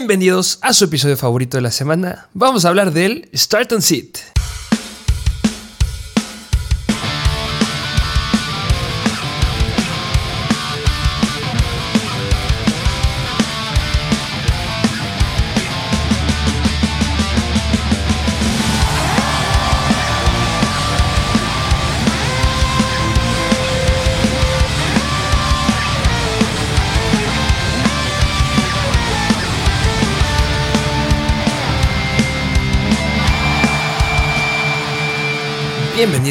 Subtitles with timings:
[0.00, 2.30] Bienvenidos a su episodio favorito de la semana.
[2.32, 4.16] Vamos a hablar del Start and Sit.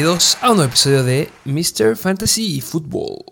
[0.00, 1.94] Bienvenidos a un nuevo episodio de Mr.
[1.94, 3.22] Fantasy Football.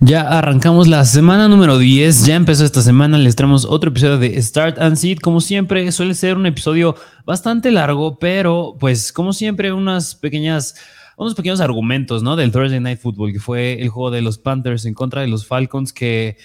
[0.00, 4.40] Ya arrancamos la semana número 10, ya empezó esta semana, les traemos otro episodio de
[4.40, 5.18] Start and Seed.
[5.18, 10.76] Como siempre, suele ser un episodio bastante largo, pero pues como siempre, unas pequeñas,
[11.18, 12.36] unos pequeños argumentos, ¿no?
[12.36, 15.46] Del Thursday Night Football, que fue el juego de los Panthers en contra de los
[15.46, 16.38] Falcons, que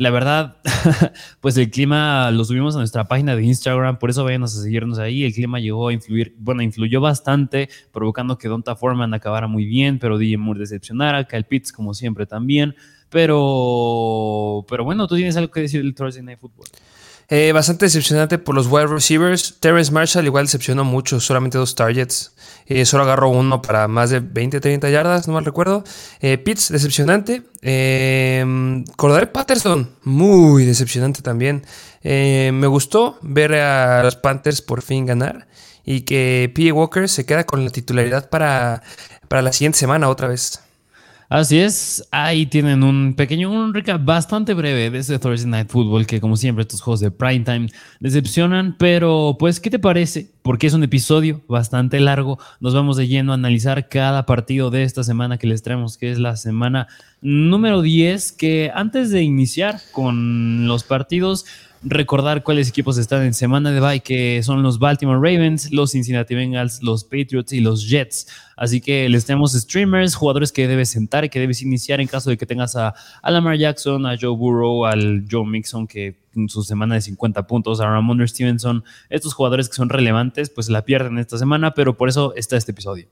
[0.00, 0.56] la verdad,
[1.42, 4.98] pues el clima lo subimos a nuestra página de Instagram, por eso vayan a seguirnos
[4.98, 5.24] ahí.
[5.24, 9.98] El clima llegó a influir, bueno, influyó bastante, provocando que Donta Foreman acabara muy bien,
[9.98, 12.74] pero DJ Moore decepcionara, Kyle Pitts como siempre también.
[13.10, 16.68] Pero, pero bueno, tú tienes algo que decir del Thursday Night Football.
[17.28, 19.60] Eh, bastante decepcionante por los wide receivers.
[19.60, 22.34] Terrence Marshall igual decepcionó mucho, solamente dos targets.
[22.70, 25.82] Eh, solo agarró uno para más de 20, 30 yardas, no mal recuerdo.
[26.20, 27.42] Eh, Pitts, decepcionante.
[27.62, 28.84] Eh,
[29.32, 31.66] Patterson, muy decepcionante también.
[32.04, 35.48] Eh, me gustó ver a los Panthers por fin ganar
[35.84, 36.70] y que P.
[36.70, 38.84] Walker se queda con la titularidad para,
[39.26, 40.60] para la siguiente semana otra vez.
[41.30, 46.04] Así es, ahí tienen un pequeño, un recap bastante breve de ese Thursday Night Football
[46.04, 47.68] que como siempre estos juegos de primetime
[48.00, 50.32] decepcionan, pero pues ¿qué te parece?
[50.42, 54.82] Porque es un episodio bastante largo, nos vamos de lleno a analizar cada partido de
[54.82, 56.88] esta semana que les traemos, que es la semana
[57.20, 61.46] número 10, que antes de iniciar con los partidos
[61.82, 66.34] recordar cuáles equipos están en semana de bye, que son los Baltimore Ravens, los Cincinnati
[66.34, 68.26] Bengals, los Patriots y los Jets.
[68.56, 72.36] Así que les tenemos streamers, jugadores que debes sentar que debes iniciar en caso de
[72.36, 76.94] que tengas a, Lamar Jackson, a Joe Burrow, al Joe Mixon, que en su semana
[76.94, 81.38] de 50 puntos, a Ramon Stevenson, estos jugadores que son relevantes, pues la pierden esta
[81.38, 83.08] semana, pero por eso está este episodio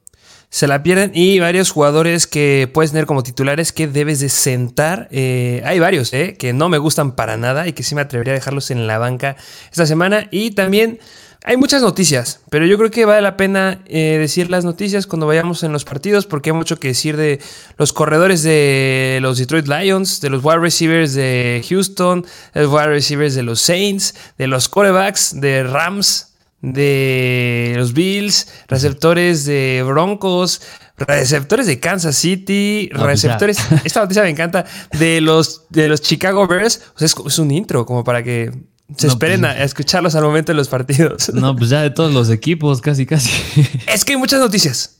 [0.50, 5.08] se la pierden y varios jugadores que puedes tener como titulares que debes de sentar.
[5.10, 8.32] Eh, hay varios eh, que no me gustan para nada y que sí me atrevería
[8.32, 9.36] a dejarlos en la banca
[9.70, 10.26] esta semana.
[10.30, 11.00] Y también
[11.44, 15.26] hay muchas noticias, pero yo creo que vale la pena eh, decir las noticias cuando
[15.26, 17.40] vayamos en los partidos porque hay mucho que decir de
[17.76, 22.88] los corredores de los Detroit Lions, de los wide receivers de Houston, de los wide
[22.88, 26.27] receivers de los Saints, de los corebacks de Rams
[26.60, 30.60] de los Bills, receptores de Broncos,
[30.96, 33.58] receptores de Kansas City, pues receptores.
[33.84, 34.64] esta noticia me encanta.
[34.98, 36.82] De los, de los Chicago Bears.
[36.98, 38.52] es, un intro como para que
[38.96, 41.28] se esperen pues, a, escucharlos al momento de los partidos.
[41.34, 43.30] No, pues ya de todos los equipos, casi, casi.
[43.86, 44.96] Es que hay muchas noticias.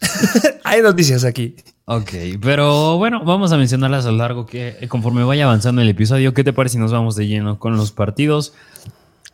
[0.65, 1.57] hay noticias aquí.
[1.87, 2.11] Ok,
[2.43, 6.45] pero bueno, vamos a mencionarlas a lo largo que conforme vaya avanzando el episodio, ¿qué
[6.45, 8.53] te parece si nos vamos de lleno con los partidos?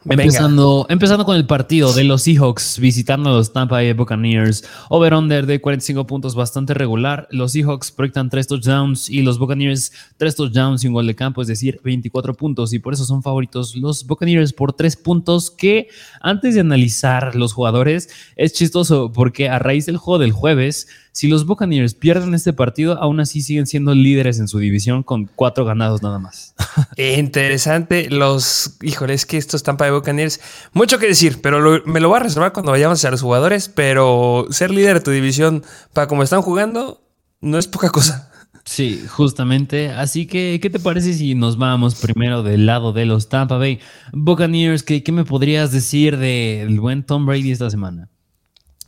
[0.06, 4.64] Empezando, empezando con el partido de los Seahawks visitando a los Tampa Bay Buccaneers.
[4.90, 7.26] Over-under de 45 puntos bastante regular.
[7.30, 11.40] Los Seahawks proyectan 3 touchdowns y los Buccaneers 3 touchdowns y un gol de campo,
[11.40, 12.72] es decir, 24 puntos.
[12.74, 15.88] Y por eso son favoritos los Buccaneers por 3 puntos que
[16.20, 21.28] antes de analizar los jugadores es chistoso porque a raíz del juego del jueves si
[21.28, 25.64] los Buccaneers pierden este partido, aún así siguen siendo líderes en su división con cuatro
[25.64, 26.56] ganados nada más.
[26.96, 28.10] Interesante.
[28.10, 30.40] Los, híjole, es que estos Tampa de Buccaneers,
[30.72, 34.48] mucho que decir, pero me lo voy a reservar cuando vayamos a los jugadores, pero
[34.50, 37.00] ser líder de tu división para como están jugando
[37.40, 38.32] no es poca cosa.
[38.64, 39.90] Sí, justamente.
[39.90, 43.78] Así que, ¿qué te parece si nos vamos primero del lado de los Tampa Bay
[44.12, 44.82] Buccaneers?
[44.82, 48.10] ¿Qué, qué me podrías decir del buen Tom Brady esta semana?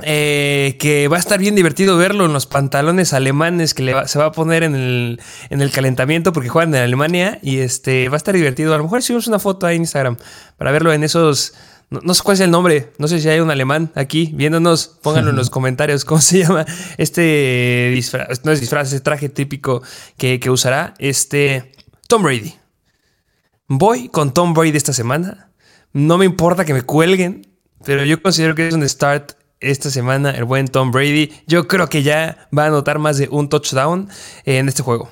[0.03, 4.27] Eh, que va a estar bien divertido verlo en los pantalones alemanes que se va
[4.27, 8.19] a poner en el, en el, calentamiento porque juegan en Alemania y este va a
[8.19, 8.75] estar divertido.
[8.75, 10.19] A lo mejor subimos una foto ahí en Instagram
[10.59, 11.55] para verlo en esos.
[11.89, 15.31] No, sé cuál es el nombre, no sé si hay un alemán aquí viéndonos, pónganlo
[15.31, 16.66] en los comentarios cómo se llama
[16.98, 19.83] este disfraz, no es disfraz, ese traje típico
[20.19, 21.72] que, que usará este
[22.09, 22.54] Tom Brady.
[23.69, 25.53] Voy con Tom Brady esta semana.
[25.93, 27.47] No me importa que me cuelguen,
[27.84, 31.31] pero yo considero que es un start esta semana el buen Tom Brady.
[31.47, 34.09] Yo creo que ya va a anotar más de un touchdown
[34.45, 35.11] en este juego.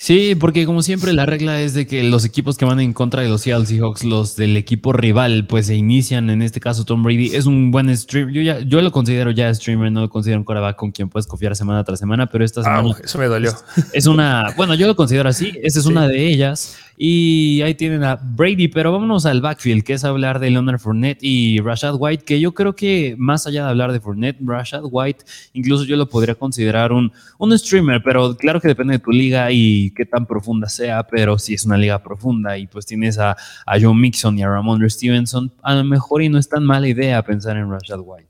[0.00, 3.22] Sí, porque como siempre la regla es de que los equipos que van en contra
[3.22, 6.30] de los Seattle Seahawks, los del equipo rival, pues se inician.
[6.30, 8.32] En este caso, Tom Brady es un buen streamer.
[8.32, 11.26] Yo, ya, yo lo considero ya streamer, no lo considero un coreback con quien puedes
[11.26, 12.96] confiar semana tras semana, pero esta ah, semana.
[13.02, 13.52] eso me dolió.
[13.92, 14.54] Es una.
[14.56, 15.52] Bueno, yo lo considero así.
[15.64, 16.78] Esta es una de ellas.
[17.00, 21.22] Y ahí tienen a Brady, pero vámonos al backfield, que es hablar de Leonard Fournette
[21.22, 25.24] y Rashad White, que yo creo que más allá de hablar de Fournette, Rashad White,
[25.52, 29.52] incluso yo lo podría considerar un, un streamer, pero claro que depende de tu liga
[29.52, 33.36] y qué tan profunda sea, pero si es una liga profunda y pues tienes a,
[33.64, 36.88] a Joe Mixon y a Ramondre Stevenson, a lo mejor y no es tan mala
[36.88, 38.28] idea pensar en Rashad White.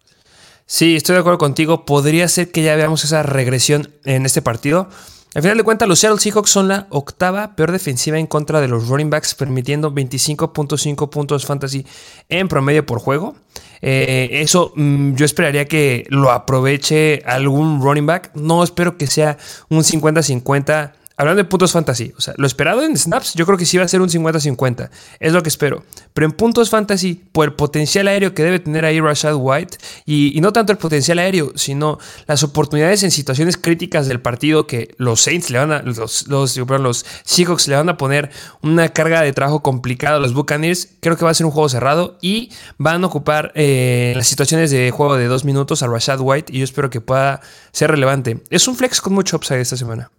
[0.66, 1.86] Sí, estoy de acuerdo contigo.
[1.86, 4.90] Podría ser que ya veamos esa regresión en este partido.
[5.38, 8.66] Al final de cuentas, los Seattle Seahawks son la octava peor defensiva en contra de
[8.66, 11.86] los running backs, permitiendo 25.5 puntos fantasy
[12.28, 13.36] en promedio por juego.
[13.80, 18.32] Eh, eso mm, yo esperaría que lo aproveche algún running back.
[18.34, 19.38] No espero que sea
[19.68, 23.66] un 50-50 Hablando de puntos fantasy, o sea, lo esperado en snaps, yo creo que
[23.66, 24.88] sí va a ser un 50-50.
[25.18, 25.82] Es lo que espero.
[26.14, 30.38] Pero en puntos fantasy, por el potencial aéreo que debe tener ahí Rashad White, y,
[30.40, 31.98] no tanto el potencial aéreo, sino
[32.28, 36.56] las oportunidades en situaciones críticas del partido que los Saints le van a, los, los,
[36.56, 38.30] los Seahawks le van a poner
[38.62, 41.68] una carga de trabajo complicada a los Buccaneers, creo que va a ser un juego
[41.68, 46.20] cerrado y van a ocupar eh, las situaciones de juego de dos minutos a Rashad
[46.20, 47.40] White y yo espero que pueda
[47.72, 48.40] ser relevante.
[48.50, 50.12] Es un flex con mucho upside esta semana.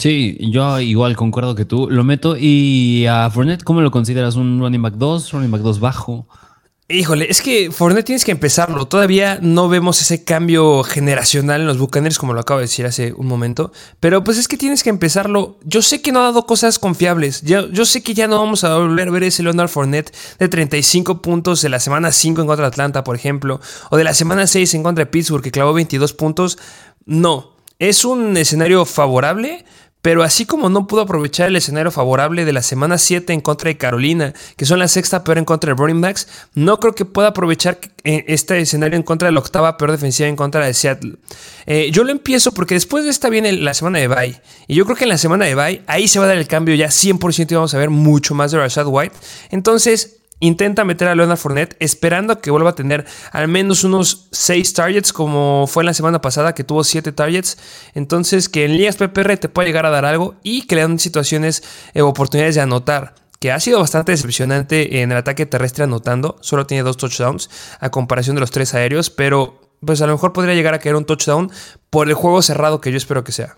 [0.00, 1.90] Sí, yo igual concuerdo que tú.
[1.90, 4.34] Lo meto y a Fournette, ¿cómo lo consideras?
[4.34, 5.32] ¿Un running back 2?
[5.32, 6.26] ¿Running back 2 bajo?
[6.88, 8.88] Híjole, es que Fournette tienes que empezarlo.
[8.88, 13.12] Todavía no vemos ese cambio generacional en los Buccaneers, como lo acabo de decir hace
[13.12, 13.72] un momento.
[14.00, 15.58] Pero pues es que tienes que empezarlo.
[15.64, 17.42] Yo sé que no ha dado cosas confiables.
[17.42, 20.48] Yo, yo sé que ya no vamos a volver a ver ese Leonard Fournette de
[20.48, 23.60] 35 puntos de la semana 5 en contra de Atlanta, por ejemplo.
[23.90, 26.58] O de la semana 6 en contra de Pittsburgh, que clavó 22 puntos.
[27.04, 27.52] No.
[27.78, 29.64] Es un escenario favorable,
[30.02, 33.68] pero así como no pudo aprovechar el escenario favorable de la semana 7 en contra
[33.68, 37.04] de Carolina, que son la sexta peor en contra de running backs, no creo que
[37.04, 40.74] pueda aprovechar eh, este escenario en contra de la octava peor defensiva en contra de
[40.74, 41.16] Seattle.
[41.66, 44.40] Eh, yo lo empiezo porque después de esta viene la semana de bye.
[44.66, 46.46] Y yo creo que en la semana de bye ahí se va a dar el
[46.46, 49.14] cambio ya 100% y vamos a ver mucho más de Rashad White.
[49.50, 54.72] Entonces, intenta meter a Leonard Fournette esperando que vuelva a tener al menos unos 6
[54.72, 57.58] targets como fue en la semana pasada que tuvo 7 targets.
[57.94, 60.98] Entonces que en ligas PPR te puede llegar a dar algo y que le dan
[60.98, 61.62] situaciones,
[61.94, 63.14] eh, oportunidades de anotar.
[63.38, 66.36] Que ha sido bastante decepcionante en el ataque terrestre anotando.
[66.42, 67.48] Solo tiene dos touchdowns
[67.80, 69.08] a comparación de los tres aéreos.
[69.08, 71.50] Pero pues a lo mejor podría llegar a caer un touchdown
[71.88, 73.56] por el juego cerrado que yo espero que sea.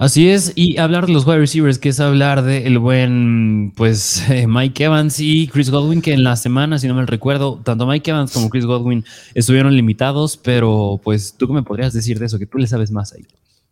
[0.00, 4.46] Así es, y hablar de los wide receivers, que es hablar del buen, pues, eh,
[4.46, 8.12] Mike Evans y Chris Godwin, que en la semana, si no me recuerdo, tanto Mike
[8.12, 9.04] Evans como Chris Godwin
[9.34, 12.38] estuvieron limitados, pero pues, ¿tú qué me podrías decir de eso?
[12.38, 13.26] Que tú le sabes más ahí.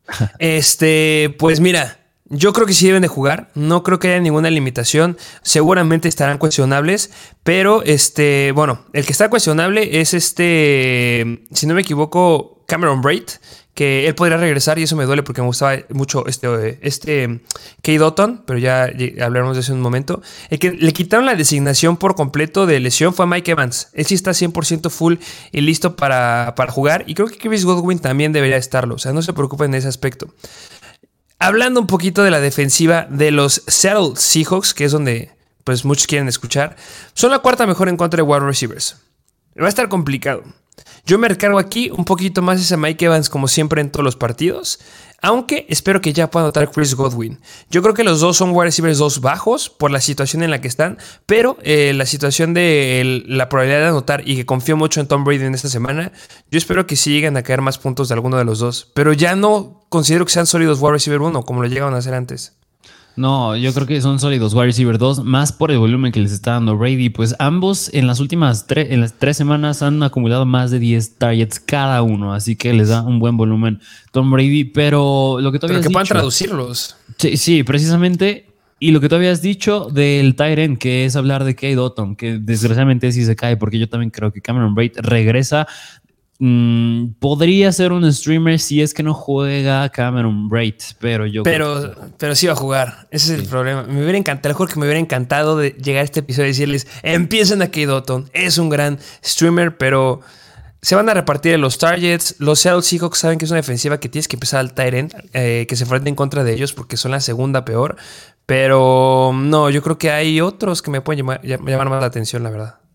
[0.40, 1.96] este, pues mira,
[2.28, 6.38] yo creo que sí deben de jugar, no creo que haya ninguna limitación, seguramente estarán
[6.38, 7.12] cuestionables,
[7.44, 13.24] pero este, bueno, el que está cuestionable es este, si no me equivoco, Cameron Braid,
[13.74, 17.40] que él podría regresar y eso me duele porque me gustaba mucho este, este
[17.76, 18.90] Kate Dotton, pero ya
[19.22, 20.22] hablaremos de eso en un momento.
[20.48, 23.88] El que le quitaron la designación por completo de lesión fue Mike Evans.
[23.92, 25.16] Él sí está 100% full
[25.52, 29.12] y listo para, para jugar y creo que Chris Godwin también debería estarlo, o sea,
[29.12, 30.32] no se preocupen en ese aspecto.
[31.38, 36.06] Hablando un poquito de la defensiva de los Seattle Seahawks, que es donde pues muchos
[36.06, 36.76] quieren escuchar,
[37.12, 38.96] son la cuarta mejor en contra de wide receivers.
[39.60, 40.44] Va a estar complicado.
[41.04, 44.16] Yo me recargo aquí un poquito más ese Mike Evans como siempre en todos los
[44.16, 44.80] partidos,
[45.22, 47.40] aunque espero que ya pueda anotar Chris Godwin.
[47.70, 50.60] Yo creo que los dos son wide receivers dos bajos por la situación en la
[50.60, 55.00] que están, pero eh, la situación de la probabilidad de anotar y que confío mucho
[55.00, 56.12] en Tom Brady en esta semana,
[56.50, 59.12] yo espero que sí lleguen a caer más puntos de alguno de los dos, pero
[59.12, 62.56] ya no considero que sean sólidos wide receiver 1 como lo llegaban a hacer antes.
[63.16, 66.32] No, yo creo que son sólidos wide receiver 2, más por el volumen que les
[66.32, 67.08] está dando Brady.
[67.08, 71.58] Pues ambos en las últimas en las tres semanas han acumulado más de 10 targets
[71.58, 73.80] cada uno, así que les da un buen volumen
[74.12, 74.64] Tom Brady.
[74.64, 76.96] Pero lo que todavía pero que puedan traducirlos.
[77.16, 78.46] Sí, sí, precisamente.
[78.78, 82.38] Y lo que todavía has dicho del Tyrant, que es hablar de Kate Dotton, que
[82.38, 85.66] desgraciadamente sí se cae, porque yo también creo que Cameron Braid regresa
[86.38, 91.42] Mm, podría ser un streamer si es que no juega Cameron Braid, pero yo.
[91.42, 93.08] Pero, pero sí va a jugar.
[93.10, 93.84] Ese es el problema.
[93.84, 96.86] Me hubiera encantado, mejor que me hubiera encantado de llegar a este episodio y decirles:
[97.02, 98.28] empiecen a Dotton.
[98.34, 100.20] Es un gran streamer, pero
[100.82, 102.36] se van a repartir los targets.
[102.38, 105.64] Los Seattle Seahawks saben que es una defensiva que tienes que empezar al Tyrant, eh,
[105.68, 107.96] que se enfrenten en contra de ellos porque son la segunda peor.
[108.44, 112.50] Pero no, yo creo que hay otros que me pueden llamar más la atención, la
[112.50, 112.85] verdad.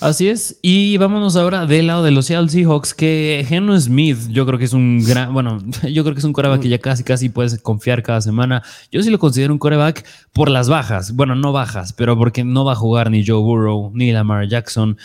[0.00, 0.58] Así es.
[0.62, 4.64] Y vámonos ahora del lado de los Seattle Seahawks, que Geno Smith, yo creo que
[4.66, 5.60] es un gran, bueno,
[5.92, 8.62] yo creo que es un coreback que ya casi, casi puedes confiar cada semana.
[8.92, 11.12] Yo sí lo considero un coreback por las bajas.
[11.12, 14.96] Bueno, no bajas, pero porque no va a jugar ni Joe Burrow ni Lamar Jackson.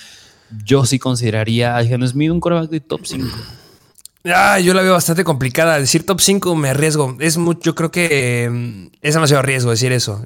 [0.64, 3.28] Yo sí consideraría a Geno Smith un coreback de top 5.
[4.26, 5.80] Ah, yo la veo bastante complicada.
[5.80, 7.18] Decir top 5 me arriesgo.
[7.20, 10.24] Es mucho, yo creo que em, es demasiado riesgo decir eso.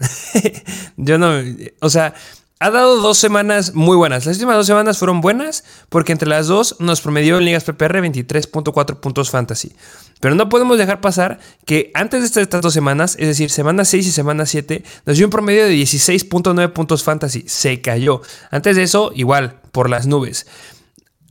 [0.98, 1.42] yo no,
[1.80, 2.14] o sea,
[2.60, 4.26] ha dado dos semanas muy buenas.
[4.26, 8.02] Las últimas dos semanas fueron buenas porque entre las dos nos promedió en ligas PPR
[8.02, 9.74] 23.4 puntos fantasy.
[10.20, 14.08] Pero no podemos dejar pasar que antes de estas dos semanas, es decir, semana 6
[14.08, 17.44] y semana 7, nos dio un promedio de 16.9 puntos fantasy.
[17.48, 18.22] Se cayó.
[18.50, 20.48] Antes de eso, igual, por las nubes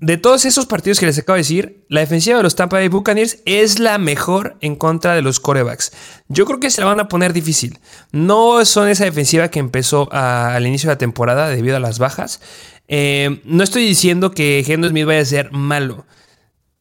[0.01, 2.89] de todos esos partidos que les acabo de decir, la defensiva de los Tampa Bay
[2.89, 5.93] Buccaneers es la mejor en contra de los corebacks.
[6.29, 7.79] Yo creo que se la van a poner difícil.
[8.13, 12.41] No son esa defensiva que empezó al inicio de la temporada debido a las bajas.
[12.89, 16.07] Eh, no estoy diciendo que Gendo Smith vaya a ser malo.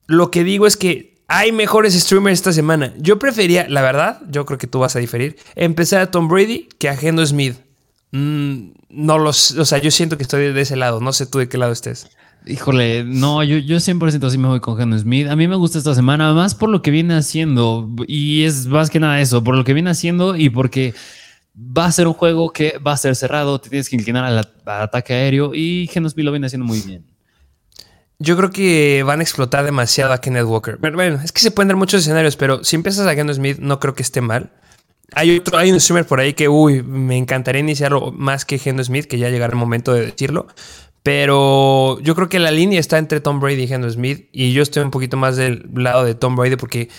[0.08, 2.94] Lo que digo es que hay mejores streamers esta semana.
[2.98, 6.68] Yo prefería, la verdad, yo creo que tú vas a diferir, empezar a Tom Brady
[6.80, 7.56] que a Gendo Smith.
[8.12, 11.00] Mm, no los, o sea, yo siento que estoy de ese lado.
[11.00, 12.08] No sé tú de qué lado estés.
[12.48, 15.28] Híjole, no, yo, yo 100% así me voy con Geno Smith.
[15.28, 17.90] A mí me gusta esta semana, más por lo que viene haciendo.
[18.08, 20.94] Y es más que nada eso, por lo que viene haciendo y porque
[21.56, 24.48] va a ser un juego que va a ser cerrado, te tienes que inclinar al,
[24.66, 27.06] ataque aéreo y Geno Smith lo viene haciendo muy bien.
[28.20, 30.78] Yo creo que van a explotar demasiado a Kenneth Walker.
[30.78, 33.80] bueno, es que se pueden dar muchos escenarios, pero si empiezas a Geno Smith, no
[33.80, 34.52] creo que esté mal.
[35.14, 38.84] Hay otro, hay un streamer por ahí que, uy, me encantaría iniciarlo más que Geno
[38.84, 40.48] Smith, que ya llegará el momento de decirlo.
[41.06, 44.28] Pero yo creo que la línea está entre Tom Brady y Geno Smith.
[44.32, 46.90] Y yo estoy un poquito más del lado de Tom Brady porque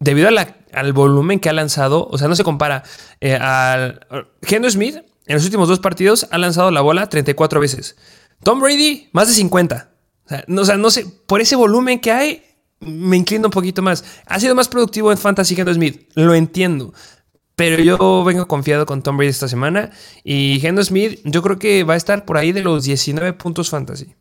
[0.00, 2.82] debido al volumen que ha lanzado, o sea, no se compara
[3.22, 4.06] eh, al...
[4.42, 7.96] Geno Smith en los últimos dos partidos ha lanzado la bola 34 veces.
[8.42, 9.90] Tom Brady, más de 50.
[10.26, 12.42] O sea, no, o sea, no sé, por ese volumen que hay,
[12.80, 14.04] me inclino un poquito más.
[14.26, 16.92] Ha sido más productivo en Fantasy Geno Smith, lo entiendo.
[17.56, 19.90] Pero yo vengo confiado con Tom Brady esta semana.
[20.24, 23.70] Y Geno Smith, yo creo que va a estar por ahí de los 19 puntos
[23.70, 24.14] fantasy.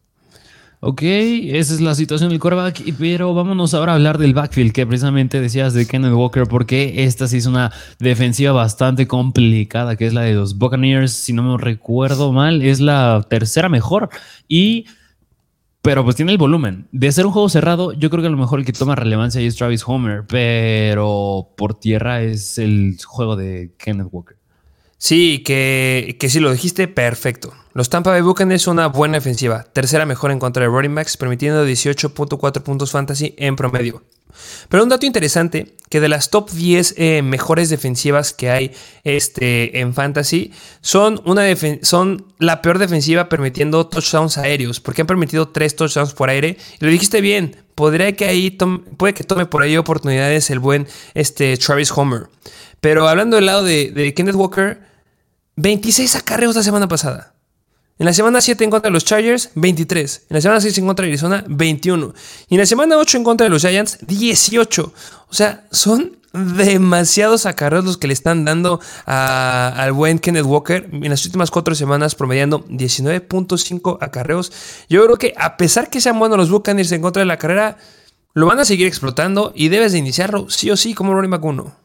[0.85, 4.85] Ok, esa es la situación del quarterback, pero vámonos ahora a hablar del backfield que
[4.85, 10.13] precisamente decías de Kenneth Walker, porque esta sí es una defensiva bastante complicada, que es
[10.13, 14.09] la de los Buccaneers, si no me recuerdo mal, es la tercera mejor.
[14.49, 14.87] Y
[15.83, 16.87] pero pues tiene el volumen.
[16.93, 19.41] De ser un juego cerrado, yo creo que a lo mejor el que toma relevancia
[19.41, 24.37] es Travis Homer, pero por tierra es el juego de Kenneth Walker.
[24.97, 27.53] Sí, que, que sí lo dijiste, perfecto.
[27.73, 31.17] Los Tampa Bay Buccaneers son una buena defensiva, tercera mejor en contra de running backs,
[31.17, 34.03] permitiendo 18.4 puntos fantasy en promedio.
[34.69, 38.71] Pero un dato interesante, que de las top 10 eh, mejores defensivas que hay
[39.03, 41.43] este, en Fantasy, son, una
[41.81, 46.57] son la peor defensiva permitiendo touchdowns aéreos, porque han permitido 3 touchdowns por aire.
[46.79, 48.57] Y lo dijiste bien, podría que ahí
[48.97, 52.27] puede que tome por ahí oportunidades el buen este, Travis Homer.
[52.81, 54.81] Pero hablando del lado de, de Kenneth Walker,
[55.55, 57.33] 26 acarreos la semana pasada.
[58.03, 60.23] En la semana 7 en contra de los Chargers, 23.
[60.29, 62.13] En la semana 6 en contra de Arizona, 21.
[62.49, 64.93] Y en la semana 8 en contra de los Giants, 18.
[65.29, 71.09] O sea, son demasiados acarreos los que le están dando al buen Kenneth Walker en
[71.09, 74.51] las últimas cuatro semanas promediando 19.5 acarreos.
[74.89, 77.77] Yo creo que a pesar que sean buenos los Buccaneers en contra de la carrera,
[78.33, 81.45] lo van a seguir explotando y debes de iniciarlo sí o sí como running back
[81.45, 81.82] 1.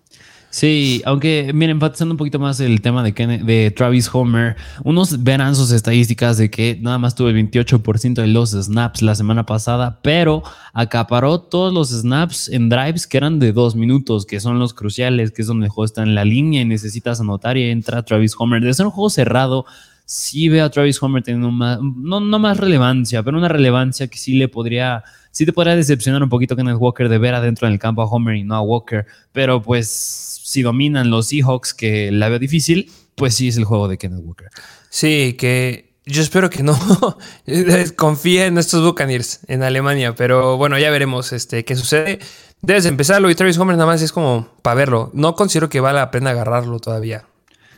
[0.50, 5.54] Sí, aunque, miren, enfatizando un poquito más el tema de, de Travis Homer, unos verán
[5.54, 10.00] sus estadísticas de que nada más tuvo el 28% de los snaps la semana pasada,
[10.02, 14.72] pero acaparó todos los snaps en drives que eran de dos minutos, que son los
[14.72, 18.02] cruciales, que es donde el juego está en la línea y necesitas anotar y entra
[18.02, 18.62] Travis Homer.
[18.62, 19.66] De ser un juego cerrado,
[20.06, 24.16] sí veo a Travis Homer teniendo más, no, no más relevancia, pero una relevancia que
[24.16, 27.74] sí le podría sí te podría decepcionar un poquito Kenneth Walker de ver adentro en
[27.74, 32.10] el campo a Homer y no a Walker, pero pues si dominan los Seahawks, que
[32.10, 34.48] la veo difícil, pues sí es el juego de Kenneth Walker.
[34.88, 36.74] Sí, que yo espero que no
[37.96, 42.18] confíe en estos Buccaneers en Alemania, pero bueno, ya veremos este, qué sucede.
[42.62, 45.10] Debes empezarlo y Travis Homer nada más es como para verlo.
[45.12, 47.26] No considero que vale la pena agarrarlo todavía.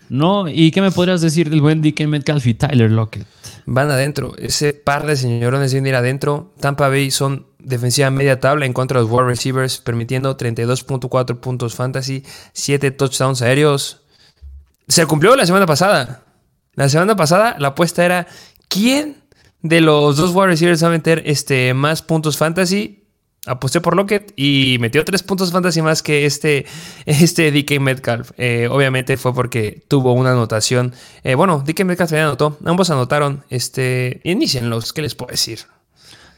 [0.08, 3.26] No, ¿y qué me podrías decir del buen DK Metcalf y Tyler Lockett?
[3.66, 4.36] Van adentro.
[4.38, 6.54] Ese par de señorones vienen ir adentro.
[6.60, 11.74] Tampa Bay son defensiva media tabla en contra de los wide receivers, permitiendo 32.4 puntos
[11.74, 14.02] fantasy, 7 touchdowns aéreos.
[14.88, 16.24] Se cumplió la semana pasada.
[16.74, 18.26] La semana pasada la apuesta era
[18.68, 19.22] ¿quién
[19.62, 23.00] de los dos wide receivers va a meter este, más puntos fantasy?
[23.46, 26.66] aposté por Lockett y metió tres puntos fantasy más que este,
[27.06, 28.32] este DK Metcalf.
[28.36, 30.94] Eh, obviamente fue porque tuvo una anotación.
[31.24, 32.58] Eh, bueno, DK Metcalf ya anotó.
[32.64, 33.44] Ambos anotaron.
[33.50, 35.60] Este, inicienlos, ¿qué les puedo decir?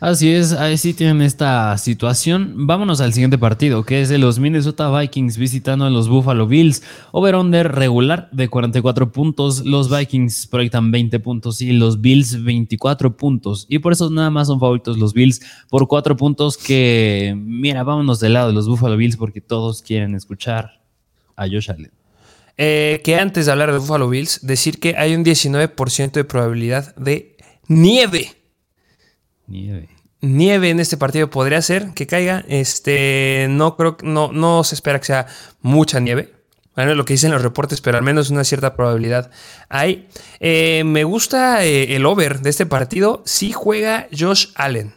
[0.02, 2.66] Así es, ahí sí tienen esta situación.
[2.66, 6.82] Vámonos al siguiente partido, que es de los Minnesota Vikings visitando a los Buffalo Bills.
[7.12, 9.64] Over-under regular de 44 puntos.
[9.64, 13.66] Los Vikings proyectan 20 puntos y los Bills 24 puntos.
[13.68, 15.40] Y por eso nada más son favoritos los Bills
[15.71, 20.16] por 4 puntos que, mira, vámonos del lado de los Buffalo Bills porque todos quieren
[20.16, 20.80] escuchar
[21.37, 21.92] a Josh Allen.
[22.56, 26.92] Eh, que antes de hablar de Buffalo Bills, decir que hay un 19% de probabilidad
[26.97, 27.37] de
[27.68, 28.41] nieve
[29.52, 29.88] Nieve.
[30.23, 32.44] Nieve en este partido podría ser que caiga.
[32.49, 35.26] Este, no creo, no, no se espera que sea
[35.61, 36.32] mucha nieve.
[36.75, 39.30] Bueno, lo que dicen los reportes, pero al menos una cierta probabilidad
[39.68, 40.09] hay.
[40.40, 44.94] Eh, me gusta eh, el over de este partido si juega Josh Allen.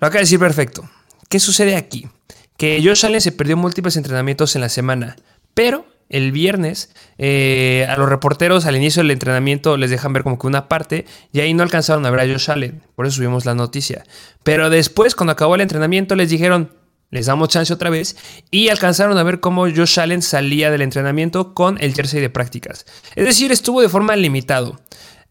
[0.00, 0.90] Lo acaba de decir perfecto.
[1.28, 2.08] ¿Qué sucede aquí?
[2.56, 5.16] Que Josh Allen se perdió múltiples entrenamientos en la semana,
[5.54, 10.38] pero el viernes eh, a los reporteros al inicio del entrenamiento les dejan ver como
[10.38, 13.44] que una parte y ahí no alcanzaron a ver a Josh Allen, por eso subimos
[13.44, 14.04] la noticia.
[14.44, 16.70] Pero después, cuando acabó el entrenamiento, les dijeron,
[17.10, 18.16] les damos chance otra vez
[18.50, 22.86] y alcanzaron a ver cómo Josh Allen salía del entrenamiento con el jersey de prácticas.
[23.16, 24.80] Es decir, estuvo de forma limitado.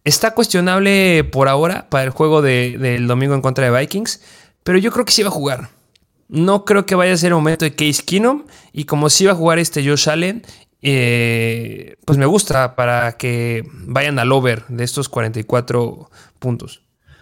[0.03, 4.21] Está cuestionable por ahora para el juego del domingo en contra de Vikings,
[4.63, 5.69] pero yo creo que sí va a jugar.
[6.31, 8.45] No creo que vaya a ser el momento de Case Keenum.
[8.71, 10.43] Y como sí va a jugar este Josh Allen,
[10.81, 16.09] eh, pues me gusta para que vayan al over de estos 44
[16.39, 16.81] puntos.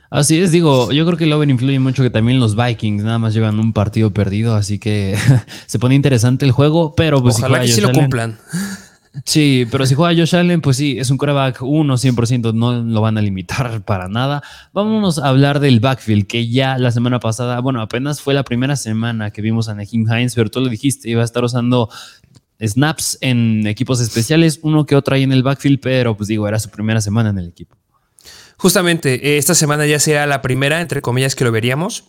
[0.10, 3.20] Así es, digo, yo creo que el over influye mucho que también los Vikings nada
[3.20, 5.16] más llevan un partido perdido, así que
[5.68, 8.40] se pone interesante el juego, pero pues Ojalá que sí lo cumplan.
[9.26, 13.02] Sí, pero si juega Josh Allen, pues sí, es un coreback 1, 100%, no lo
[13.02, 14.44] van a limitar para nada.
[14.74, 18.76] Vámonos a hablar del backfield, que ya la semana pasada, bueno, apenas fue la primera
[18.76, 21.90] semana que vimos a Naheem Hines, pero tú lo dijiste, iba a estar usando
[22.62, 26.60] snaps en equipos especiales, uno que otro ahí en el backfield, pero pues digo, era
[26.60, 27.76] su primera semana en el equipo.
[28.58, 32.04] Justamente, eh, esta semana ya será la primera, entre comillas, que lo veríamos.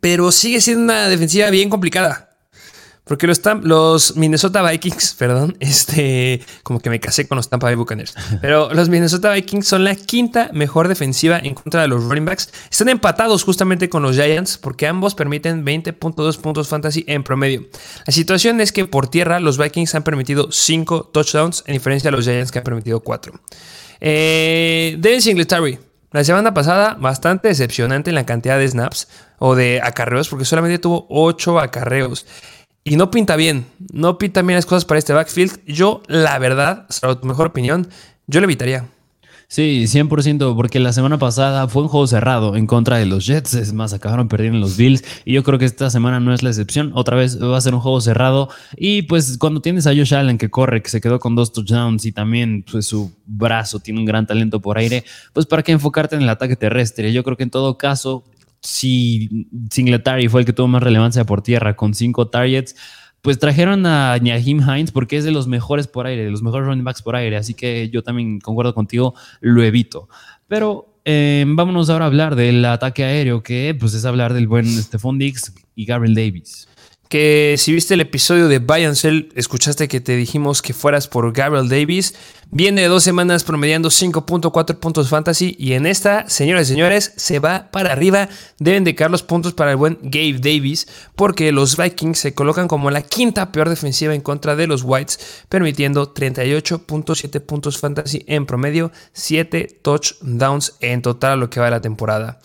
[0.00, 2.29] Pero sigue siendo una defensiva bien complicada.
[3.10, 7.74] Porque los, los, Minnesota Vikings, perdón, este, como que me casé con los Tampa Bay
[7.74, 8.14] Buccaneers.
[8.40, 12.52] Pero los Minnesota Vikings son la quinta mejor defensiva en contra de los running backs.
[12.70, 17.66] Están empatados justamente con los Giants porque ambos permiten 20.2 puntos fantasy en promedio.
[18.06, 22.12] La situación es que por tierra los Vikings han permitido 5 touchdowns en diferencia a
[22.12, 23.32] los Giants que han permitido 4.
[24.02, 25.80] Eh, Devin Singletary,
[26.12, 29.08] la semana pasada, bastante decepcionante en la cantidad de snaps
[29.40, 32.24] o de acarreos, porque solamente tuvo 8 acarreos.
[32.82, 35.60] Y no pinta bien, no pinta bien las cosas para este backfield.
[35.66, 36.86] Yo, la verdad,
[37.20, 37.88] tu mejor opinión,
[38.26, 38.88] yo le evitaría.
[39.52, 43.54] Sí, 100%, porque la semana pasada fue un juego cerrado en contra de los Jets.
[43.54, 45.02] Es más, acabaron perdiendo los Bills.
[45.24, 46.92] Y yo creo que esta semana no es la excepción.
[46.94, 48.48] Otra vez va a ser un juego cerrado.
[48.76, 52.04] Y pues cuando tienes a Josh Allen que corre, que se quedó con dos touchdowns
[52.04, 56.14] y también pues, su brazo tiene un gran talento por aire, pues para qué enfocarte
[56.14, 57.12] en el ataque terrestre.
[57.12, 58.22] Yo creo que en todo caso,
[58.62, 62.76] si Singletary fue el que tuvo más relevancia por tierra con cinco targets,
[63.22, 66.66] pues trajeron a Naheem Hines porque es de los mejores por aire, de los mejores
[66.66, 70.08] running backs por aire, así que yo también concuerdo contigo, lo evito.
[70.48, 74.66] Pero eh, vámonos ahora a hablar del ataque aéreo, que pues es hablar del buen
[74.66, 76.68] Stephon Diggs y Gabriel Davis
[77.10, 78.84] que si viste el episodio de Buy
[79.34, 82.14] escuchaste que te dijimos que fueras por Gabriel Davis.
[82.52, 87.40] Viene de dos semanas promediando 5.4 puntos fantasy y en esta, señores y señores, se
[87.40, 88.28] va para arriba.
[88.60, 92.68] Deben de caer los puntos para el buen Gabe Davis porque los Vikings se colocan
[92.68, 98.46] como la quinta peor defensiva en contra de los Whites, permitiendo 38.7 puntos fantasy en
[98.46, 102.38] promedio, 7 touchdowns en total a lo que va de la temporada.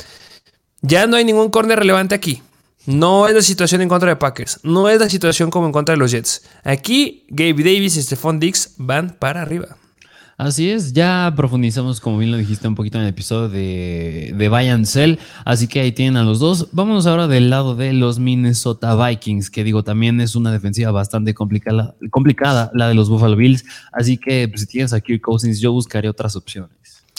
[0.81, 2.41] Ya no hay ningún corner relevante aquí.
[2.85, 4.59] No es la situación en contra de Packers.
[4.63, 6.43] No es la situación como en contra de los Jets.
[6.63, 9.77] Aquí, Gabe Davis y Stephon Dix van para arriba.
[10.37, 14.49] Así es, ya profundizamos, como bien lo dijiste, un poquito en el episodio de, de
[14.49, 15.15] Bayern Cell.
[15.45, 16.67] Así que ahí tienen a los dos.
[16.73, 21.33] Vámonos ahora del lado de los Minnesota Vikings, que digo, también es una defensiva bastante
[21.33, 23.63] complicada, complicada la de los Buffalo Bills.
[23.93, 26.75] Así que pues, si tienes a Kirk Cousins, yo buscaré otras opciones.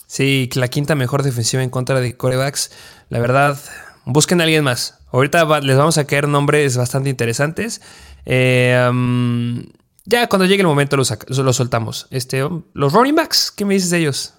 [0.07, 2.71] Sí, la quinta mejor defensiva en contra de corebacks.
[3.09, 3.59] La verdad,
[4.07, 4.99] busquen a alguien más.
[5.13, 7.83] Ahorita les vamos a caer nombres bastante interesantes.
[8.25, 8.91] Eh,
[10.07, 11.13] ya cuando llegue el momento los,
[11.53, 12.07] soltamos.
[12.11, 12.43] Este,
[12.73, 14.35] los running backs, ¿qué me dices de ellos?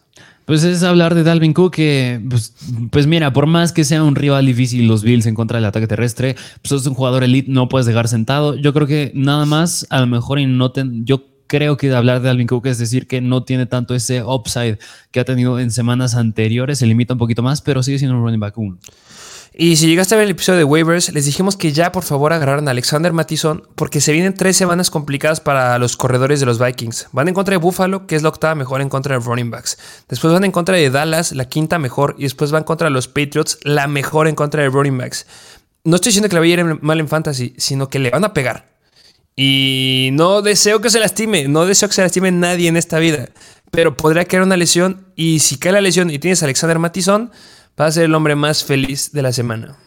[0.45, 2.53] Pues es hablar de Dalvin Cook, que pues,
[2.89, 5.87] pues, mira, por más que sea un rival difícil los Bills en contra del ataque
[5.87, 8.55] terrestre, pues es un jugador elite, no puedes dejar sentado.
[8.55, 10.71] Yo creo que nada más, a lo mejor y no
[11.03, 14.79] yo creo que hablar de Dalvin Cook es decir que no tiene tanto ese upside
[15.11, 18.23] que ha tenido en semanas anteriores, se limita un poquito más, pero sigue siendo un
[18.23, 18.77] running back 1.
[19.59, 22.31] Y si llegaste a ver el episodio de waivers, les dijimos que ya por favor
[22.31, 26.59] agarraran a Alexander Mattison porque se vienen tres semanas complicadas para los corredores de los
[26.59, 27.07] Vikings.
[27.11, 29.79] Van en contra de Buffalo, que es la octava mejor en contra de running backs.
[30.09, 32.13] Después van en contra de Dallas, la quinta mejor.
[32.19, 35.25] Y después van contra los Patriots, la mejor en contra de running backs.
[35.83, 38.69] No estoy diciendo que le vaya mal en fantasy, sino que le van a pegar.
[39.35, 43.29] Y no deseo que se lastime, no deseo que se lastime nadie en esta vida.
[43.71, 45.07] Pero podría caer una lesión.
[45.15, 47.31] Y si cae la lesión y tienes a Alexander Mattison
[47.79, 49.77] Va a ser el hombre más feliz de la semana.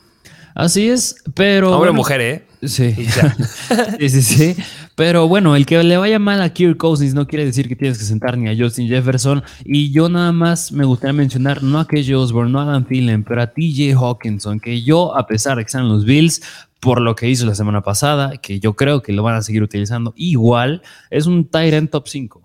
[0.55, 1.75] Así es, pero.
[1.75, 2.47] Hombre mujer, ¿eh?
[2.63, 2.95] Sí.
[3.99, 4.57] sí, sí, sí.
[4.95, 7.99] Pero bueno, el que le vaya mal a Kirk Cousins no quiere decir que tienes
[7.99, 9.43] que sentar ni a Justin Jefferson.
[9.65, 13.25] Y yo nada más me gustaría mencionar no a KJ Osborne, no a Dan Thielen,
[13.25, 16.43] pero a TJ Hawkinson, que yo, a pesar de que están los Bills,
[16.81, 19.63] por lo que hizo la semana pasada, que yo creo que lo van a seguir
[19.63, 22.43] utilizando, igual es un Tyrant top 5.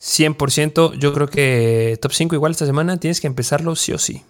[0.00, 4.22] 100%, yo creo que top 5 igual esta semana tienes que empezarlo sí o sí.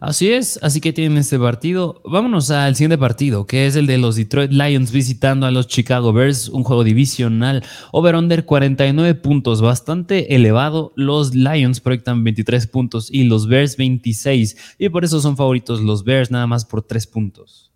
[0.00, 2.02] Así es, así que tienen este partido.
[2.04, 6.12] Vámonos al siguiente partido, que es el de los Detroit Lions visitando a los Chicago
[6.12, 7.64] Bears, un juego divisional.
[7.92, 10.92] Over-under 49 puntos, bastante elevado.
[10.96, 14.56] Los Lions proyectan 23 puntos y los Bears 26.
[14.78, 17.70] Y por eso son favoritos los Bears, nada más por 3 puntos.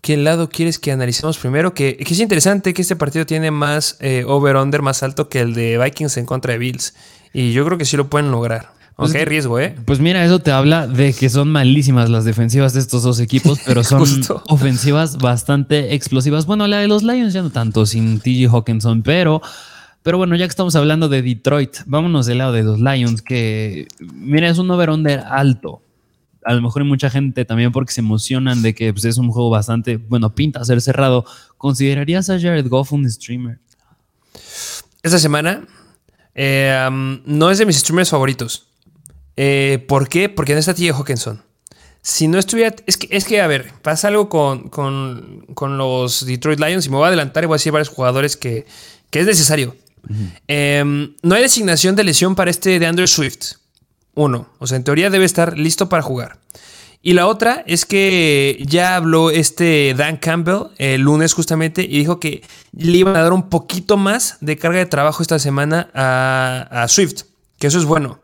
[0.00, 1.74] ¿Qué lado quieres que analicemos primero?
[1.74, 5.78] Que, es interesante que este partido tiene más eh, over-under más alto que el de
[5.78, 6.94] Vikings en contra de Bills.
[7.32, 8.77] Y yo creo que sí lo pueden lograr.
[8.98, 9.76] Pues, hay riesgo, ¿eh?
[9.84, 13.60] Pues mira, eso te habla de que son malísimas las defensivas de estos dos equipos,
[13.64, 14.02] pero son
[14.48, 16.46] ofensivas bastante explosivas.
[16.46, 19.40] Bueno, la de los Lions ya no tanto, sin TJ Hawkinson, pero,
[20.02, 23.86] pero bueno, ya que estamos hablando de Detroit, vámonos del lado de los Lions, que
[24.00, 25.80] mira, es un over-under alto.
[26.44, 29.30] A lo mejor hay mucha gente también porque se emocionan de que pues, es un
[29.30, 31.24] juego bastante, bueno, pinta ser cerrado.
[31.56, 33.60] ¿Considerarías a Jared Goff un streamer?
[35.04, 35.68] Esta semana
[36.34, 36.88] eh,
[37.24, 38.67] no es de mis streamers favoritos.
[39.40, 40.28] Eh, ¿Por qué?
[40.28, 41.40] Porque no está TJ Hawkinson.
[42.02, 42.74] Si no estuviera.
[42.86, 46.96] Es que, es que a ver, pasa algo con, con, los Detroit Lions y me
[46.96, 48.66] voy a adelantar y voy a decir varios jugadores que,
[49.10, 49.76] que es necesario.
[50.48, 53.58] Em, no hay designación de lesión para este de Andrew Swift.
[54.14, 54.48] Uno.
[54.58, 56.40] O sea, en teoría debe estar listo para jugar.
[57.00, 62.18] Y la otra es que ya habló este Dan Campbell el lunes justamente y dijo
[62.18, 66.66] que le iban a dar un poquito más de carga de trabajo esta semana a,
[66.72, 67.22] a Swift.
[67.60, 68.18] Que eso es bueno.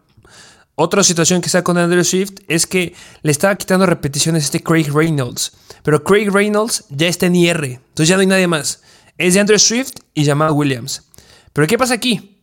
[0.76, 4.62] Otra situación que está con Andrew Swift es que le estaba quitando repeticiones a este
[4.62, 5.52] Craig Reynolds.
[5.84, 7.64] Pero Craig Reynolds ya está en IR.
[7.64, 8.82] Entonces ya no hay nadie más.
[9.16, 11.04] Es de Andrew Swift y Jamal Williams.
[11.52, 12.42] Pero ¿qué pasa aquí?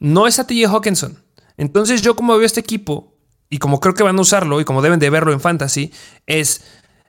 [0.00, 1.22] No está TJ Hawkinson.
[1.56, 3.14] Entonces yo como veo este equipo
[3.50, 5.92] y como creo que van a usarlo y como deben de verlo en fantasy,
[6.26, 6.62] es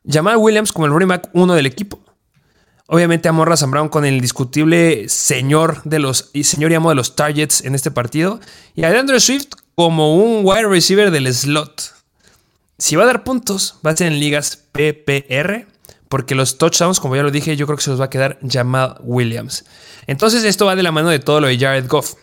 [0.07, 1.99] Jamal Williams como el running back uno del equipo.
[2.87, 6.95] Obviamente Amorra Sam Brown con el indiscutible señor de los y señor y amo de
[6.95, 8.39] los targets en este partido.
[8.73, 11.95] Y a Andrew Swift como un wide receiver del slot.
[12.77, 15.67] Si va a dar puntos, va a ser en ligas PPR,
[16.09, 18.39] porque los touchdowns, como ya lo dije, yo creo que se los va a quedar
[18.45, 19.63] Jamal Williams.
[20.05, 22.15] Entonces esto va de la mano de todo lo de Jared Goff.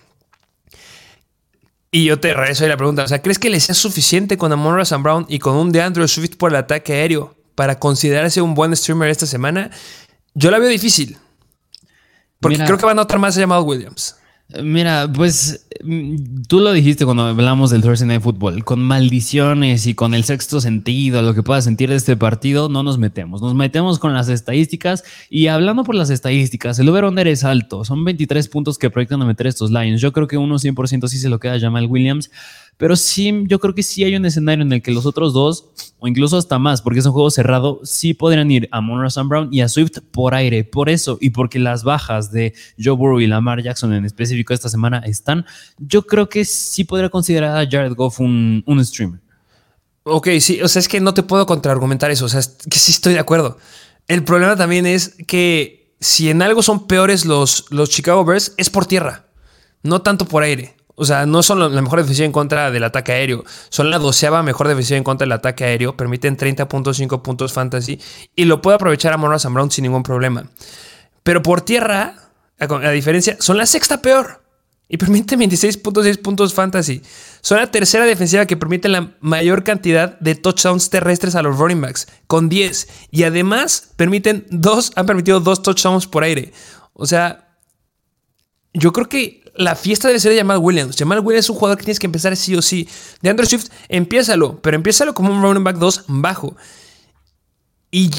[1.91, 4.53] Y yo te regreso ahí la pregunta, o sea, ¿crees que le sea suficiente con
[4.53, 8.55] Amon Sam Brown y con un DeAndre Swift por el ataque aéreo para considerarse un
[8.55, 9.71] buen streamer esta semana?
[10.35, 11.17] Yo la veo difícil.
[12.39, 14.17] Porque creo que va a notar más a Jamal Williams.
[14.63, 19.95] Mira, pues mm, tú lo dijiste cuando hablamos del Thursday Night Football, con maldiciones y
[19.95, 23.57] con el sexto sentido, lo que puedas sentir de este partido, no nos metemos, nos
[23.57, 28.47] metemos con las estadísticas y hablando por las estadísticas, el over-under es alto, son 23
[28.47, 31.41] puntos que proyectan a meter estos Lions, yo creo que uno 100% sí se lo
[31.41, 32.31] queda a Jamal Williams,
[32.77, 35.71] pero sí, yo creo que sí hay un escenario en el que los otros dos,
[35.99, 39.29] o incluso hasta más, porque es un juego cerrado, sí podrían ir a Monroe Sam
[39.29, 40.63] Brown y a Swift por aire.
[40.65, 44.69] Por eso, y porque las bajas de Joe Burrow y Lamar Jackson en específico esta
[44.69, 45.47] semana están,
[45.79, 49.21] yo creo que sí podría considerar a Jared Goff un, un streamer.
[50.05, 52.93] Ok, sí, o sea, es que no te puedo contraargumentar eso, o sea, que sí
[52.93, 53.59] estoy de acuerdo.
[54.07, 58.71] El problema también es que si en algo son peores los, los Chicago Bears, es
[58.71, 59.27] por tierra,
[59.83, 60.76] no tanto por aire.
[60.99, 63.45] O sea, no son la mejor defensiva en contra del ataque aéreo.
[63.69, 65.95] Son la doceava mejor defensiva en contra del ataque aéreo.
[65.95, 68.01] Permiten 30.5 puntos fantasy.
[68.35, 70.47] Y lo puede aprovechar a Monroe Brown sin ningún problema.
[71.23, 72.15] Pero por tierra,
[72.59, 74.43] a, diferencia, son la sexta peor.
[74.89, 77.03] Y permiten 26.6 puntos fantasy.
[77.43, 81.83] Son la tercera defensiva que permite la mayor cantidad de touchdowns terrestres a los running
[81.83, 82.89] backs, con 10.
[83.11, 86.53] Y además permiten dos, han permitido dos touchdowns por aire.
[86.95, 87.46] O sea,
[88.79, 90.97] yo creo que la fiesta debe ser de Jamal Williams.
[90.97, 92.89] Jamal Williams es un jugador que tienes que empezar sí o sí.
[93.23, 96.57] De Andrew Swift, empiézalo, pero empiézalo como un running back 2 bajo.
[97.91, 98.11] Y,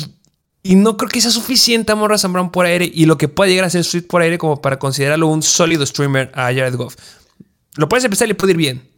[0.64, 3.50] no creo que sea suficiente amor a Sam Brown por aire y lo que pueda
[3.50, 6.96] llegar a ser Swift por aire como para considerarlo un sólido streamer a Jared Goff.
[7.76, 8.90] Lo puedes empezar y puede ir bien,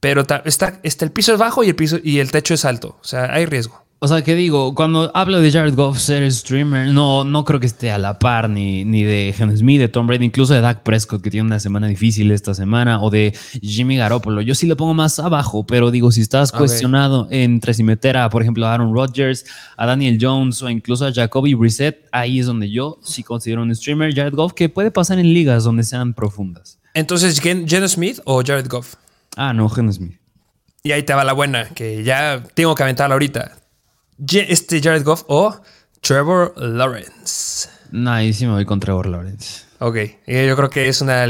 [0.00, 2.98] pero está, está, el piso es bajo y el, piso, y el techo es alto.
[3.00, 3.84] O sea, hay riesgo.
[4.04, 7.68] O sea, que digo, cuando hablo de Jared Goff ser streamer, no, no creo que
[7.68, 10.82] esté a la par ni, ni de Henry Smith, de Tom Brady, incluso de Dak
[10.82, 14.40] Prescott, que tiene una semana difícil esta semana, o de Jimmy Garoppolo.
[14.40, 18.28] Yo sí lo pongo más abajo, pero digo, si estás cuestionado entre si meter a,
[18.28, 19.44] por ejemplo, a Aaron Rodgers,
[19.76, 23.72] a Daniel Jones o incluso a Jacoby Brissett, ahí es donde yo sí considero un
[23.72, 26.80] streamer, Jared Goff, que puede pasar en ligas donde sean profundas.
[26.94, 28.96] Entonces, ¿Jen Smith o Jared Goff?
[29.36, 30.18] Ah, no, Geno Smith.
[30.82, 33.61] Y ahí te va la buena, que ya tengo que aventarla ahorita
[34.30, 35.60] este Jared Goff o
[36.00, 37.68] Trevor Lawrence.
[37.90, 39.62] No, ahí sí me voy con Trevor Lawrence.
[39.78, 41.26] Ok, eh, yo creo que es una,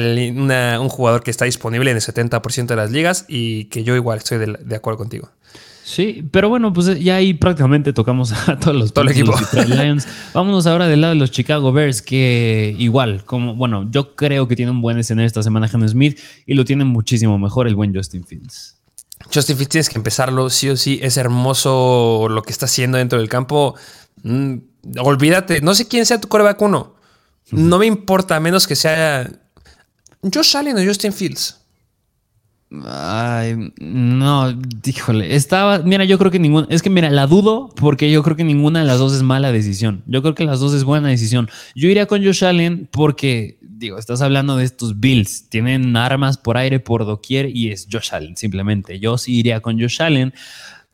[0.78, 4.18] un jugador que está disponible en el 70% de las ligas y que yo igual
[4.18, 5.30] estoy de, acuerdo contigo.
[5.84, 9.34] Sí, pero bueno, pues ya ahí prácticamente tocamos a todos los, Todo el equipo.
[9.66, 10.06] Lions.
[10.34, 14.54] Vámonos ahora del lado de los Chicago Bears, que igual, como bueno, yo creo que
[14.54, 17.94] tiene un buen escenario esta semana Henry Smith y lo tiene muchísimo mejor el buen
[17.94, 18.81] Justin Fields.
[19.32, 20.98] Justin Fields tienes que empezarlo, sí o sí.
[21.02, 23.74] Es hermoso lo que está haciendo dentro del campo.
[24.22, 24.56] Mm,
[24.98, 26.94] olvídate, no sé quién sea tu coreback uno.
[27.50, 29.30] No me importa, menos que sea
[30.22, 31.61] Josh Allen o Justin Fields.
[32.86, 38.10] Ay, no, híjole, estaba, mira, yo creo que ninguna, es que mira, la dudo porque
[38.10, 40.02] yo creo que ninguna de las dos es mala decisión.
[40.06, 41.50] Yo creo que las dos es buena decisión.
[41.74, 46.56] Yo iría con Josh Allen porque digo, estás hablando de estos Bills, tienen armas por
[46.56, 48.98] aire por doquier y es Josh Allen, simplemente.
[48.98, 50.32] Yo sí iría con Josh Allen,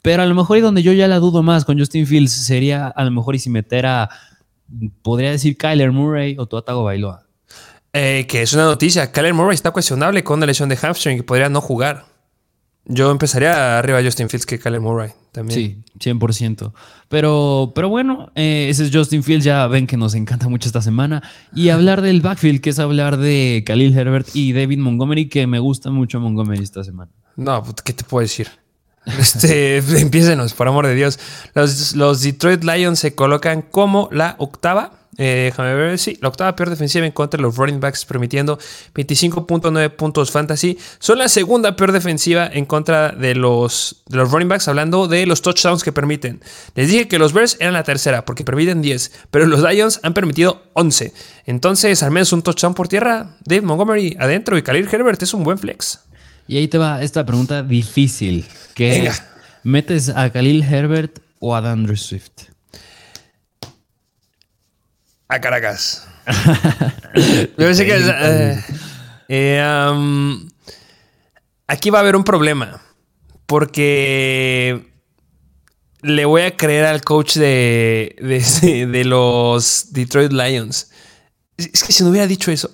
[0.02, 2.88] pero a lo mejor y donde yo ya la dudo más con Justin Fields sería
[2.88, 4.08] a lo mejor y si meter a,
[5.02, 7.27] podría decir Kyler Murray o Tuatago Bailoa.
[7.92, 11.22] Eh, que es una noticia, Kyler Murray está cuestionable con la lesión de hamstring y
[11.22, 12.07] podría no jugar.
[12.85, 15.85] Yo empezaría arriba a Justin Fields que Kyler Murray también.
[15.98, 16.72] Sí, 100%.
[17.09, 19.44] Pero, pero bueno, eh, ese es Justin Fields.
[19.44, 21.22] Ya ven que nos encanta mucho esta semana.
[21.55, 25.59] Y hablar del backfield, que es hablar de Khalil Herbert y David Montgomery, que me
[25.59, 27.11] gusta mucho Montgomery esta semana.
[27.37, 28.48] No, pues, ¿qué te puedo decir?
[29.18, 31.18] Este, empiécenos, por amor de Dios.
[31.55, 36.54] Los, los Detroit Lions se colocan como la octava eh, déjame ver, sí, la octava
[36.54, 38.57] peor defensiva en contra de los running backs, permitiendo
[38.94, 40.78] 25.9 puntos fantasy.
[41.00, 45.26] Son la segunda peor defensiva en contra de los, de los running backs, hablando de
[45.26, 46.40] los touchdowns que permiten.
[46.76, 50.14] Les dije que los Bears eran la tercera, porque permiten 10, pero los Lions han
[50.14, 51.12] permitido 11.
[51.46, 53.37] Entonces, al menos un touchdown por tierra.
[53.44, 56.00] Dave Montgomery adentro y Khalil Herbert es un buen flex.
[56.46, 58.46] Y ahí te va esta pregunta difícil.
[58.74, 59.11] Que
[59.64, 62.58] ¿Metes a Khalil Herbert o a Andrew Swift?
[65.28, 66.06] A Caracas.
[67.60, 68.62] Eh,
[69.28, 70.38] eh,
[71.66, 72.80] aquí va a haber un problema.
[73.46, 74.86] Porque
[76.02, 80.90] le voy a creer al coach de, de, los Detroit Lions.
[81.56, 82.70] Es que si no hubiera dicho eso,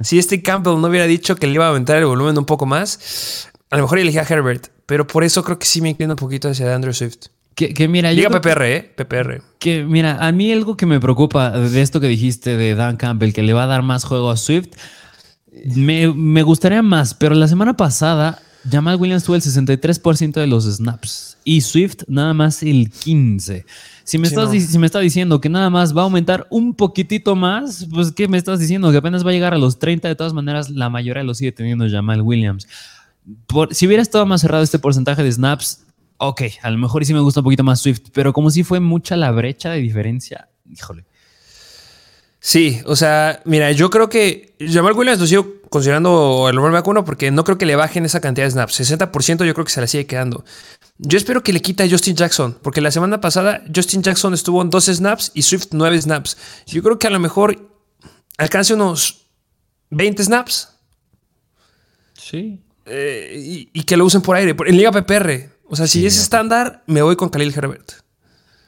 [0.00, 2.66] si este Campbell no hubiera dicho que le iba a aumentar el volumen un poco
[2.66, 4.68] más, a lo mejor elegía a Herbert.
[4.86, 7.26] Pero por eso creo que sí me inclino un poquito hacia Andrew Swift.
[7.56, 8.94] Que, mira, Diga PPR, ¿eh?
[8.94, 9.40] PPR.
[9.58, 13.32] Que mira, a mí algo que me preocupa de esto que dijiste de Dan Campbell,
[13.32, 14.68] que le va a dar más juego a Swift,
[15.74, 21.38] me, gustaría más, pero la semana pasada Jamal Williams tuvo el 63% de los snaps
[21.44, 23.64] y Swift nada más el 15%.
[24.04, 27.34] Si me, estás, si me está diciendo que nada más va a aumentar un poquitito
[27.36, 28.92] más, pues ¿qué me estás diciendo?
[28.92, 31.52] Que apenas va a llegar a los 30, de todas maneras la mayoría lo sigue
[31.52, 32.68] teniendo Jamal Williams.
[33.46, 35.85] Por, si hubiera estado más cerrado este porcentaje de snaps,
[36.18, 38.80] ok, a lo mejor sí me gusta un poquito más Swift, pero como si fue
[38.80, 41.04] mucha la brecha de diferencia, híjole.
[42.40, 47.04] Sí, o sea, mira, yo creo que Jamal Williams lo sigo considerando el running back
[47.04, 48.80] porque no creo que le bajen esa cantidad de snaps.
[48.80, 50.44] 60% yo creo que se la sigue quedando.
[50.98, 54.62] Yo espero que le quita a Justin Jackson, porque la semana pasada Justin Jackson estuvo
[54.62, 56.36] en 12 snaps y Swift 9 snaps.
[56.66, 57.68] Yo creo que a lo mejor
[58.38, 59.26] alcance unos
[59.90, 60.68] 20 snaps.
[62.14, 62.60] Sí.
[62.86, 64.54] Eh, y, que lo usen por aire.
[64.66, 65.50] En Liga PPR.
[65.68, 67.92] O sea, si es estándar, me voy con Khalil Herbert.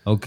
[0.05, 0.27] Ok,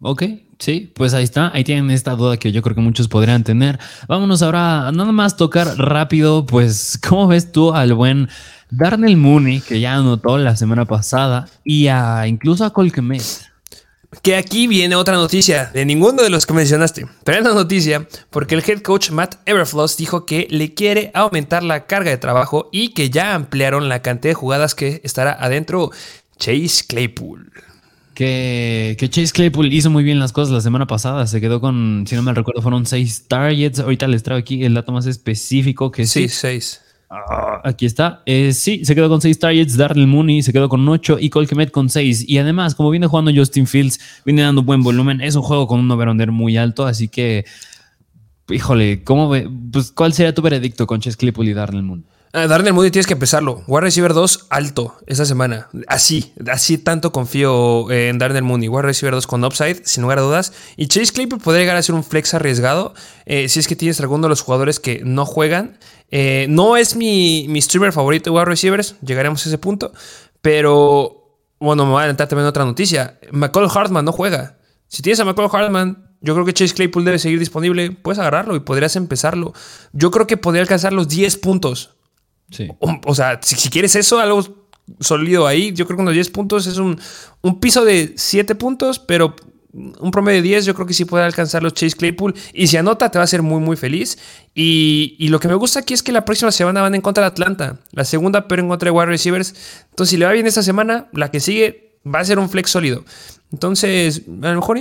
[0.00, 0.22] ok.
[0.58, 1.50] Sí, pues ahí está.
[1.54, 3.78] Ahí tienen esta duda que yo creo que muchos podrían tener.
[4.06, 6.44] Vámonos ahora a nada más tocar rápido.
[6.44, 8.28] Pues, ¿cómo ves tú al buen
[8.70, 13.49] Darnell Mooney, que ya anotó la semana pasada, y a incluso a Colquemet?
[14.22, 17.06] Que aquí viene otra noticia de ninguno de los que mencionaste.
[17.24, 21.62] Pero es una noticia porque el head coach Matt Everfloss dijo que le quiere aumentar
[21.62, 25.92] la carga de trabajo y que ya ampliaron la cantidad de jugadas que estará adentro
[26.38, 27.52] Chase Claypool.
[28.14, 31.26] Que, que, Chase Claypool hizo muy bien las cosas la semana pasada.
[31.28, 33.78] Se quedó con, si no me recuerdo, fueron seis targets.
[33.78, 36.28] Ahorita les traigo aquí el dato más específico que sí.
[36.28, 36.80] Sí, seis.
[37.12, 38.22] Ah, aquí está.
[38.24, 39.76] Eh, sí, se quedó con 6 targets.
[39.76, 42.28] Darnell Mooney se quedó con 8 y Colquemet con 6.
[42.28, 45.20] Y además, como viene jugando Justin Fields, viene dando buen volumen.
[45.20, 46.86] Es un juego con un over muy alto.
[46.86, 47.44] Así que,
[48.48, 49.50] híjole, ¿cómo ve?
[49.72, 52.04] Pues, ¿cuál sería tu veredicto con Chess Claypool y Darnell Mooney?
[52.32, 53.64] Uh, Darnell Mooney tienes que empezarlo.
[53.66, 55.68] Wide receiver 2 alto esta semana.
[55.88, 58.68] Así, así tanto confío en Darnell Mooney.
[58.68, 60.52] Wide receiver 2 con upside, sin lugar a dudas.
[60.76, 62.94] Y Chase Claypool podría llegar a ser un flex arriesgado
[63.26, 65.78] eh, si es que tienes alguno de los jugadores que no juegan.
[66.12, 69.92] Eh, no es mi, mi streamer favorito de wide receivers, llegaremos a ese punto.
[70.40, 73.18] Pero, bueno, me voy a adelantar también otra noticia.
[73.32, 74.56] McCall Hartman no juega.
[74.86, 77.90] Si tienes a McCall Hartman, yo creo que Chase Claypool debe seguir disponible.
[77.90, 79.52] Puedes agarrarlo y podrías empezarlo.
[79.92, 81.96] Yo creo que podría alcanzar los 10 puntos.
[83.06, 84.42] O, sea, si, quieres eso, algo
[84.98, 86.98] sólido ahí, yo creo que unos 10 puntos es un,
[87.60, 89.36] piso de 7 puntos, pero
[89.72, 92.34] un promedio de 10 yo creo que sí puede alcanzar los Chase Claypool.
[92.52, 94.18] Y si anota, te va a hacer muy, muy feliz.
[94.54, 97.22] Y, y, lo que me gusta aquí es que la próxima semana van en contra
[97.22, 97.78] de Atlanta.
[97.92, 99.54] La segunda, pero en contra de wide receivers.
[99.90, 102.70] Entonces, si le va bien esta semana, la que sigue va a ser un flex
[102.70, 103.04] sólido.
[103.52, 104.80] Entonces, a lo mejor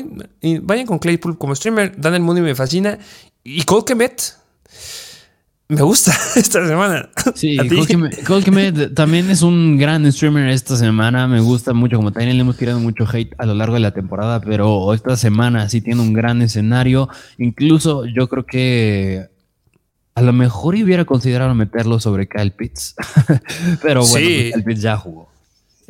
[0.62, 2.00] vayan con Claypool como streamer.
[2.00, 2.98] Daniel Mooney me fascina.
[3.44, 4.39] Y Cole Kemet
[5.70, 7.10] me gusta esta semana.
[7.36, 7.58] Sí,
[8.26, 11.28] Cole también es un gran streamer esta semana.
[11.28, 11.98] Me gusta mucho.
[11.98, 15.16] Como también le hemos tirado mucho hate a lo largo de la temporada, pero esta
[15.16, 17.08] semana sí tiene un gran escenario.
[17.38, 19.28] Incluso yo creo que
[20.16, 22.96] a lo mejor hubiera considerado meterlo sobre Kyle Pitts.
[23.84, 25.30] pero bueno, pues Kyle Pitts ya jugó.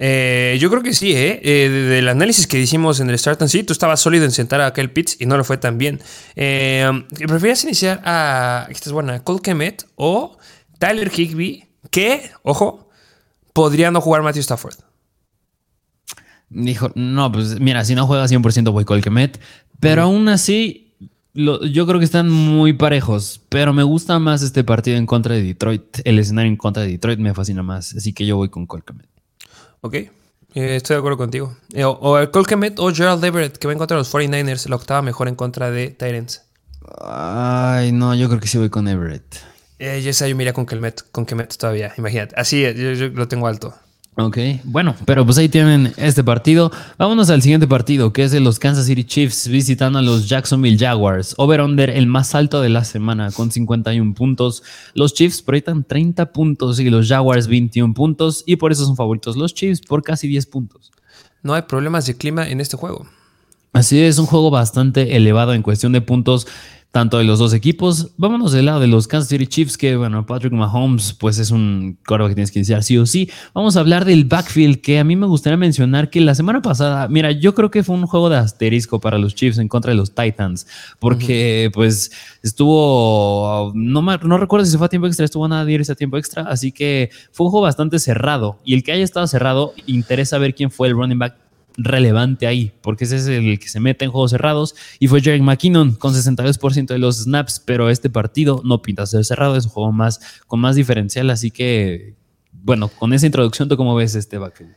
[0.02, 1.42] Eh, yo creo que sí, ¿eh?
[1.44, 4.62] eh del análisis que hicimos en el Start and See, tú estabas sólido en sentar
[4.62, 6.00] a Kyle Pitts y no lo fue tan bien.
[6.38, 6.90] Eh,
[7.28, 10.38] ¿Preferías iniciar a, esta es buena, Cole Kemet o
[10.78, 12.90] Tyler Higby, que, ojo,
[13.52, 14.76] podría no jugar Matthew Stafford?
[16.48, 19.38] Dijo, no, pues mira, si no juega 100% voy Cole Kemet,
[19.82, 20.96] pero aún así
[21.34, 25.44] yo creo que están muy parejos, pero me gusta más este partido en contra de
[25.44, 26.00] Detroit.
[26.06, 28.84] El escenario en contra de Detroit me fascina más, así que yo voy con Cole
[28.88, 29.19] Kemet.
[29.82, 30.10] Ok, eh,
[30.54, 31.56] estoy de acuerdo contigo.
[31.74, 34.76] Eh, o, el Colquemet o Gerald Everett, que va en contra de los 49ers, la
[34.76, 36.44] octava mejor en contra de Tyrants.
[37.02, 39.24] Ay, no, yo creo que sí voy con Everett.
[39.78, 42.36] Eh, yo sé, yo mira con Kemet, con Kemet todavía, imagínate.
[42.38, 43.74] Así, yo lo tengo alto.
[44.22, 46.74] Ok, bueno, pero pues ahí tienen este partido.
[46.98, 50.78] Vámonos al siguiente partido, que es de los Kansas City Chiefs visitando a los Jacksonville
[50.78, 51.36] Jaguars.
[51.38, 54.62] Over-under, el más alto de la semana, con 51 puntos.
[54.94, 58.44] Los Chiefs proyectan 30 puntos y los Jaguars 21 puntos.
[58.46, 60.92] Y por eso son favoritos los Chiefs por casi 10 puntos.
[61.42, 63.08] No hay problemas de clima en este juego.
[63.72, 66.46] Así es, un juego bastante elevado en cuestión de puntos
[66.92, 68.12] tanto de los dos equipos.
[68.18, 71.98] Vámonos del lado de los Kansas City Chiefs, que bueno, Patrick Mahomes, pues es un
[72.06, 73.30] coro que tienes que iniciar sí o sí.
[73.54, 77.08] Vamos a hablar del backfield, que a mí me gustaría mencionar que la semana pasada,
[77.08, 79.98] mira, yo creo que fue un juego de asterisco para los Chiefs en contra de
[79.98, 80.66] los Titans,
[80.98, 85.66] porque pues estuvo, no, no recuerdo si se fue a tiempo extra, estuvo a nada
[85.66, 88.58] de irse a tiempo extra, así que fue un juego bastante cerrado.
[88.66, 91.49] Y el que haya estado cerrado, interesa ver quién fue el running back
[91.84, 95.42] relevante ahí, porque ese es el que se mete en juegos cerrados y fue Jerry
[95.42, 99.72] McKinnon con 62% de los snaps, pero este partido no pinta ser cerrado, es un
[99.72, 102.16] juego más con más diferencial, así que
[102.52, 104.74] bueno, con esa introducción, ¿tú cómo ves este backfield?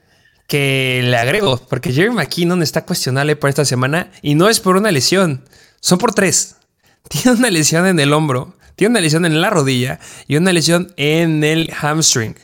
[0.47, 4.77] Que le agrego, porque Jerry McKinnon está cuestionable por esta semana y no es por
[4.77, 5.45] una lesión,
[5.81, 6.57] son por tres.
[7.09, 10.95] Tiene una lesión en el hombro, tiene una lesión en la rodilla y una lesión
[10.97, 12.37] en el hamstring.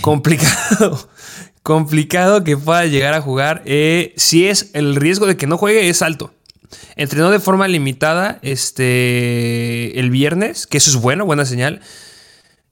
[0.00, 1.08] Complicado
[1.62, 3.62] complicado que pueda llegar a jugar.
[3.64, 6.32] Eh, si es el riesgo de que no juegue es alto.
[6.96, 11.80] Entrenó de forma limitada este, el viernes, que eso es bueno, buena señal.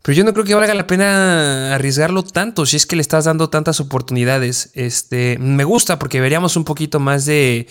[0.03, 3.27] Pero yo no creo que valga la pena arriesgarlo tanto si es que le estás
[3.27, 4.71] dando tantas oportunidades.
[4.75, 7.67] Este, me gusta porque veríamos un poquito más de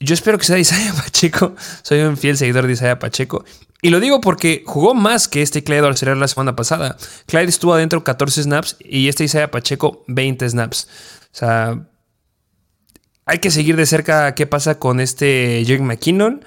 [0.00, 1.54] yo espero que sea Isaiah Pacheco.
[1.82, 3.44] Soy un fiel seguidor de Isaiah Pacheco.
[3.82, 6.96] Y lo digo porque jugó más que este Clyde Arcelor la semana pasada.
[7.26, 10.88] Clyde estuvo adentro 14 snaps y este Isaiah Pacheco 20 snaps.
[11.24, 11.88] O sea,
[13.24, 16.44] hay que seguir de cerca qué pasa con este Jake McKinnon.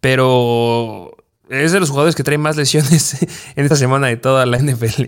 [0.00, 1.16] Pero
[1.48, 3.22] es de los jugadores que traen más lesiones
[3.56, 5.04] en esta semana de toda la NFL.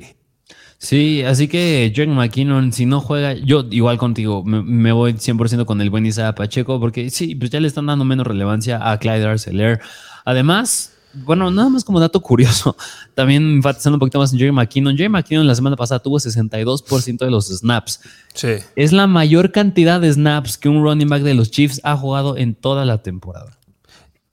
[0.78, 5.80] Sí, así que Jake McKinnon, si no juega, yo igual contigo, me, voy 100% con
[5.80, 9.24] el buen Isaiah Pacheco, porque sí, pues ya le están dando menos relevancia a Clyde
[9.24, 9.80] Arcelor.
[10.24, 10.92] Además,
[11.24, 12.76] bueno, nada más como dato curioso,
[13.14, 14.96] también enfatizando un poquito más en Jerry McKinnon.
[14.96, 18.00] Jerry McKinnon la semana pasada tuvo 62% de los snaps.
[18.34, 18.56] Sí.
[18.76, 22.36] Es la mayor cantidad de snaps que un running back de los Chiefs ha jugado
[22.36, 23.55] en toda la temporada.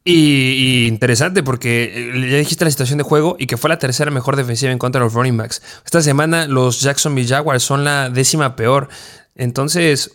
[0.06, 4.12] Y, interesante porque eh, ya dijiste la situación de juego y que fue la tercera
[4.12, 5.62] mejor defensiva en contra de los running backs.
[5.86, 8.90] Esta semana los Jacksonville Jaguars son la décima peor.
[9.36, 10.12] Entonces,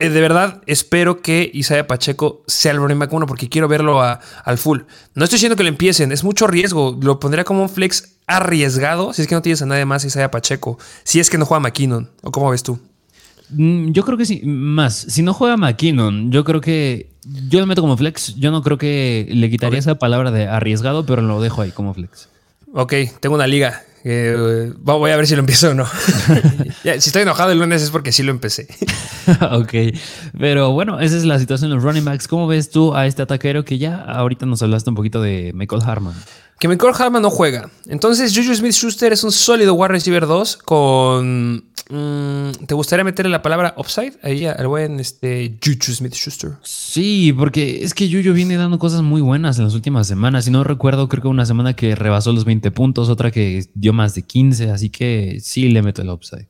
[0.00, 4.02] eh, de verdad espero que Isaiah Pacheco sea el running back uno porque quiero verlo
[4.02, 4.80] al full.
[5.14, 6.98] No estoy diciendo que lo empiecen, es mucho riesgo.
[7.00, 10.32] Lo pondría como un flex arriesgado si es que no tienes a nadie más Isaiah
[10.32, 10.76] Pacheco.
[11.04, 12.10] Si es que no juega McKinnon.
[12.22, 12.80] ¿O cómo ves tú?
[13.50, 14.94] Mm, yo creo que sí, más.
[14.94, 17.10] Si no juega McKinnon, yo creo que.
[17.48, 18.34] Yo lo meto como flex.
[18.36, 21.94] Yo no creo que le quitaría esa palabra de arriesgado, pero lo dejo ahí como
[21.94, 22.28] flex.
[22.72, 23.82] Ok, tengo una liga.
[24.04, 25.86] Eh, voy a ver si lo empiezo o no.
[26.82, 28.68] si estoy enojado el lunes es porque sí lo empecé.
[29.52, 29.98] ok,
[30.38, 32.28] pero bueno, esa es la situación de los running backs.
[32.28, 35.82] ¿Cómo ves tú a este ataquero que ya ahorita nos hablaste un poquito de Michael
[35.84, 36.14] Harman?
[36.58, 37.70] Que Michael Harman no juega.
[37.86, 41.67] Entonces, Juju Smith Schuster es un sólido wide receiver 2 con.
[41.90, 46.52] Mm, ¿Te gustaría meterle la palabra upside ahí al buen este, Juju Smith Schuster?
[46.62, 50.44] Sí, porque es que Juju viene dando cosas muy buenas en las últimas semanas.
[50.44, 53.92] Si no recuerdo, creo que una semana que rebasó los 20 puntos, otra que dio
[53.92, 54.70] más de 15.
[54.70, 56.48] Así que sí le meto el upside.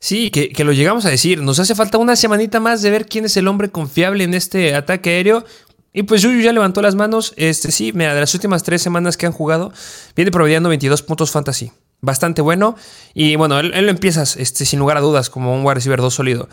[0.00, 1.40] Sí, que, que, lo llegamos a decir.
[1.40, 4.74] Nos hace falta una semanita más de ver quién es el hombre confiable en este
[4.74, 5.44] ataque aéreo.
[5.92, 7.32] Y pues Yuyu ya levantó las manos.
[7.36, 9.72] Este sí, mira, de las últimas tres semanas que han jugado,
[10.16, 11.70] viene promediando 22 puntos fantasy.
[12.00, 12.76] Bastante bueno.
[13.14, 16.14] Y bueno, él, lo empiezas, este, sin lugar a dudas, como un wide receiver 2
[16.14, 16.48] sólido.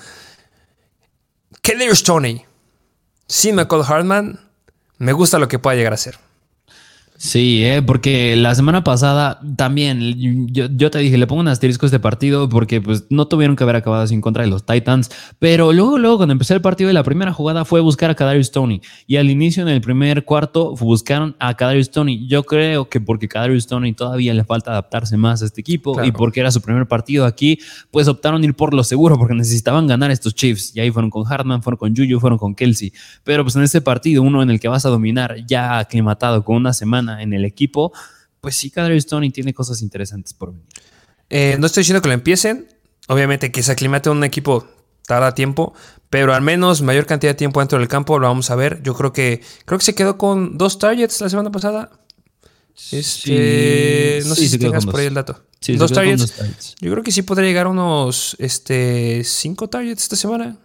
[1.62, 2.46] Kadarius Tony.
[3.28, 4.40] Sin McCall Hartman,
[4.98, 6.18] me gusta lo que pueda llegar a ser.
[7.18, 11.88] Sí, eh, porque la semana pasada también yo, te dije, le pongo un asterisco a
[11.88, 15.10] este partido porque pues no tuvieron que haber acabado sin contra de los Titans,
[15.40, 18.82] pero luego, luego cuando empecé el partido, la primera jugada fue buscar a Kadarius Tony
[19.08, 22.28] y al inicio en el primer cuarto buscaron a Kadarius Tony.
[22.28, 26.12] Yo creo que porque Kadarius Tony todavía le falta adaptarse más a este equipo y
[26.12, 27.58] porque era su primer partido aquí,
[27.90, 31.26] pues optaron ir por lo seguro porque necesitaban ganar estos Chiefs y ahí fueron con
[31.26, 32.94] Hartman, fueron con Juju, fueron con Kelsey,
[33.24, 36.58] pero pues en este partido, uno en el que vas a dominar ya aclimatado con
[36.58, 37.92] una semana en el equipo,
[38.42, 40.68] pues sí, Kadarius Tony tiene cosas interesantes por venir.
[41.30, 42.68] Eh, no estoy diciendo que lo empiecen.
[43.08, 44.68] Obviamente que se aclimate un equipo
[45.06, 45.74] tarda tiempo,
[46.10, 48.84] pero al menos mayor cantidad de tiempo dentro del campo lo vamos a ver.
[48.84, 51.90] Yo creo que creo que se quedó con dos targets la semana pasada.
[52.92, 55.42] Este, no sé si tengas por ahí el dato.
[55.78, 56.76] dos, targets.
[56.80, 60.58] Yo creo que sí podría llegar a unos este, cinco targets esta semana.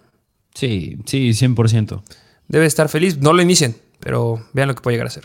[0.54, 2.02] Sí, sí, 100%.
[2.48, 3.16] Debe estar feliz.
[3.16, 5.24] No lo inicien, pero vean lo que puede llegar a ser.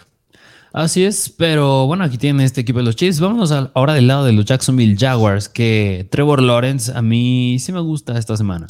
[0.74, 3.20] Así es, pero bueno, aquí tiene este equipo de los Chiefs.
[3.20, 7.80] Vámonos ahora del lado de los Jacksonville Jaguars, que Trevor Lawrence a mí sí me
[7.80, 8.68] gusta esta semana.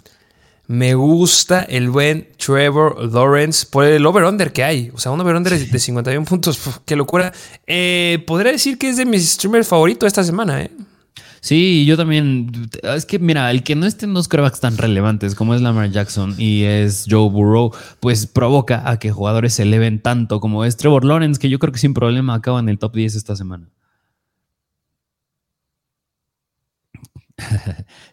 [0.68, 4.92] Me gusta el buen Trevor Lawrence por el over-under que hay.
[4.94, 6.60] O sea, un over-under de 51 puntos.
[6.86, 7.32] qué locura.
[7.66, 10.72] Eh, podría decir que es de mis streamers favoritos esta semana, ¿eh?
[11.42, 12.70] Sí, yo también.
[12.84, 16.36] Es que, mira, el que no estén dos quarterbacks tan relevantes como es Lamar Jackson
[16.38, 21.06] y es Joe Burrow, pues provoca a que jugadores se eleven tanto como es Trevor
[21.06, 23.70] Lawrence, que yo creo que sin problema acaba en el top 10 esta semana.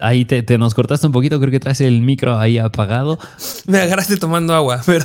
[0.00, 3.18] Ahí te, nos cortaste un poquito, creo que traes el micro ahí apagado.
[3.66, 5.04] Me agarraste tomando agua, pero.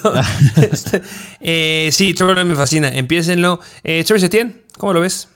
[0.55, 1.01] Este,
[1.39, 2.89] eh, sí, Trevor me fascina.
[2.89, 3.59] Empiécenlo.
[3.83, 5.29] Eh, Trevor Etienne, ¿cómo lo ves?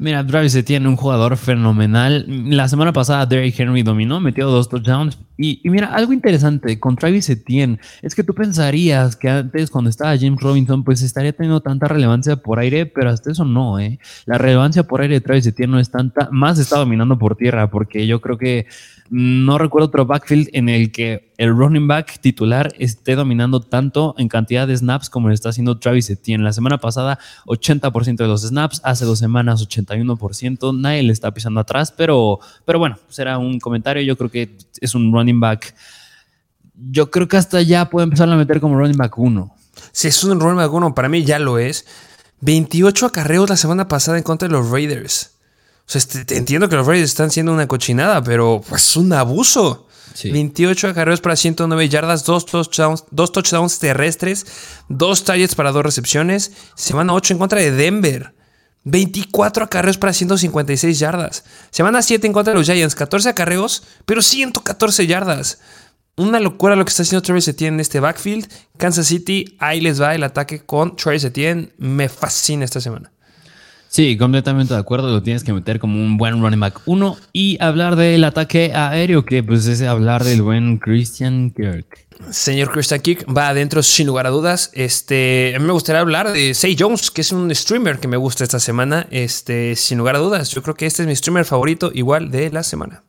[0.00, 2.24] Mira, Travis Etienne, un jugador fenomenal.
[2.28, 5.18] La semana pasada Derrick Henry dominó, metió dos touchdowns.
[5.36, 10.16] Y, mira, algo interesante con Travis Etienne es que tú pensarías que antes, cuando estaba
[10.16, 13.98] James Robinson, pues estaría teniendo tanta relevancia por aire, pero hasta eso no, ¿eh?
[14.24, 17.68] La relevancia por aire de Travis Etienne no es tanta, más está dominando por tierra,
[17.68, 18.66] porque yo creo que
[19.10, 24.28] no recuerdo otro backfield en el que el running back titular esté dominando tanto en
[24.28, 26.44] cantidad de snaps como lo está haciendo Travis Etienne.
[26.44, 30.78] La semana pasada, 80% de los snaps, hace dos semanas, 81%.
[30.78, 34.02] Nadie le está pisando atrás, pero, pero bueno, será un comentario.
[34.02, 35.74] Yo creo que es un running back.
[36.74, 39.54] Yo creo que hasta ya puede empezar a meter como running back 1.
[39.92, 41.86] Si es un running back 1, para mí ya lo es.
[42.40, 45.37] 28 acarreos la semana pasada en contra de los Raiders.
[45.88, 49.86] Sea, este, entiendo que los Raiders están siendo una cochinada, pero pues un abuso.
[50.22, 54.46] 28 acarreos para 109 yardas, dos touchdowns, dos touchdowns terrestres,
[54.88, 56.52] dos targets para dos recepciones.
[56.74, 58.34] Semana 8 en contra de Denver.
[58.84, 61.44] 24 acarreos para 156 yardas.
[61.70, 65.58] Semana 7 en contra de los Giants, 14 acarreos, pero 114 yardas.
[66.16, 68.46] Una locura lo que está haciendo Travis Etienne en este backfield.
[68.76, 71.72] Kansas City, ahí les va el ataque con Travis Etienne.
[71.78, 73.12] Me fascina esta semana.
[73.88, 75.10] Sí, completamente de acuerdo.
[75.10, 79.24] Lo tienes que meter como un buen running back 1 y hablar del ataque aéreo,
[79.24, 82.06] que pues es hablar del buen Christian Kirk.
[82.30, 84.70] Señor Christian Kirk va adentro sin lugar a dudas.
[84.74, 88.16] Este, a mí me gustaría hablar de Say Jones, que es un streamer que me
[88.16, 89.06] gusta esta semana.
[89.10, 92.50] Este, sin lugar a dudas, yo creo que este es mi streamer favorito igual de
[92.50, 93.02] la semana.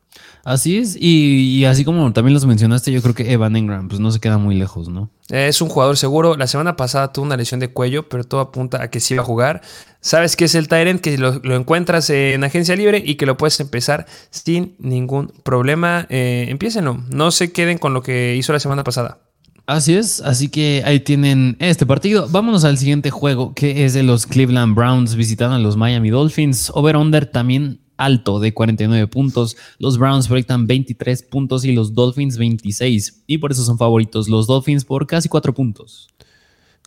[0.44, 4.10] Así es, y, así como también los mencionaste, yo creo que Evan Engram pues no
[4.10, 5.10] se queda muy lejos, ¿no?
[5.28, 6.36] Es un jugador seguro.
[6.36, 9.22] La semana pasada tuvo una lesión de cuello, pero todo apunta a que sí va
[9.22, 9.60] a jugar.
[10.00, 13.60] Sabes que es el Tyrant, que lo, encuentras en agencia libre y que lo puedes
[13.60, 16.06] empezar sin ningún problema.
[16.08, 19.18] Eh, empiécenlo, no se queden con lo que hizo la semana pasada.
[19.66, 22.26] Así es, así que ahí tienen este partido.
[22.28, 26.72] Vámonos al siguiente juego, que es de los Cleveland Browns visitando a los Miami Dolphins.
[26.74, 29.56] Over-under también alto de 49 puntos.
[29.78, 33.24] Los Browns proyectan 23 puntos y los Dolphins 26.
[33.26, 36.08] Y por eso son favoritos los Dolphins por casi 4 puntos.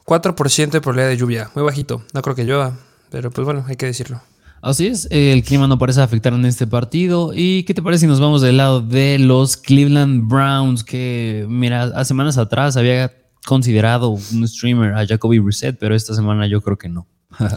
[0.05, 2.03] 4% de probabilidad de lluvia, muy bajito.
[2.13, 2.77] No creo que llueva.
[3.09, 4.21] pero pues bueno, hay que decirlo.
[4.61, 7.31] Así es, el clima no parece afectar en este partido.
[7.35, 10.85] ¿Y qué te parece si nos vamos del lado de los Cleveland Browns?
[10.85, 13.13] Que, mira, hace semanas atrás había
[13.45, 17.07] considerado un streamer a Jacoby Brissett, pero esta semana yo creo que no.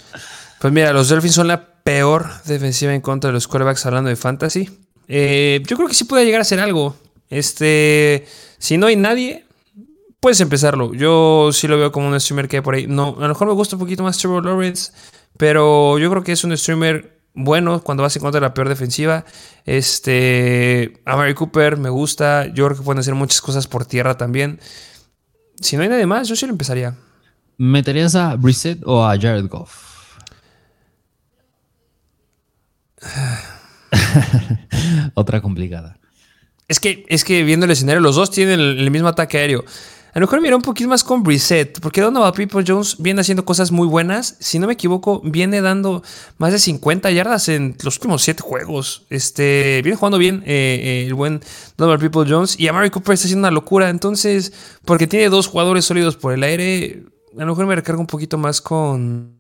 [0.60, 4.16] pues mira, los Dolphins son la peor defensiva en contra de los quarterbacks hablando de
[4.16, 4.68] fantasy.
[5.08, 6.96] Eh, yo creo que sí puede llegar a ser algo.
[7.28, 8.26] Este,
[8.58, 9.46] si no hay nadie,
[10.20, 10.94] puedes empezarlo.
[10.94, 12.86] Yo sí lo veo como un streamer que hay por ahí.
[12.86, 14.92] No, a lo mejor me gusta un poquito más Trevor Lawrence.
[15.36, 18.68] Pero yo creo que es un streamer bueno cuando vas en contra de la peor
[18.68, 19.24] defensiva.
[19.64, 22.46] Este, a Mary Cooper me gusta.
[22.46, 24.58] Yo creo que pueden hacer muchas cosas por tierra también.
[25.60, 26.94] Si no hay nadie más, yo sí lo empezaría.
[27.58, 29.95] ¿Meterías a Brissett o a Jared Goff?
[35.14, 35.98] Otra complicada.
[36.68, 39.64] Es que, es que viendo el escenario, los dos tienen el mismo ataque aéreo.
[40.16, 43.44] A lo mejor mira un poquito más con Reset, porque Donovan People Jones viene haciendo
[43.44, 44.36] cosas muy buenas.
[44.40, 46.02] Si no me equivoco, viene dando
[46.38, 49.04] más de 50 yardas en los últimos 7 juegos.
[49.10, 51.42] Este, viene jugando bien eh, eh, el buen
[51.76, 52.58] Donovan People Jones.
[52.58, 53.90] Y a Mary Cooper está haciendo una locura.
[53.90, 54.54] Entonces,
[54.86, 57.02] porque tiene dos jugadores sólidos por el aire,
[57.36, 59.38] a lo mejor me recargo un poquito más con,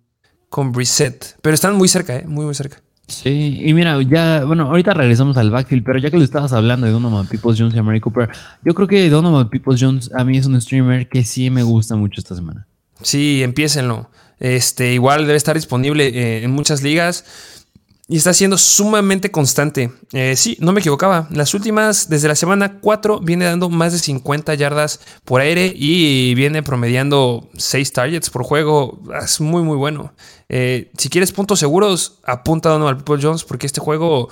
[0.50, 1.38] con Reset.
[1.40, 2.82] Pero están muy cerca, eh, muy, muy cerca.
[3.08, 6.86] Sí, y mira, ya, bueno, ahorita regresamos al backfield, pero ya que lo estabas hablando
[6.86, 8.30] de Donovan Peoples Jones y Mary Cooper,
[8.64, 11.94] yo creo que Donovan Peoples Jones a mí es un streamer que sí me gusta
[11.94, 12.66] mucho esta semana.
[13.02, 14.10] Sí, empiecenlo.
[14.40, 17.65] Este, igual debe estar disponible eh, en muchas ligas
[18.08, 19.90] y está siendo sumamente constante.
[20.12, 21.26] Eh, sí, no me equivocaba.
[21.30, 26.34] Las últimas, desde la semana 4, viene dando más de 50 yardas por aire y
[26.34, 29.00] viene promediando 6 targets por juego.
[29.22, 30.14] Es muy, muy bueno.
[30.48, 34.28] Eh, si quieres puntos seguros, apunta a Donovan People Jones porque este juego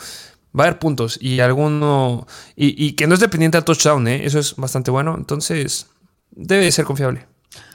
[0.57, 2.29] va a haber puntos y alguno.
[2.55, 4.25] Y, que no es dependiente al touchdown, ¿eh?
[4.25, 5.17] eso es bastante bueno.
[5.19, 5.89] Entonces,
[6.31, 7.27] debe ser confiable.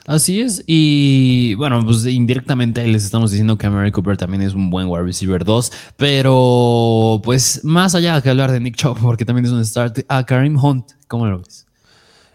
[0.10, 4.72] Así es, y bueno, pues indirectamente les estamos diciendo que Mary Cooper también es un
[4.72, 9.46] buen wide receiver 2, pero pues más allá que hablar de Nick Chubb, porque también
[9.46, 11.68] es un start, a Karim Hunt, ¿cómo lo ves?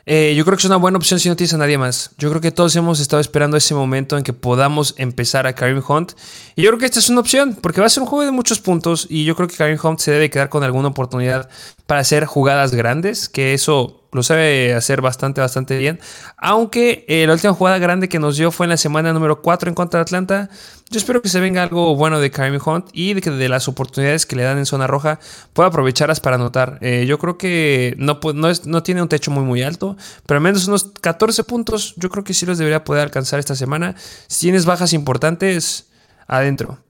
[0.06, 2.10] Eh, yo creo que es una buena opción si no tienes a nadie más.
[2.18, 5.82] Yo creo que todos hemos estado esperando ese momento en que podamos empezar a Karim
[5.86, 6.12] Hunt.
[6.56, 8.30] Y yo creo que esta es una opción, porque va a ser un juego de
[8.30, 9.06] muchos puntos.
[9.08, 11.48] Y yo creo que Karim Hunt se debe quedar con alguna oportunidad
[11.86, 15.98] para hacer jugadas grandes, que eso lo sabe hacer bastante, bastante bien.
[16.36, 19.68] Aunque eh, la última jugada grande que nos dio fue en la semana número 4
[19.68, 20.50] en contra de Atlanta.
[20.88, 23.66] Yo espero que se venga algo bueno de Karim Hunt y de que de las
[23.66, 25.18] oportunidades que le dan en zona roja
[25.52, 26.78] pueda aprovecharlas para anotar.
[26.80, 30.38] Eh, yo creo que no, no, es, no tiene un techo muy, muy alto, pero
[30.38, 33.96] al menos unos 14 puntos yo creo que sí los debería poder alcanzar esta semana.
[34.28, 35.88] Si tienes bajas importantes,
[36.28, 36.83] adentro.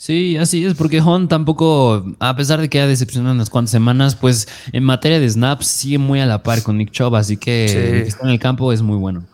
[0.00, 4.14] Sí, así es, porque Hunt tampoco, a pesar de que ha decepcionado unas cuantas semanas,
[4.14, 8.00] pues en materia de snaps sigue muy a la par con Nick Chubb, así que
[8.06, 9.26] está en el campo es muy bueno.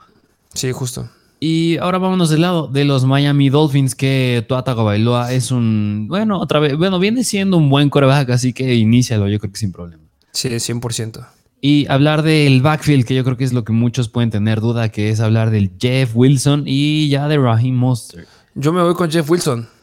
[0.55, 1.09] Sí, justo.
[1.39, 6.41] Y ahora vámonos del lado de los Miami Dolphins, que Tuata Bailoa es un, bueno,
[6.41, 9.71] otra vez, bueno, viene siendo un buen coreback, así que inícialo, yo creo que sin
[9.71, 10.03] problema.
[10.33, 11.29] Sí, 100%.
[11.61, 14.89] Y hablar del backfield, que yo creo que es lo que muchos pueden tener duda,
[14.89, 18.27] que es hablar del Jeff Wilson y ya de Raheem Mostert.
[18.57, 19.76] Yo me voy con Jeff Wilson.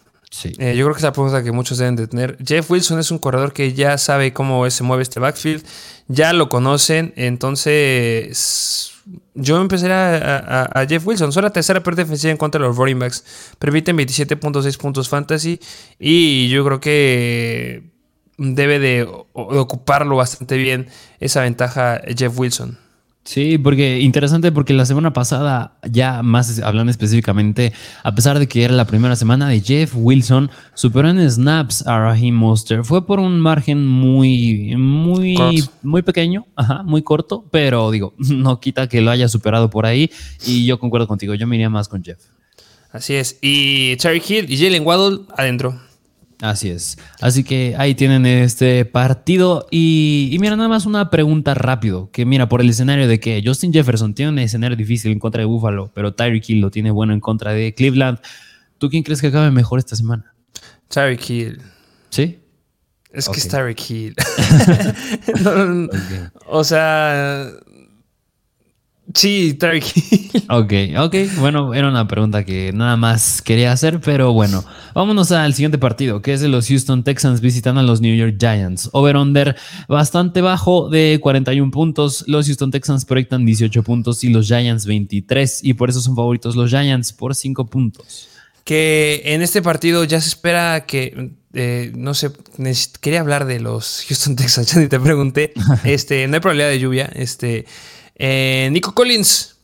[0.44, 2.38] Eh, yo creo que es la pregunta que muchos deben de tener.
[2.44, 5.64] Jeff Wilson es un corredor que ya sabe cómo se mueve este backfield,
[6.08, 8.94] ya lo conocen, entonces
[9.36, 11.32] yo empezaría a, Jeff Wilson.
[11.32, 13.24] Son la tercera peor defensiva en contra de los running backs.
[13.60, 15.60] Permiten 27.6 puntos fantasy
[16.00, 17.92] y yo creo que
[18.38, 20.88] debe de ocuparlo bastante bien
[21.20, 22.83] esa ventaja Jeff Wilson.
[23.26, 27.72] Sí, porque interesante porque la semana pasada, ya más hablando específicamente,
[28.04, 32.00] a pesar de que era la primera semana de Jeff Wilson, superó en snaps a
[32.00, 32.84] Raheem Monster.
[32.84, 35.38] Fue por un margen muy, muy,
[35.84, 40.12] muy pequeño, ajá, muy corto, pero digo, no quita que lo haya superado por ahí.
[40.46, 42.20] Y yo concuerdo contigo, yo me iría más con Jeff.
[42.92, 43.38] Así es.
[43.42, 45.80] Y Terry Hill y Jalen Waddle adentro.
[46.44, 46.98] Así es.
[47.22, 49.66] Así que ahí tienen este partido.
[49.72, 52.12] Y, mira, nada más una pregunta rápido.
[52.12, 55.40] Que mira, por el escenario de que Justin Jefferson tiene un escenario difícil en contra
[55.40, 58.20] de Buffalo, pero Tyreek Hill lo tiene bueno en contra de Cleveland.
[58.78, 60.36] ¿Tú quién crees que acabe mejor esta semana?
[60.90, 61.62] Tyreek Hill.
[62.10, 62.40] ¿Sí?
[63.14, 64.16] Es que es Tyreek Hill.
[66.48, 67.48] O sea,
[69.14, 69.84] Sí, Tyreek
[70.50, 71.16] Ok, ok.
[71.40, 74.64] Bueno, era una pregunta que nada más quería hacer, pero bueno.
[74.96, 78.38] Vámonos al siguiente partido, que es de los Houston Texans visitando a los New York
[78.40, 78.90] Giants.
[78.94, 79.56] Over-under
[79.88, 82.24] bastante bajo de 41 puntos.
[82.28, 85.64] Los Houston Texans proyectan 18 puntos y los Giants 23.
[85.64, 88.30] Y por eso son favoritos los Giants por 5 puntos.
[88.64, 92.32] Que en este partido ya se espera que eh, no sé,
[93.00, 95.54] quería hablar de los Houston Texans, ya ni te pregunté.
[95.84, 97.12] Este, no hay probabilidad de lluvia.
[97.14, 97.66] Este,
[98.26, 99.58] eh, Nico Collins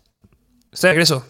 [0.70, 1.26] está de regreso.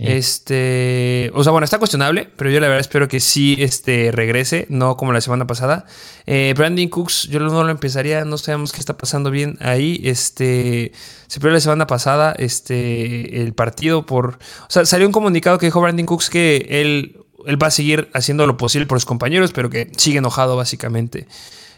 [0.00, 4.66] Este, o sea, bueno, está cuestionable, pero yo la verdad espero que sí este, regrese,
[4.70, 5.84] no como la semana pasada.
[6.24, 10.00] Eh, Brandon Cooks, yo no lo empezaría, no sabemos qué está pasando bien ahí.
[10.02, 10.92] Este,
[11.26, 15.66] se perdió la semana pasada este, el partido por, o sea, salió un comunicado que
[15.66, 19.52] dijo Brandon Cooks que él, él va a seguir haciendo lo posible por sus compañeros,
[19.52, 21.28] pero que sigue enojado básicamente.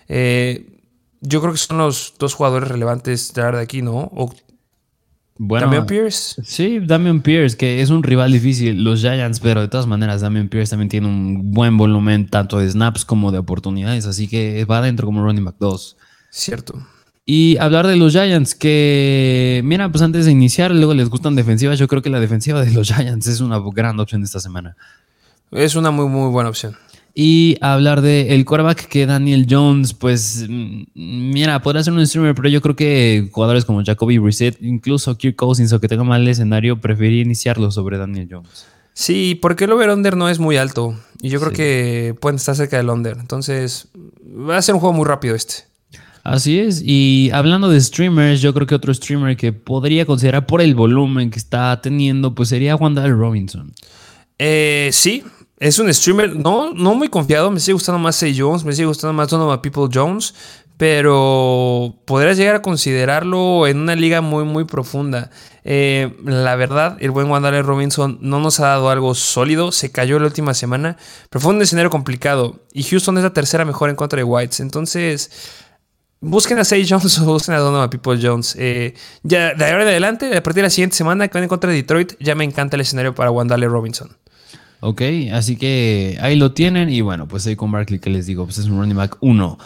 [0.08, 0.79] Eh,
[1.20, 4.10] yo creo que son los dos jugadores relevantes de aquí, ¿no?
[5.42, 6.42] Bueno, Damian Pierce.
[6.44, 10.48] Sí, Damian Pierce, que es un rival difícil, los Giants, pero de todas maneras, Damian
[10.48, 14.78] Pierce también tiene un buen volumen tanto de snaps como de oportunidades, así que va
[14.78, 15.96] adentro como running back 2.
[16.30, 16.86] Cierto.
[17.24, 21.78] Y hablar de los Giants, que mira, pues antes de iniciar, luego les gustan defensivas.
[21.78, 24.76] Yo creo que la defensiva de los Giants es una gran opción esta semana.
[25.52, 26.76] Es una muy, muy buena opción.
[27.14, 32.34] Y hablar de el quarterback que Daniel Jones, pues mm, mira, podrá ser un streamer,
[32.34, 36.26] pero yo creo que jugadores como Jacoby Brissett, incluso Kirk Cousins o que tenga mal
[36.28, 38.66] escenario, preferiría iniciarlo sobre Daniel Jones.
[38.92, 42.76] Sí, porque el over-under no es muy alto y yo creo que pueden estar cerca
[42.76, 43.16] del under.
[43.18, 43.88] Entonces,
[44.24, 45.70] va a ser un juego muy rápido este.
[46.22, 50.60] Así es, y hablando de streamers, yo creo que otro streamer que podría considerar por
[50.60, 53.72] el volumen que está teniendo, pues sería Wandale Robinson.
[54.38, 55.24] Eh, sí,
[55.60, 58.86] es un streamer, no, no muy confiado, me sigue gustando más Say Jones, me sigue
[58.86, 60.34] gustando más Donovan People Jones,
[60.78, 65.30] pero podrías llegar a considerarlo en una liga muy, muy profunda.
[65.62, 70.18] Eh, la verdad, el buen Wandale Robinson no nos ha dado algo sólido, se cayó
[70.18, 70.96] la última semana,
[71.28, 74.60] pero fue un escenario complicado y Houston es la tercera mejor en contra de Whites,
[74.60, 75.30] entonces...
[76.22, 78.54] Busquen a Say Jones o busquen a Donovan People Jones.
[78.58, 78.92] Eh,
[79.22, 81.70] ya de ahora en adelante, a partir de la siguiente semana que van en contra
[81.70, 84.18] de Detroit, ya me encanta el escenario para Wandale Robinson.
[84.80, 85.02] Ok,
[85.32, 86.90] así que ahí lo tienen.
[86.90, 89.58] Y bueno, pues ahí con Barkley, que les digo, pues es un running back 1.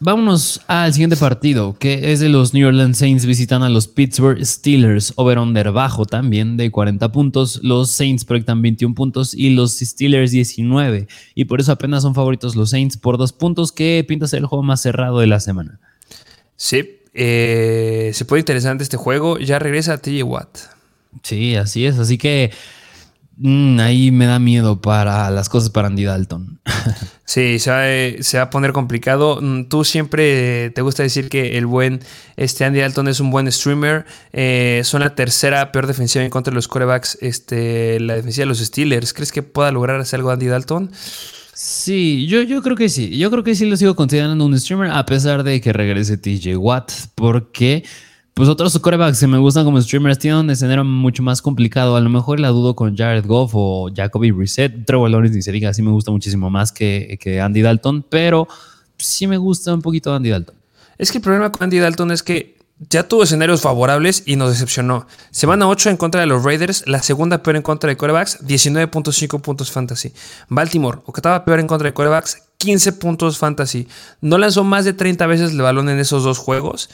[0.00, 4.44] Vámonos al siguiente partido, que es de los New Orleans Saints visitan a los Pittsburgh
[4.44, 7.58] Steelers, over-under bajo también de 40 puntos.
[7.64, 11.08] Los Saints proyectan 21 puntos y los Steelers 19.
[11.34, 14.46] Y por eso apenas son favoritos los Saints por dos puntos, que pinta ser el
[14.46, 15.80] juego más cerrado de la semana.
[16.54, 19.38] Sí, eh, se puede interesante este juego.
[19.38, 20.58] Ya regresa TJ Watt.
[21.24, 21.98] Sí, así es.
[21.98, 22.52] Así que
[23.40, 26.60] Mm, ahí me da miedo para las cosas para Andy Dalton.
[27.24, 29.38] sí, se va, a poner complicado.
[29.40, 32.00] Mm, tú siempre te gusta decir que el buen
[32.36, 34.06] este Andy Dalton es un buen streamer.
[34.32, 37.16] Eh, son la tercera peor defensiva en contra de los corebacks.
[37.20, 39.12] Este, la defensiva de los Steelers.
[39.12, 40.90] ¿Crees que pueda lograr hacer algo Andy Dalton?
[41.54, 43.16] Sí, yo, yo creo que sí.
[43.18, 46.56] Yo creo que sí lo sigo considerando un streamer a pesar de que regrese TJ
[46.56, 46.90] Watt.
[47.14, 47.84] Porque
[48.38, 51.96] pues otros corebacks que me gustan como streamers tienen un escenario mucho más complicado.
[51.96, 54.86] A lo mejor la dudo con Jared Goff o Jacoby Reset.
[54.86, 58.46] Trevor Lawrence ni se diga, sí me gusta muchísimo más que, que Andy Dalton, pero
[58.96, 60.54] sí me gusta un poquito Andy Dalton.
[60.98, 62.56] Es que el problema con Andy Dalton es que
[62.88, 65.08] ya tuvo escenarios favorables y nos decepcionó.
[65.32, 69.40] Semana 8 en contra de los Raiders, la segunda peor en contra de corebacks, 19.5
[69.40, 70.12] puntos fantasy.
[70.48, 73.88] Baltimore, octava peor en contra de corebacks, 15 puntos fantasy.
[74.20, 76.88] No lanzó más de 30 veces el balón en esos dos juegos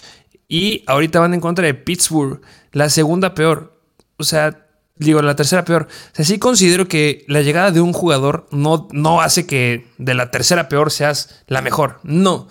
[0.49, 2.41] y ahorita van en contra de Pittsburgh,
[2.73, 3.81] la segunda peor.
[4.17, 4.67] O sea,
[4.97, 5.89] digo, la tercera peor.
[5.91, 10.15] O sea, sí considero que la llegada de un jugador no, no hace que de
[10.15, 12.01] la tercera peor seas la mejor.
[12.03, 12.49] No.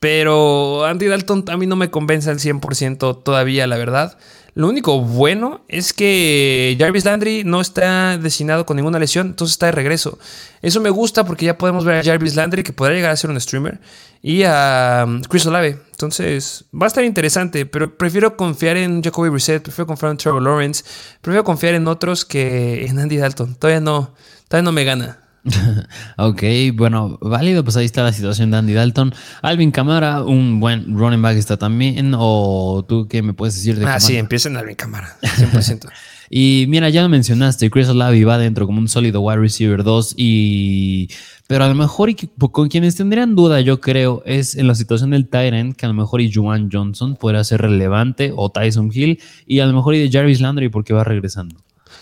[0.00, 4.18] Pero Andy Dalton a mí no me convence al 100% todavía, la verdad.
[4.58, 9.66] Lo único bueno es que Jarvis Landry no está designado con ninguna lesión, entonces está
[9.66, 10.18] de regreso.
[10.62, 13.30] Eso me gusta porque ya podemos ver a Jarvis Landry, que podría llegar a ser
[13.30, 13.78] un streamer,
[14.20, 15.78] y a um, Chris Olave.
[15.92, 20.42] Entonces va a estar interesante, pero prefiero confiar en Jacoby Brissett, prefiero confiar en Trevor
[20.42, 20.82] Lawrence,
[21.20, 23.54] prefiero confiar en otros que en Andy Dalton.
[23.54, 24.12] Todavía no,
[24.48, 25.27] todavía no me gana.
[26.16, 26.42] ok,
[26.74, 29.14] bueno, válido, pues ahí está la situación de Andy Dalton.
[29.42, 33.86] Alvin Camara, un buen running back está también, o tú qué me puedes decir de
[33.86, 35.88] Ah, sí, empieza en Alvin Camara, 100%.
[36.30, 40.14] y mira, ya lo mencionaste, Chris Olavi va dentro como un sólido wide receiver 2
[40.16, 41.08] y...
[41.46, 42.10] Pero a lo mejor
[42.52, 45.94] con quienes tendrían duda, yo creo, es en la situación del Tyrant, que a lo
[45.94, 49.98] mejor y Juwan Johnson podría ser relevante, o Tyson Hill, y a lo mejor y
[49.98, 51.56] de Jarvis Landry porque va regresando.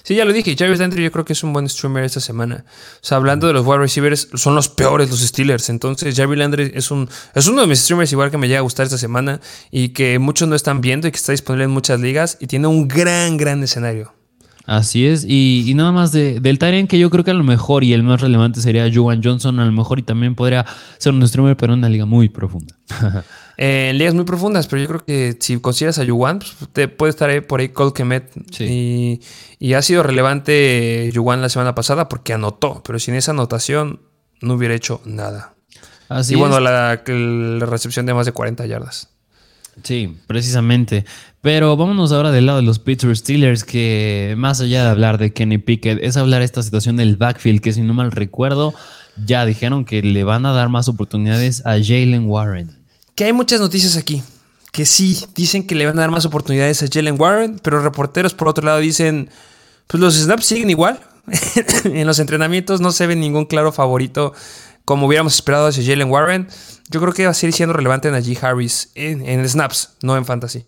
[0.06, 0.54] Sí, ya lo dije.
[0.56, 2.64] Jarvis Landry yo creo que es un buen streamer esta semana.
[2.68, 5.68] O sea, hablando de los wide receivers, son los peores los Steelers.
[5.68, 8.62] Entonces, Jarvis Landry es, un, es uno de mis streamers igual que me llega a
[8.62, 9.40] gustar esta semana
[9.72, 12.68] y que muchos no están viendo y que está disponible en muchas ligas y tiene
[12.68, 14.12] un gran, gran escenario.
[14.64, 17.82] Así es, y, nada más de, del Tyrant que yo creo que a lo mejor
[17.82, 20.66] y el más relevante sería Juwan Johnson, a lo mejor y también podría
[20.98, 22.76] ser un streamer, pero en una liga muy profunda.
[23.58, 26.88] Eh, en ligas muy profundas, pero yo creo que si consideras a Yuan, pues, te
[26.88, 28.30] puede estar ahí por ahí Cole Kemet.
[28.60, 29.20] Y,
[29.74, 34.00] ha sido relevante Yuan la semana pasada porque anotó, pero sin esa anotación
[34.40, 35.54] no hubiera hecho nada.
[36.08, 39.08] Así y bueno, la, la, recepción de más de 40 yardas.
[39.82, 41.04] Sí, precisamente.
[41.40, 45.32] Pero vámonos ahora del lado de los Pittsburgh Steelers, que más allá de hablar de
[45.32, 48.74] Kenny Pickett, es hablar de esta situación del backfield, que si no mal recuerdo,
[49.24, 52.85] ya dijeron que le van a dar más oportunidades a Jalen Warren.
[53.16, 54.22] Que hay muchas noticias aquí.
[54.72, 58.34] Que sí, dicen que le van a dar más oportunidades a Jalen Warren, pero reporteros
[58.34, 59.30] por otro lado dicen,
[59.86, 61.00] pues los snaps siguen igual.
[61.84, 64.32] en los entrenamientos no se ve ningún claro favorito
[64.84, 66.48] como hubiéramos esperado hacia Jalen Warren.
[66.90, 70.26] Yo creo que va a seguir siendo relevante en allí Harris en, snaps, no en
[70.26, 70.66] fantasy.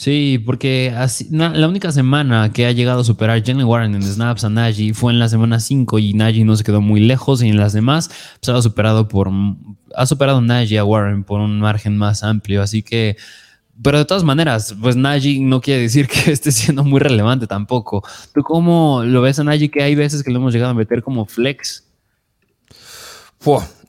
[0.00, 4.44] Sí, porque así, la única semana que ha llegado a superar Jalen Warren en snaps
[4.44, 7.50] a Najee fue en la semana 5 y Najee no se quedó muy lejos y
[7.50, 8.08] en las demás
[8.40, 9.30] pues, ha superado por
[9.94, 13.18] ha superado Najee a Warren por un margen más amplio, así que
[13.82, 18.02] pero de todas maneras, pues Najee no quiere decir que esté siendo muy relevante tampoco.
[18.32, 21.02] ¿Tú cómo lo ves a Najee que hay veces que lo hemos llegado a meter
[21.02, 21.84] como flex?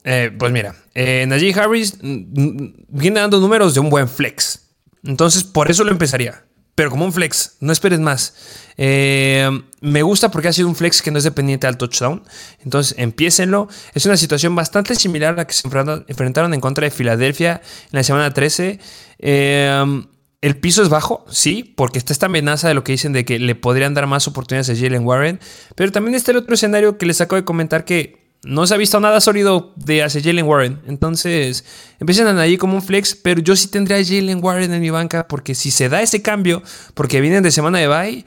[0.04, 4.61] Eh, pues mira, eh, Najee Harris mm, mm, viene dando números de un buen flex.
[5.04, 6.46] Entonces, por eso lo empezaría.
[6.76, 8.34] Pero como un flex, no esperes más.
[8.78, 9.50] Eh,
[9.82, 12.24] me gusta porque ha sido un flex que no es dependiente al touchdown.
[12.64, 13.68] Entonces, empiécenlo.
[13.94, 17.98] Es una situación bastante similar a la que se enfrentaron en contra de Filadelfia en
[17.98, 18.80] la semana 13.
[19.20, 23.38] el piso es bajo, sí, porque está esta amenaza de lo que dicen de que
[23.38, 25.40] le podrían dar más oportunidades a Jalen Warren.
[25.76, 28.78] Pero también está el otro escenario que les acabo de comentar que no se ha
[28.78, 30.80] visto nada sólido de hacia Jalen Warren.
[30.88, 31.64] Entonces,
[32.00, 35.28] empiezan ahí como un flex, pero yo sí tendría a Jalen Warren en mi banca
[35.28, 36.64] porque si se da ese cambio,
[36.94, 38.26] porque vienen de semana de bye,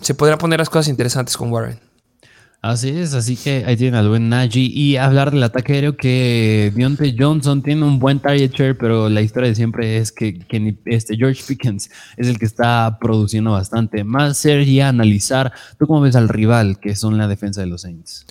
[0.00, 1.80] se podrán poner las cosas interesantes con Warren.
[2.62, 6.72] Así es, así que ahí tienen al buen Najee y hablar del ataque aéreo que
[6.74, 10.44] Deontay Johnson tiene un buen target share, pero la historia de siempre es que,
[10.86, 14.02] este George Pickens es el que está produciendo bastante.
[14.02, 18.26] Más sería analizar, ¿tú cómo ves al rival que son la defensa de los Saints?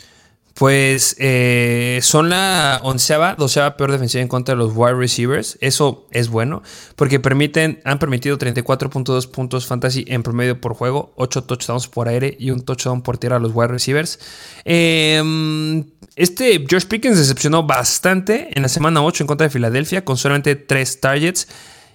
[0.56, 5.58] Pues eh, son la onceava, doceava peor defensiva en contra de los wide receivers.
[5.60, 6.64] Eso es bueno
[6.96, 12.38] porque permiten, han permitido 34.2 puntos fantasy en promedio por juego, 8 touchdowns por aire
[12.40, 14.18] y un touchdown por tierra a los wide receivers.
[14.64, 15.84] Em,
[16.16, 20.56] este George Pickens decepcionó bastante en la semana 8 en contra de Filadelfia con solamente
[20.56, 21.50] 3 targets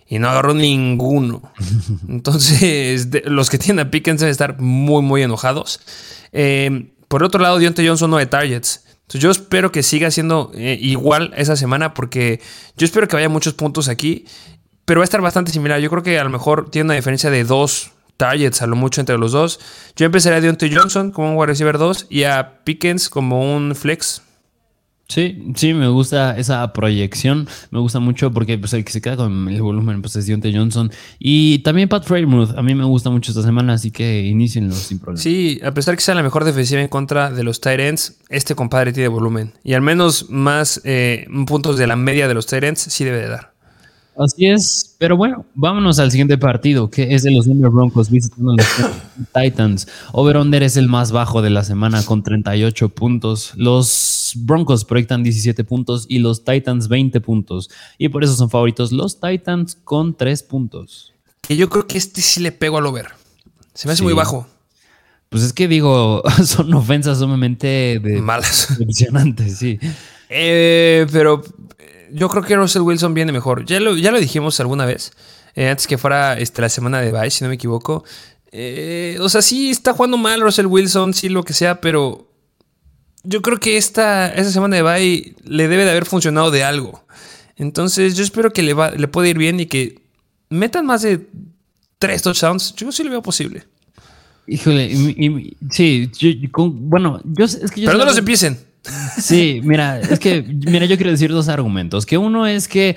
[0.06, 1.50] y no agarró ninguno.
[2.10, 5.80] Entonces, los que tienen a Pickens deben estar muy, muy enojados.
[6.32, 8.84] Eh, por otro lado, Dionte Johnson no de targets.
[9.00, 12.40] Entonces yo espero que siga siendo eh, igual esa semana porque
[12.76, 14.26] yo espero que vaya muchos puntos aquí.
[14.84, 15.80] Pero va a estar bastante similar.
[15.80, 19.00] Yo creo que a lo mejor tiene una diferencia de dos targets a lo mucho
[19.00, 19.58] entre los dos.
[19.96, 23.74] Yo empezaría a Deontay Johnson como un wide receiver 2 y a Pickens como un
[23.74, 24.22] flex
[25.10, 27.48] Sí, sí, me gusta esa proyección.
[27.72, 30.52] Me gusta mucho porque pues, el que se queda con el volumen pues, es Dionte
[30.54, 30.92] Johnson.
[31.18, 32.56] Y también Pat Freymuth.
[32.56, 35.20] A mí me gusta mucho esta semana, así que inicienlo sin problema.
[35.20, 38.92] Sí, a pesar que sea la mejor defensiva en contra de los Tyrants, este compadre
[38.92, 39.52] tiene volumen.
[39.64, 43.28] Y al menos más eh, puntos de la media de los Tyrants sí debe de
[43.30, 43.49] dar.
[44.16, 48.54] Así es, pero bueno, vámonos al siguiente partido, que es de los Denver Broncos visitando
[48.56, 48.66] los
[49.34, 49.88] Titans.
[50.12, 53.52] Over-under es el más bajo de la semana con 38 puntos.
[53.56, 57.70] Los Broncos proyectan 17 puntos y los Titans 20 puntos.
[57.98, 61.14] Y por eso son favoritos los Titans con 3 puntos.
[61.40, 63.06] Que yo creo que este sí le pego al over.
[63.74, 64.46] Se me hace muy bajo.
[65.30, 68.66] Pues es que digo, son ofensas sumamente de malas.
[68.70, 69.78] Decepcionantes, sí.
[70.28, 71.42] Eh, pero
[72.12, 73.64] yo creo que Russell Wilson viene mejor.
[73.64, 75.12] Ya lo, ya lo dijimos alguna vez,
[75.54, 78.04] eh, antes que fuera este, la semana de bye, si no me equivoco.
[78.52, 82.28] Eh, o sea, sí está jugando mal Russell Wilson, sí lo que sea, pero
[83.22, 87.04] yo creo que esta, esta semana de bye le debe de haber funcionado de algo.
[87.56, 90.00] Entonces yo espero que le, va, le pueda ir bien y que
[90.48, 91.28] metan más de
[91.98, 92.74] tres touchdowns.
[92.74, 93.64] Yo sí lo veo posible.
[94.46, 94.90] Híjole,
[95.70, 96.10] sí,
[96.56, 98.58] bueno, yo es que yo Pero no los empiecen.
[99.18, 102.06] Sí, mira, es que, mira, yo quiero decir dos argumentos.
[102.06, 102.96] Que uno es que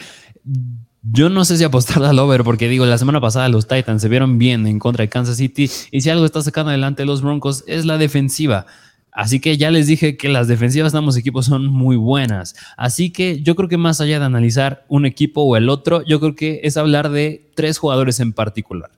[1.01, 4.09] yo no sé si apostar al over, porque digo, la semana pasada los Titans se
[4.09, 5.69] vieron bien en contra de Kansas City.
[5.91, 8.65] Y si algo está sacando adelante los Broncos es la defensiva.
[9.11, 12.55] Así que ya les dije que las defensivas de ambos equipos son muy buenas.
[12.77, 16.19] Así que yo creo que más allá de analizar un equipo o el otro, yo
[16.19, 18.89] creo que es hablar de tres jugadores en particular.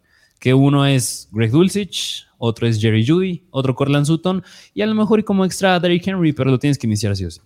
[0.46, 4.43] Que uno es Greg Dulcich, otro es Jerry Judy, otro Corland Sutton
[4.76, 7.26] y a lo mejor y como extra Derrick Henry, pero lo tienes que iniciar así
[7.26, 7.41] o sí.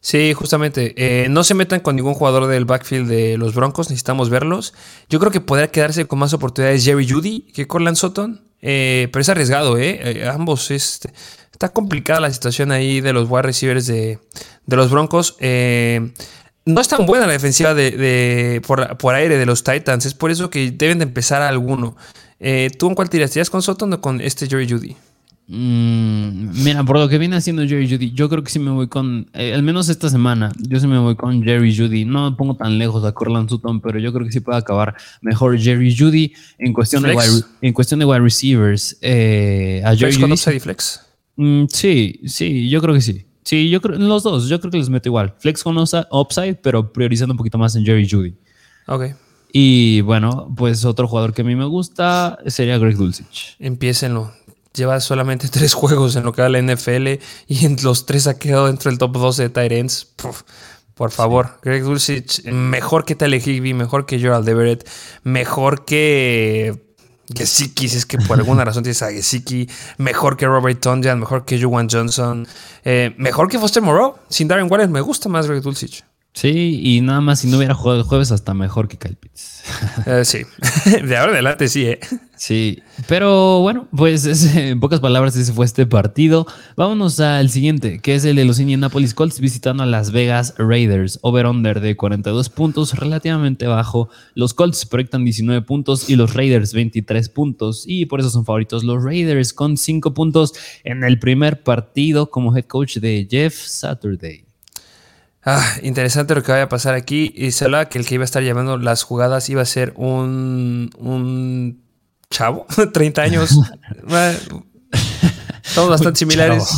[0.00, 0.94] Sí, justamente.
[0.96, 4.72] Eh, no se metan con ningún jugador del backfield de los Broncos, necesitamos verlos.
[5.08, 9.20] Yo creo que podría quedarse con más oportunidades Jerry Judy que Corland Sutton, eh, pero
[9.20, 9.98] es arriesgado, ¿eh?
[10.04, 11.12] eh ambos este,
[11.50, 14.20] está complicada la situación ahí de los wide receivers de,
[14.68, 15.34] los Broncos.
[16.64, 20.30] No es tan buena la defensiva de, por, por, aire de los Titans, es por
[20.30, 21.96] eso que deben de empezar a alguno.
[22.38, 24.96] Eh, ¿Tú en cuál tirarías con Sutton o con este Jerry Judy?
[25.48, 28.86] Mm, mira, por lo que viene haciendo Jerry Judy, yo creo que sí me voy
[28.86, 32.04] con, eh, al menos esta semana, yo sí me voy con Jerry Judy.
[32.04, 35.58] No pongo tan lejos a Corland Sutton, pero yo creo que sí puede acabar mejor
[35.58, 38.96] Jerry Judy en cuestión, de wide, en cuestión de wide receivers.
[39.02, 40.28] Eh, a Jerry Judy.
[40.28, 41.00] Con flex?
[41.36, 43.26] Mm, sí, sí, yo creo que sí.
[43.44, 45.34] Sí, yo creo, los dos, yo creo que les meto igual.
[45.38, 48.34] Flex con upside, pero priorizando un poquito más en Jerry Judy.
[48.86, 49.14] Ok.
[49.52, 53.56] Y bueno, pues otro jugador que a mí me gusta sería Greg Dulcich.
[53.58, 54.32] Empiécenlo.
[54.74, 58.38] Lleva solamente tres juegos en lo que va la NFL y en los tres ha
[58.38, 60.08] quedado dentro del top 12 de Tyrants.
[60.94, 64.88] Por favor, Greg Dulcich, mejor que Tale Higby, mejor que Gerald Everett,
[65.24, 66.91] mejor que
[67.36, 69.68] Gesicki, si es que por alguna razón tienes a Gesicki,
[69.98, 72.46] mejor que Robert Tonjan, mejor que Juwan Johnson,
[72.84, 74.14] eh, mejor que Foster Moreau.
[74.28, 76.04] Sin Darren Waller me gusta más Greg Dulcich.
[76.34, 79.64] Sí, y nada más si no hubiera jugado el jueves, hasta mejor que Kyle Pitts.
[80.06, 80.38] Eh, sí,
[81.06, 82.00] de ahora en adelante sí, ¿eh?
[82.36, 84.24] Sí, pero bueno, pues
[84.56, 86.46] en pocas palabras ese fue este partido.
[86.74, 91.18] Vámonos al siguiente, que es el de los Indianapolis Colts visitando a Las Vegas Raiders.
[91.20, 94.08] Over-under de 42 puntos, relativamente bajo.
[94.34, 97.84] Los Colts proyectan 19 puntos y los Raiders 23 puntos.
[97.86, 102.56] Y por eso son favoritos los Raiders con 5 puntos en el primer partido como
[102.56, 104.46] head coach de Jeff Saturday.
[105.44, 107.32] Ah, interesante lo que vaya a pasar aquí.
[107.36, 109.92] Y se hablaba que el que iba a estar llevando las jugadas iba a ser
[109.96, 111.82] un, un
[112.30, 113.58] chavo, 30 años.
[115.64, 116.68] Estamos bastante similares.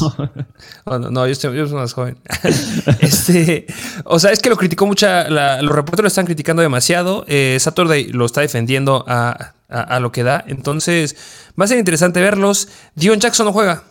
[0.87, 2.19] no, yo, estoy, yo soy más joven.
[3.01, 3.67] este,
[4.05, 5.07] o sea, es que lo criticó mucho.
[5.29, 7.25] los reporteros lo están criticando demasiado.
[7.27, 9.55] Eh, Saturday lo está defendiendo a,
[10.01, 10.45] lo que da.
[10.47, 11.17] Entonces,
[11.59, 12.69] va a ser interesante verlos.
[12.95, 13.83] Dion Jackson no juega.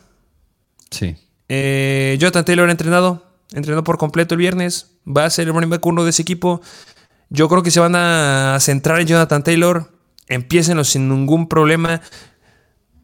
[0.89, 1.15] Sí.
[1.49, 5.86] Eh, Jonathan Taylor entrenado entrenó por completo el viernes, va a ser el running back
[5.86, 6.62] uno de ese equipo.
[7.30, 9.91] Yo creo que se van a centrar en Jonathan Taylor,
[10.28, 12.01] empiécenlo sin ningún problema.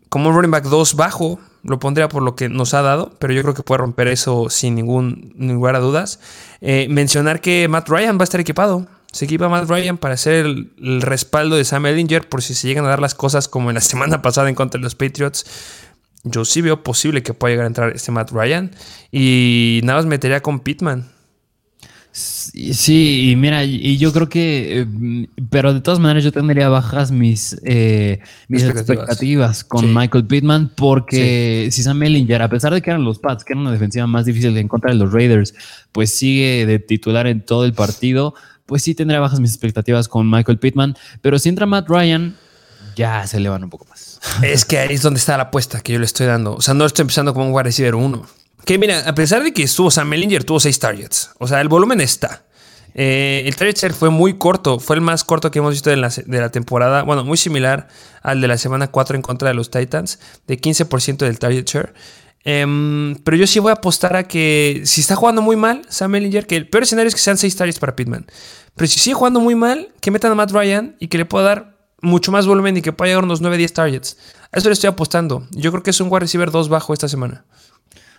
[0.09, 3.33] Como un running back 2 bajo, lo pondría por lo que nos ha dado, pero
[3.33, 6.19] yo creo que puede romper eso sin ningún, lugar dudas.
[6.61, 8.87] Eh, mencionar que Matt Ryan va a estar equipado.
[9.11, 12.67] Se equipa Matt Ryan para hacer el, el, respaldo de Sam Ellinger por si se
[12.67, 15.45] llegan a dar las cosas como en la semana pasada en contra de los Patriots
[16.23, 18.71] yo sí veo posible que pueda llegar a entrar este Matt Ryan.
[19.11, 21.09] Y nada más metería con Pittman.
[22.11, 27.11] Sí, y mira, y yo creo que, eh, pero de todas maneras yo tendría bajas
[27.11, 29.63] mis, eh, mis expectativas.
[29.63, 33.53] con Michael Pittman, porque si Sam Ellinger, a pesar de que eran los Pats, que
[33.53, 35.53] era una defensiva más difícil de encontrar de los Raiders,
[35.91, 38.33] pues sigue de titular en todo el partido,
[38.65, 42.35] pues sí tendría bajas mis expectativas con Michael Pittman, pero si entra Matt Ryan,
[42.95, 44.19] ya se elevan un poco más.
[44.43, 46.55] Es que ahí es donde está la apuesta que yo le estoy dando.
[46.55, 48.25] O sea, no estoy empezando como un wide receiver 1.
[48.65, 51.31] Que mira, a pesar de que estuvo Sam Mellinger, tuvo 6 targets.
[51.39, 52.43] O sea, el volumen está.
[52.93, 55.97] Eh, el target share fue muy corto, fue el más corto que hemos visto de
[55.97, 57.03] la, de la, temporada.
[57.03, 57.87] Bueno, muy similar
[58.21, 61.93] al de la semana 4 en contra de los Titans, de 15% del target share.
[62.43, 66.11] Em, pero yo sí voy a apostar a que si está jugando muy mal, Sam
[66.11, 68.25] Mellinger, que el peor escenario es que sean 6 targets para Pittman.
[68.75, 71.45] Pero si sigue jugando muy mal, que metan a Matt Ryan y que le pueda
[71.45, 74.17] dar mucho más volumen y que pueda llegar unos 9-10 targets.
[74.51, 75.47] A eso le estoy apostando.
[75.51, 77.45] Yo creo que es un wide receiver 2 bajo esta semana.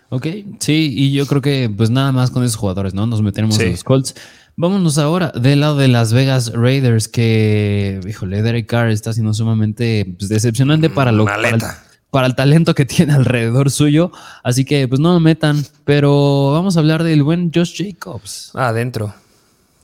[0.09, 0.27] Ok,
[0.59, 3.07] sí, y yo creo que pues nada más con esos jugadores, ¿no?
[3.07, 4.13] Nos metemos en los Colts.
[4.57, 10.13] Vámonos ahora del lado de Las Vegas Raiders, que, híjole, Derek Carr está siendo sumamente
[10.19, 11.61] pues, decepcionante para lo para el,
[12.09, 14.11] para el, talento que tiene alrededor suyo.
[14.43, 18.51] Así que, pues no lo metan, pero vamos a hablar del buen Josh Jacobs.
[18.53, 19.13] Ah, adentro.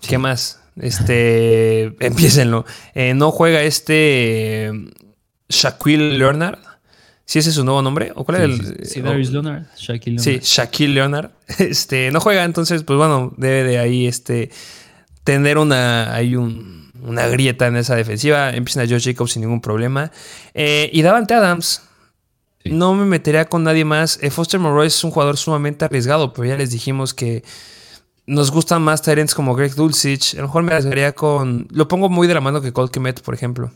[0.01, 0.59] ¿Qué más?
[0.79, 2.65] Este, empiecenlo.
[2.93, 4.71] Eh, no juega este
[5.49, 6.59] Shaquille Leonard.
[7.25, 8.13] ¿Sí ese es su nuevo nombre?
[8.15, 8.85] ¿O cuál es el?
[8.85, 9.63] Sí, Darius Leonard.
[9.77, 10.23] Shaquille Leonard.
[10.23, 11.31] Sí, Shaquille Leonard.
[11.59, 14.49] Este, no juega, entonces, pues bueno, debe de ahí este,
[15.25, 18.51] tener una, hay un, una grieta en esa defensiva.
[18.51, 20.11] Empiezan a Josh Jacobs sin ningún problema.
[20.53, 21.83] Eh, y Davante Adams.
[22.63, 24.19] No me metería con nadie más.
[24.21, 27.43] Eh, Foster Moreau es un jugador sumamente arriesgado, pero ya les dijimos que
[28.27, 30.35] nos gustan más Tyrants como Greg Dulcich.
[30.35, 31.67] A lo mejor me arriesgaría con.
[31.71, 33.71] Lo pongo muy de la mano que Colt Kemet, por ejemplo.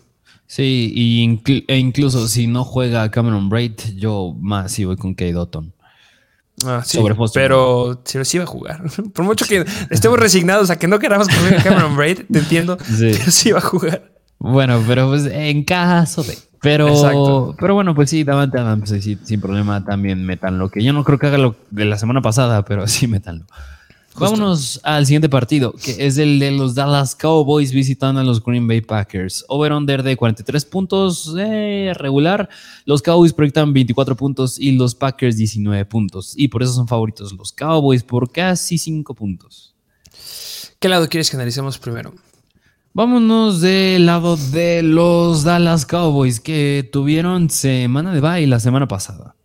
[0.45, 5.31] Sí, y e incluso si no juega Cameron Braid, yo más sí voy con Kate
[5.31, 5.73] Dotton.
[6.65, 6.99] Ah, sí,
[7.33, 8.83] pero, sí va a jugar.
[9.13, 12.77] Por mucho que estemos resignados a que no queramos poner a Cameron Braid, te entiendo,
[12.83, 13.11] sí.
[13.17, 14.11] pero sí va a jugar.
[14.37, 16.37] Bueno, pero pues en caso de.
[16.61, 20.69] Pero, pero bueno, pues sí, Davante Adams, sí, sin problema también metanlo.
[20.69, 23.45] Que yo no creo que haga lo de la semana pasada, pero sí metanlo.
[24.15, 28.67] Vámonos al siguiente partido, que es el de los Dallas Cowboys visitando a los Green
[28.67, 29.45] Bay Packers.
[29.47, 32.49] Over-under de 43 puntos, eh, regular.
[32.85, 36.33] Los Cowboys proyectan 24 puntos y los Packers 19 puntos.
[36.35, 39.75] Y por eso son favoritos los Cowboys por casi 5 puntos.
[40.79, 42.13] ¿Qué lado quieres que analicemos primero?
[42.93, 49.35] Vámonos del lado de los Dallas Cowboys que tuvieron semana de bye la semana pasada.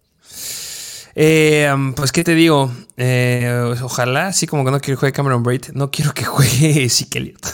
[1.19, 2.71] Eh, pues, ¿qué te digo?
[2.99, 6.87] Eh, ojalá, así como que no quiero que juegue Cameron Braid, no quiero que juegue
[6.91, 7.47] Zeke Elliott.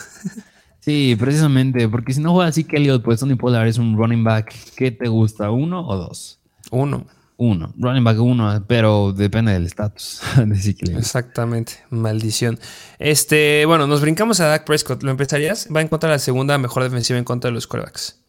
[0.80, 4.52] Sí, precisamente, porque si no juega Zeke Elliott, pues Tony Pollard es un running back.
[4.76, 5.52] ¿Qué te gusta?
[5.52, 6.40] ¿Uno o dos?
[6.72, 7.06] Uno.
[7.36, 7.72] Uno.
[7.78, 10.98] Running back uno, pero depende del estatus de Zeke Elliott.
[10.98, 12.58] Exactamente, maldición.
[12.98, 15.04] Este, bueno, nos brincamos a Dak Prescott.
[15.04, 15.68] ¿Lo empezarías?
[15.74, 18.21] Va en contra de la segunda mejor defensiva en contra de los quarterbacks.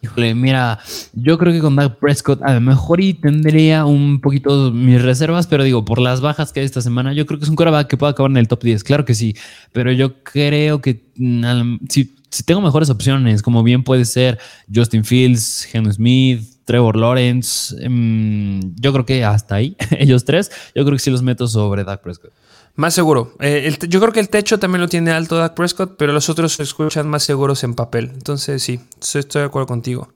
[0.00, 0.78] Híjole, mira,
[1.12, 5.48] yo creo que con Dak Prescott a lo mejor y tendría un poquito mis reservas,
[5.48, 7.88] pero digo, por las bajas que hay esta semana, yo creo que es un quarterback
[7.88, 9.34] que puede acabar en el top 10, claro que sí,
[9.72, 14.38] pero yo creo que mm, si, tengo mejores opciones, como bien puede ser
[14.72, 20.84] Justin Fields, Henry Smith, Trevor Lawrence, em, yo creo que hasta ahí, ellos tres, yo
[20.84, 22.32] creo que sí los meto sobre Dak Prescott.
[22.78, 23.34] Más seguro.
[23.40, 26.52] Eh, yo creo que el techo también lo tiene alto Dak Prescott, pero los otros
[26.52, 28.12] se escuchan más seguros en papel.
[28.14, 30.12] Entonces, sí, estoy de acuerdo contigo.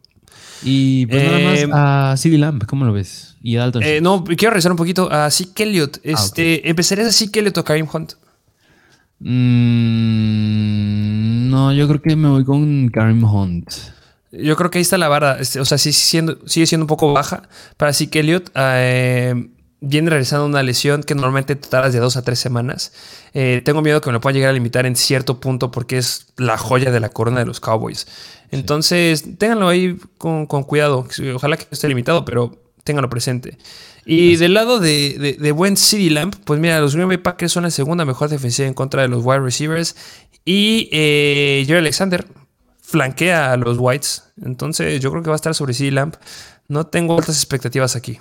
[0.62, 3.34] Y pues nada más eh, a CD Lamb, ¿cómo lo ves?
[3.42, 3.82] Y a Dalton.
[3.82, 5.96] Eh, no, quiero regresar un poquito a Zeke Elliott.
[5.96, 8.12] Ah, este, ¿Empezarías a Zeke Elliott o Karim Hunt?
[9.18, 9.32] Mm,
[11.50, 13.72] no, yo creo que me voy con Karim Hunt.
[14.30, 15.40] Yo creo que ahí está la barra.
[15.40, 18.52] Este, o sea, sí, siendo, sigue siendo un poco baja para Zeke Elliott.
[18.54, 19.48] Eh,
[19.82, 22.92] viene realizando una lesión que normalmente te tardas de dos a tres semanas.
[23.34, 26.28] Eh, tengo miedo que me lo pueda llegar a limitar en cierto punto porque es
[26.36, 28.06] la joya de la corona de los Cowboys.
[28.52, 31.06] Entonces, ténganlo ahí con, cuidado.
[31.34, 33.58] Ojalá que esté limitado, pero ténganlo presente.
[34.06, 37.64] Y del lado de, de, buen City Lamp, pues mira, los Green Bay Packers son
[37.64, 39.96] la segunda mejor defensiva en contra de los wide receivers.
[40.44, 42.24] Y eh, Jerry Alexander
[42.82, 44.24] flanquea a los Whites.
[44.44, 46.16] Entonces, yo creo que va a estar sobre City Lamp.
[46.68, 48.18] No tengo altas expectativas aquí.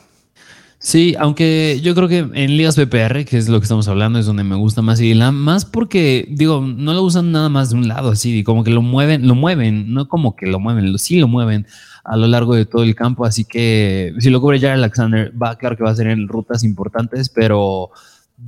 [0.84, 4.26] Sí, aunque yo creo que en ligas PPR, que es lo que estamos hablando, es
[4.26, 7.88] donde me gusta más y más porque, digo, no lo usan nada más de un
[7.88, 11.28] lado así, como que lo mueven, lo mueven, no como que lo mueven, sí lo
[11.28, 11.68] mueven
[12.04, 15.56] a lo largo de todo el campo, así que si lo cubre ya Alexander, va,
[15.56, 17.92] claro que va a ser en rutas importantes, pero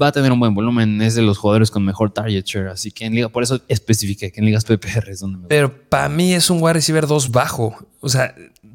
[0.02, 2.90] va a tener un buen volumen, es de los jugadores con mejor target share, así
[2.90, 6.10] que en liga, por eso especifique que en ligas PPR es donde me Pero para
[6.10, 8.34] mí es un wide receiver 2 bajo, o sea,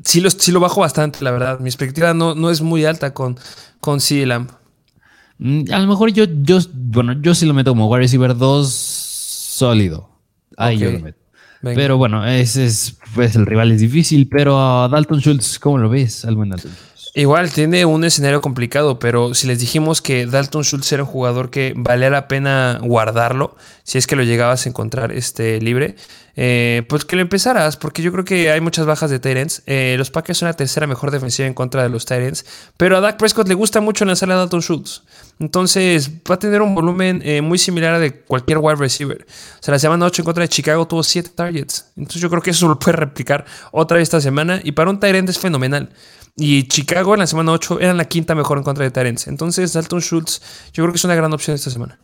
[0.09, 1.61] sí lo, sí lo bajo bastante, la verdad.
[1.61, 3.38] Mi expectativa no, no es muy alta con,
[3.80, 8.34] con mm, A lo mejor yo, yo, bueno, yo sí lo meto como wide receiver
[8.34, 10.09] 2 sólido.
[10.56, 11.18] Ahí yo lo meto.
[11.61, 15.90] Pero bueno, ese es, pues el rival es difícil, pero a Dalton Schultz, ¿cómo lo
[15.90, 16.24] ves?
[16.24, 16.70] Al buen Dalton
[17.14, 21.50] Igual tiene un escenario complicado, pero si les dijimos que Dalton Schultz era un jugador
[21.50, 25.96] que valía la pena guardarlo, si es que lo llegabas a encontrar este, libre,
[26.41, 29.64] eh, pues que lo empezaras, porque yo creo que hay muchas bajas de Tyrants.
[29.66, 33.01] Eh, los Packers son la tercera mejor defensiva en contra de los Tyrants, pero a
[33.01, 35.03] Dak Prescott le gusta mucho lanzarle a Dalton Schultz.
[35.41, 39.26] Entonces va a tener un volumen eh, muy similar a de cualquier wide receiver.
[39.59, 41.91] O sea, la semana 8 en contra de Chicago tuvo 7 targets.
[41.97, 44.61] Entonces yo creo que eso lo puede replicar otra vez esta semana.
[44.62, 45.91] Y para un Tyrant es fenomenal.
[46.36, 49.26] Y Chicago en la semana 8 eran la quinta mejor en contra de Tyrants.
[49.26, 50.41] Entonces Dalton Schultz
[50.72, 51.99] yo creo que es una gran opción esta semana.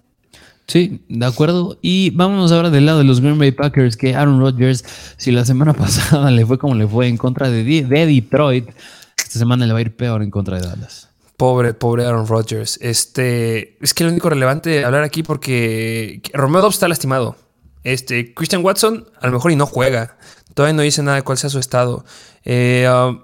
[0.66, 1.78] Sí, de acuerdo.
[1.82, 4.84] Y vámonos ahora del lado de los Green Bay Packers, que Aaron Rodgers,
[5.16, 8.70] si la semana pasada le fue como le fue en contra de, de Detroit,
[9.18, 11.10] esta semana le va a ir peor en contra de Dallas.
[11.36, 12.78] Pobre, pobre Aaron Rodgers.
[12.80, 17.36] Este, es que lo único relevante hablar aquí porque Romeo Dobbs está lastimado.
[17.82, 20.16] Este, Christian Watson a lo mejor y no juega.
[20.54, 22.04] Todavía no dice nada de cuál sea su estado.
[22.44, 23.20] Eh, um,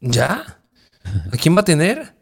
[0.00, 0.60] ¿Ya?
[1.04, 2.14] ¿A quién va a tener?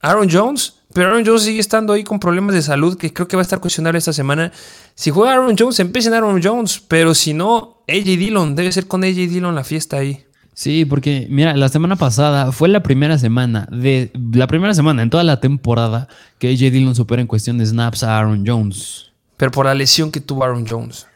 [0.00, 0.79] ¿Aaron Jones?
[0.92, 3.44] Pero Aaron Jones sigue estando ahí con problemas de salud que creo que va a
[3.44, 4.52] estar cuestionable esta semana.
[4.94, 6.82] Si juega Aaron Jones, empiecen Aaron Jones.
[6.88, 8.56] Pero si no, AJ Dillon.
[8.56, 10.24] Debe ser con AJ Dillon la fiesta ahí.
[10.52, 15.10] Sí, porque mira, la semana pasada fue la primera semana de la primera semana en
[15.10, 19.12] toda la temporada que AJ Dillon supera en cuestión de snaps a Aaron Jones.
[19.36, 21.06] Pero por la lesión que tuvo Aaron Jones.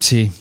[0.00, 0.32] Sí.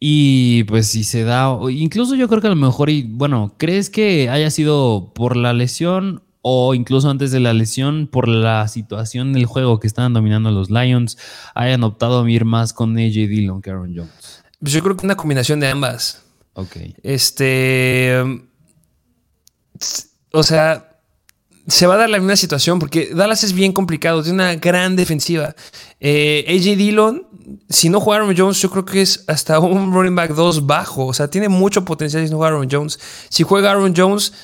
[0.00, 3.90] Y pues si se da, incluso yo creo que a lo mejor, y bueno, ¿crees
[3.90, 9.32] que haya sido por la lesión o incluso antes de la lesión, por la situación
[9.32, 11.16] del juego que estaban dominando los Lions,
[11.54, 14.44] hayan optado a ir más con AJ Dillon que Aaron Jones?
[14.60, 16.22] Pues yo creo que una combinación de ambas.
[16.52, 16.76] Ok.
[17.02, 18.22] Este.
[20.32, 21.00] O sea,
[21.66, 24.96] se va a dar la misma situación porque Dallas es bien complicado, tiene una gran
[24.96, 25.54] defensiva.
[25.98, 27.26] Eh, AJ Dillon,
[27.70, 31.06] si no juega Aaron Jones, yo creo que es hasta un running back 2 bajo.
[31.06, 33.00] O sea, tiene mucho potencial si no juega Aaron Jones.
[33.30, 34.34] Si juega Aaron Jones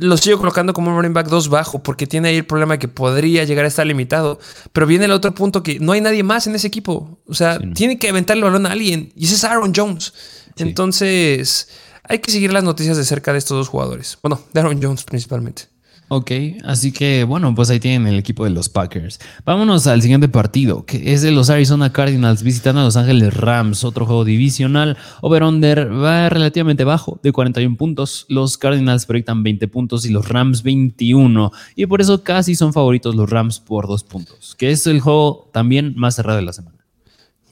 [0.00, 2.78] lo sigo colocando como un running back 2 bajo porque tiene ahí el problema de
[2.78, 4.38] que podría llegar a estar limitado.
[4.72, 7.18] Pero viene el otro punto que no hay nadie más en ese equipo.
[7.26, 10.12] O sea, tiene que aventar el balón a alguien y ese es Aaron Jones.
[10.56, 11.68] Entonces,
[12.02, 14.18] hay que seguir las noticias de cerca de estos dos jugadores.
[14.22, 15.69] Bueno, de Aaron Jones principalmente.
[16.12, 16.32] Ok,
[16.64, 19.20] así que bueno, pues ahí tienen el equipo de los Packers.
[19.44, 23.84] Vámonos al siguiente partido, que es de los Arizona Cardinals visitando a Los Ángeles Rams,
[23.84, 24.98] otro juego divisional.
[25.20, 28.26] Over-under va relativamente bajo, de 41 puntos.
[28.28, 31.52] Los Cardinals proyectan 20 puntos y los Rams 21.
[31.76, 35.48] Y por eso casi son favoritos los Rams por dos puntos, que es el juego
[35.52, 36.78] también más cerrado de la semana.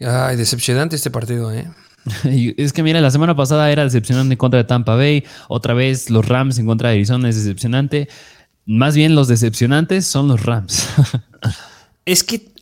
[0.01, 1.71] Ay, decepcionante este partido, ¿eh?
[2.57, 6.11] Es que mira, la semana pasada era decepcionante en contra de Tampa Bay, otra vez
[6.11, 8.09] los Rams en contra de Arizona es decepcionante.
[8.69, 10.87] Más bien los decepcionantes son los Rams.
[12.05, 12.53] es que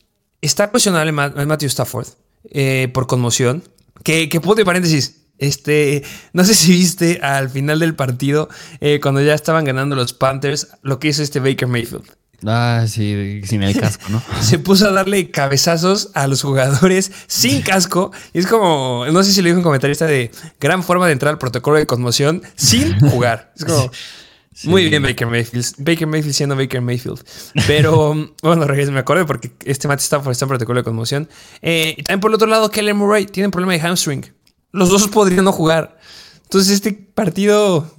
[0.40, 2.07] está cuestionable Matthew Stafford
[2.50, 3.64] eh, por conmoción.
[4.04, 5.22] Que, que de paréntesis.
[5.38, 8.48] Este, no sé si viste al final del partido,
[8.80, 12.04] eh, cuando ya estaban ganando los Panthers, lo que hizo este Baker Mayfield.
[12.46, 14.22] Ah, sí, sin el casco, ¿no?
[14.40, 18.12] Se puso a darle cabezazos a los jugadores sin casco.
[18.32, 20.30] Y es como, no sé si le dijo un comentarista de
[20.61, 23.52] gran forma de entrar al protocolo de conmoción sin jugar.
[23.57, 23.90] Es como,
[24.64, 25.74] muy bien, Baker Mayfield.
[25.78, 27.22] Baker Mayfield siendo Baker Mayfield.
[27.66, 31.28] Pero, bueno, me acuerdo porque este Matt Stafford está en protocolo de conmoción.
[31.62, 34.24] Eh, y también por el otro lado, Keller Murray tiene un problema de hamstring.
[34.72, 35.98] Los dos podrían no jugar.
[36.42, 37.92] Entonces, este partido,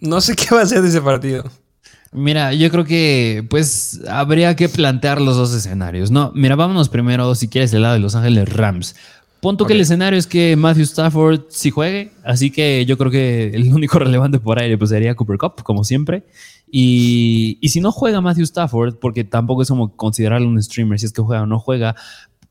[0.00, 1.44] no sé qué va a ser de ese partido.
[2.10, 6.32] Mira, yo creo que pues habría que plantear los dos escenarios, ¿no?
[6.34, 8.96] Mira, vámonos primero, si quieres, del lado de Los Ángeles Rams.
[9.40, 13.50] Punto que el escenario es que Matthew Stafford sí juegue, así que yo creo que
[13.54, 16.24] el único relevante por aire pues sería Cooper Cup, como siempre.
[16.70, 21.12] Y, si no juega Matthew Stafford, porque tampoco es como considerarlo un streamer, si es
[21.12, 21.94] que juega o no juega,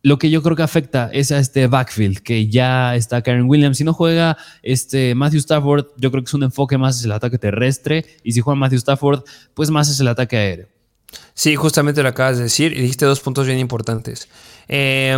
[0.01, 3.77] lo que yo creo que afecta es a este backfield, que ya está Karen Williams.
[3.77, 7.11] Si no juega este Matthew Stafford, yo creo que es un enfoque más hacia el
[7.11, 9.23] ataque terrestre, y si juega Matthew Stafford,
[9.53, 10.67] pues más es el ataque aéreo.
[11.33, 14.29] Sí, justamente lo acabas de decir y dijiste dos puntos bien importantes.
[14.67, 15.17] Eh,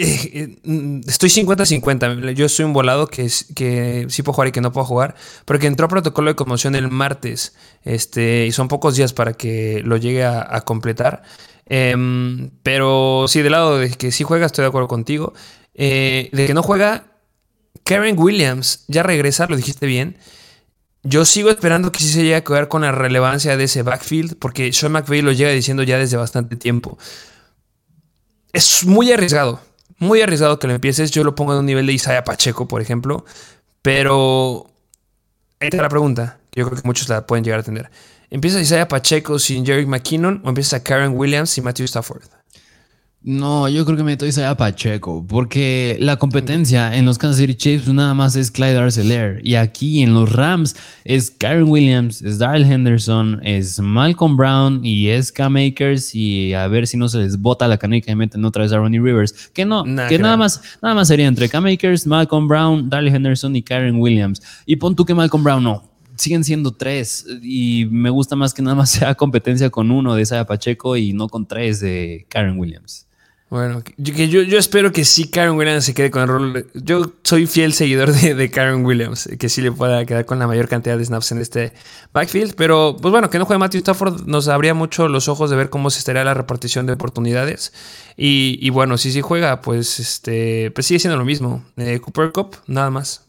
[0.00, 2.32] eh, eh, mm, estoy 50-50.
[2.32, 5.16] Yo estoy un volado que, que sí puedo jugar y que no puedo jugar.
[5.44, 7.56] Porque entró a protocolo de conmoción el martes.
[7.84, 11.22] Este, y son pocos días para que lo llegue a, completar.
[11.66, 15.34] Em, pero sí, del lado de que sí juega, estoy de acuerdo contigo.
[15.74, 17.06] Eh, de que no juega,
[17.84, 20.16] Karen Williams ya regresa, lo dijiste bien.
[21.02, 24.36] Yo sigo esperando que sí se llegue a quedar con la relevancia de ese backfield.
[24.38, 26.98] Porque Sean McVay lo llega diciendo ya desde bastante tiempo.
[28.52, 29.60] Es muy arriesgado
[29.98, 31.10] muy arriesgado que lo empieces.
[31.10, 33.24] Yo lo pongo en un nivel de Isaiah Pacheco, por ejemplo.
[33.82, 34.66] Pero.
[35.60, 37.90] Esta es la pregunta, yo creo que muchos la pueden llegar a tener.
[38.30, 42.22] ¿Empiezas Isaiah Pacheco sin Jerry McKinnon o empiezas a Karen Williams y Matthew Stafford?
[43.28, 47.54] No, yo creo que me estoy a Pacheco, porque la competencia en los Kansas City
[47.54, 50.74] Chiefs nada más es Clyde Arcelor y aquí en los Rams
[51.04, 56.68] es Karen Williams, es Darrell Henderson, es Malcolm Brown y es Cam Akers y a
[56.68, 59.50] ver si no se les bota la canica y meten otra vez a Ronnie Rivers,
[59.52, 63.54] que no, que nada más, nada más sería entre Cam Akers, Malcolm Brown, Darrell Henderson
[63.54, 64.40] y Karen Williams.
[64.64, 65.82] Y pon tú que Malcolm Brown no,
[66.16, 70.22] siguen siendo tres y me gusta más que nada más sea competencia con uno de
[70.22, 73.07] Isaiah Pacheco y no con tres de Karen Williams.
[73.50, 76.70] Bueno, yo, yo, espero que sí Karen Williams se quede con el rol.
[76.74, 80.68] yo soy fiel seguidor de, Karen Williams, que sí le pueda quedar con la mayor
[80.68, 81.72] cantidad de snaps en este
[82.12, 82.54] backfield.
[82.56, 85.70] Pero, pues bueno, que no juegue Matthew Stafford nos abría mucho los ojos de ver
[85.70, 87.72] cómo se estaría la repartición de oportunidades.
[88.18, 91.64] Y, bueno, si sí juega, pues este pues sigue siendo lo mismo.
[91.78, 93.27] Eh, Cooper Cup, nada más.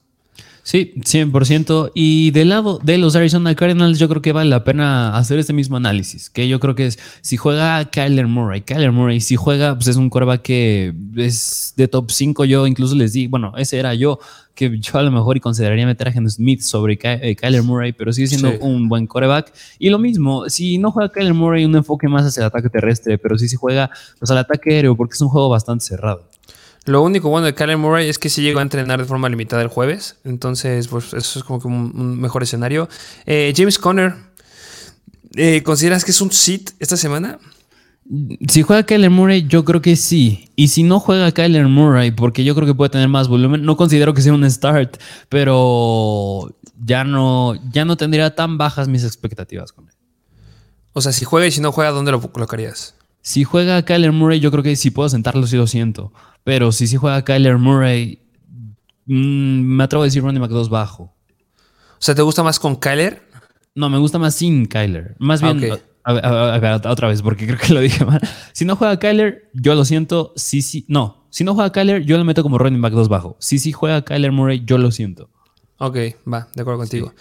[0.70, 1.94] Sí, 100%.
[1.96, 5.52] Y del lado de los Arizona Cardinals, yo creo que vale la pena hacer este
[5.52, 6.30] mismo análisis.
[6.30, 9.96] Que yo creo que es, si juega Kyler Murray, Kyler Murray, si juega, pues es
[9.96, 12.46] un coreback que es de top 5.
[12.46, 14.20] Yo incluso les di, bueno, ese era yo,
[14.54, 17.92] que yo a lo mejor y consideraría meter a Henry Smith sobre eh, Kyler Murray,
[17.92, 19.52] pero sigue siendo un buen coreback.
[19.80, 23.18] Y lo mismo, si no juega Kyler Murray, un enfoque más hacia el ataque terrestre,
[23.18, 23.90] pero sí si juega
[24.20, 26.29] pues, al ataque aéreo, porque es un juego bastante cerrado.
[26.90, 29.62] Lo único bueno de Kyler Murray es que sí llegó a entrenar de forma limitada
[29.62, 30.16] el jueves.
[30.24, 32.90] Entonces, pues eso es como que un, mejor escenario.
[33.28, 34.16] Eh, James Conner,
[35.36, 37.38] eh, ¿consideras que es un sit esta semana?
[38.48, 40.50] Si juega Kyler Murray, yo creo que sí.
[40.56, 43.78] Y si no juega Kyler Murray, porque yo creo que puede tener más volumen, no
[43.78, 44.98] considero que sea un start,
[45.30, 49.94] pero ya no, ya no tendría tan bajas mis expectativas con él.
[50.94, 52.96] O sea, si juega y si no juega, ¿dónde lo colocarías?
[53.22, 56.12] Si juega Kyler Murray, yo creo que si puedo sentarlo, sí lo siento.
[56.50, 58.24] Pero si sí juega Kyler Murray,
[59.06, 61.04] mm, me atrevo a decir running back 2 bajo.
[61.04, 63.22] O sea, ¿te gusta más con Kyler?
[63.76, 65.16] No, me gusta más sin Kyler.
[65.20, 68.20] Más bien, a, ver, otra vez, porque creo que lo dije mal.
[68.52, 70.34] Si no juega Kyler, yo lo siento.
[70.38, 71.28] Sí, sí, no.
[71.30, 73.38] Si no juega Kyler, yo lo meto como running back 2 bajo.
[73.40, 75.30] Si sí juega Kyler Murray, yo lo siento.
[75.78, 75.98] Ok,
[76.28, 77.14] va, de acuerdo contigo.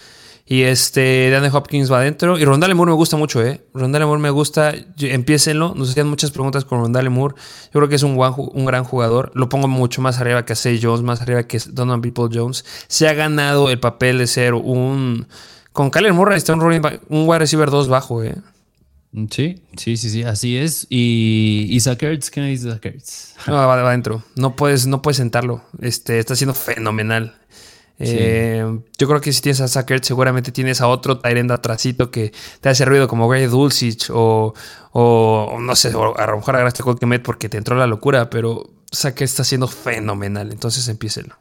[0.51, 2.39] Y este, Danny Hopkins va adentro.
[2.39, 3.61] Y Rondale Moore me gusta mucho, ¿eh?
[3.75, 4.73] Rondale Moore me gusta.
[4.99, 5.75] Empiécenlo.
[5.75, 7.35] Nos hacían muchas preguntas con Rondale Moore.
[7.67, 9.31] Yo creo que es un, un gran jugador.
[9.35, 12.65] Lo pongo mucho más arriba que a Say Jones, más arriba que Donovan People Jones.
[12.87, 15.27] Se ha ganado el papel de ser un
[15.79, 18.35] con Kyler Murray está un, un wide receiver 2 bajo, ¿eh?
[19.31, 20.89] Sí, sí, sí, sí, así es.
[20.91, 23.35] Y, y ¿qué me dice Zuckerts?
[23.47, 24.25] No, va, adentro.
[24.35, 25.63] No puedes, no puedes sentarlo.
[25.81, 27.37] Este, está siendo fenomenal.
[28.01, 28.65] Eh,
[28.97, 32.69] yo creo que si tienes a Zuckerts, seguramente tienes a otro Tyrend atrásito que te
[32.69, 34.55] hace ruido como Gray Dulcich o,
[34.93, 38.71] o, no sé, o a lo mejor agarraste Met porque te entró la locura, pero
[38.95, 40.53] Zuckerts está siendo fenomenal.
[40.53, 41.37] Entonces empiécelo.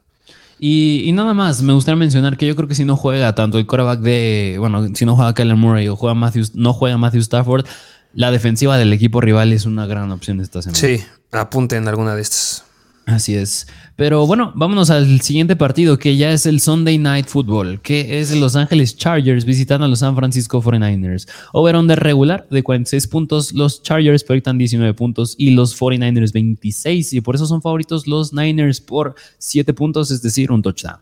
[0.59, 3.67] Y, nada más, me gustaría mencionar que yo creo que si no juega tanto el
[3.67, 7.65] quarterback de, bueno, si no juega Kyler Murray o juega Matthew, no juega Matthew Stafford,
[8.13, 10.79] la defensiva del equipo rival es una gran opción esta semana.
[10.79, 12.63] Sí, apunten alguna de estas.
[13.05, 13.67] Así es.
[13.97, 18.31] Pero bueno, vámonos al siguiente partido, que ya es el Sunday Night Football, que es
[18.37, 21.27] Los Ángeles Chargers visitando a los San Francisco 49ers.
[21.51, 27.21] Over-under regular de 46 puntos, los Chargers proyectan 19 puntos y los 49ers 26, y
[27.21, 30.99] por eso son favoritos los Niners por 7 puntos, es decir, un touchdown.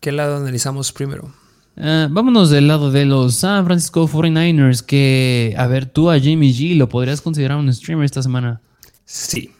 [0.00, 1.32] ¿Qué lado analizamos primero?
[1.78, 6.52] Ah, vámonos del lado de los San Francisco 49ers, que, a ver, tú a Jimmy
[6.52, 8.60] G lo podrías considerar un streamer esta semana.
[9.06, 9.52] Sí.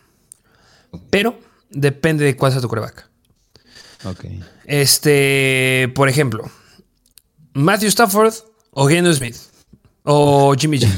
[1.09, 1.39] Pero
[1.71, 3.09] Depende de cuál sea tu coreback.
[4.05, 4.25] Ok.
[4.65, 6.51] Este, por ejemplo,
[7.55, 8.35] Matthew Stafford
[8.71, 9.37] o Geno Smith
[10.03, 10.89] o Jimmy G.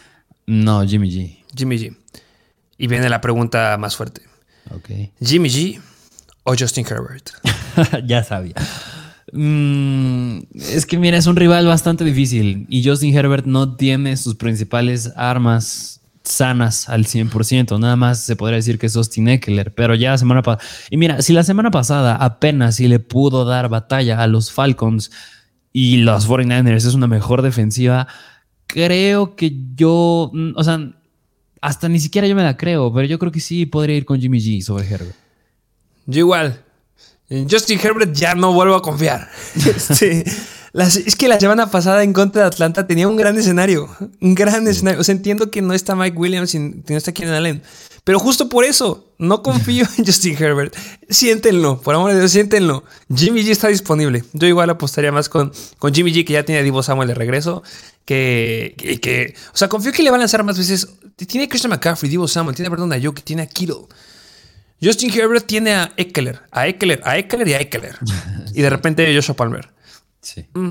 [0.46, 1.44] no, Jimmy G.
[1.56, 1.96] Jimmy G.
[2.78, 4.22] Y viene la pregunta más fuerte.
[4.70, 4.90] Ok.
[5.20, 5.80] Jimmy G
[6.44, 7.30] o Justin Herbert.
[8.06, 8.54] ya sabía.
[9.32, 14.34] Mm, es que mira, es un rival bastante difícil y Justin Herbert no tiene sus
[14.34, 17.78] principales armas sanas al 100%.
[17.78, 20.68] Nada más se podría decir que es Austin Eckler, pero ya la semana pasada.
[20.90, 25.10] Y mira, si la semana pasada apenas si le pudo dar batalla a los Falcons
[25.72, 28.06] y los 49ers es una mejor defensiva,
[28.66, 30.92] creo que yo, mm, o sea,
[31.60, 34.20] hasta ni siquiera yo me la creo, pero yo creo que sí podría ir con
[34.20, 35.16] Jimmy G sobre Herbert.
[36.06, 36.62] Yo igual.
[37.28, 39.28] En Justin Herbert ya no vuelvo a confiar.
[40.74, 43.90] Es que la semana pasada en contra de Atlanta tenía un gran escenario.
[44.20, 45.00] Un gran escenario.
[45.00, 47.62] O sea, entiendo que no está Mike Williams y no está Keenan Allen.
[48.04, 50.74] Pero justo por eso, no confío en Justin Herbert.
[51.08, 52.84] Siéntenlo, por amor de Dios, siéntenlo.
[53.14, 54.24] Jimmy G está disponible.
[54.32, 57.14] Yo igual apostaría más con, con Jimmy G, que ya tiene a Divo Samuel de
[57.14, 57.62] regreso.
[58.04, 60.88] Que, que, O sea, confío que le van a lanzar más veces.
[61.14, 63.86] Tiene a Christian McCaffrey, Divo Samuel, tiene a Brandon Ayuk, tiene a Kittle.
[64.82, 67.96] Justin Herbert tiene a Eckler, a Eckler, a Eckler y a Eckler.
[68.54, 69.68] y de repente Joshua Palmer.
[70.22, 70.46] Sí.
[70.54, 70.70] Mm.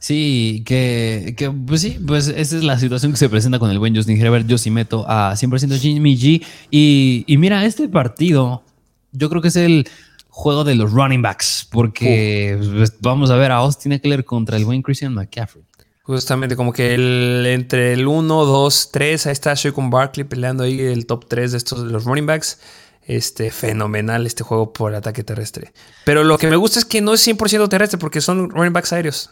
[0.00, 3.96] Sí, que, pues sí, pues esa es la situación que se presenta con el buen
[3.96, 4.46] Justin Herbert.
[4.46, 6.44] Yo sí meto a 100% Jimmy G.
[6.70, 8.62] Y, y, mira, este partido,
[9.12, 9.88] yo creo que es el
[10.28, 14.64] juego de los running backs, porque pues, vamos a ver a Austin Eckler contra el
[14.64, 15.64] buen Christian McCaffrey.
[16.02, 20.80] Justamente, como que el, entre el 1, 2, 3, ahí está con Barkley peleando ahí
[20.80, 22.60] el top 3 de estos de los running backs
[23.08, 25.72] este, fenomenal este juego por ataque terrestre.
[26.04, 28.92] Pero lo que me gusta es que no es 100% terrestre porque son running backs
[28.92, 29.30] aéreos.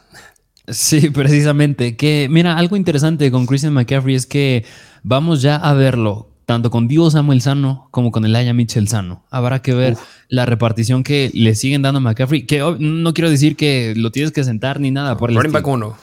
[0.67, 1.95] Sí, precisamente.
[1.97, 4.65] Que mira, algo interesante con Christian McCaffrey es que
[5.03, 9.25] vamos ya a verlo tanto con Divo Samuel sano como con Elijah Mitchell sano.
[9.31, 9.97] Habrá que ver
[10.29, 12.47] la repartición que le siguen dando a McCaffrey.
[12.47, 15.67] Que no quiero decir que lo tienes que sentar ni nada por el Running back
[15.67, 15.97] uno.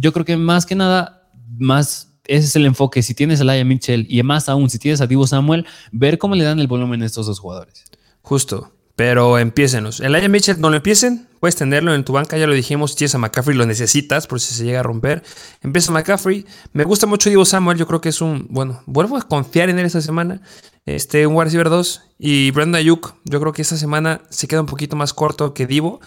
[0.00, 1.28] Yo creo que más que nada,
[1.58, 3.02] más ese es el enfoque.
[3.02, 6.34] Si tienes a Laia Mitchell y más aún si tienes a Divo Samuel, ver cómo
[6.34, 7.84] le dan el volumen a estos dos jugadores.
[8.22, 8.72] Justo.
[8.94, 10.00] Pero empiécenos.
[10.00, 11.28] El Laia Mitchell no lo empiecen.
[11.38, 12.90] Puedes tenerlo en tu banca, ya lo dijimos.
[12.90, 15.22] Si tienes a McCaffrey, lo necesitas por si se llega a romper.
[15.62, 16.44] Empieza McCaffrey.
[16.72, 17.78] Me gusta mucho Divo Samuel.
[17.78, 18.48] Yo creo que es un.
[18.50, 20.40] Bueno, vuelvo a confiar en él esta semana.
[20.84, 22.02] Este, un wide receiver 2.
[22.18, 23.14] Y Brandon Ayuk.
[23.24, 26.00] Yo creo que esta semana se queda un poquito más corto que Divo.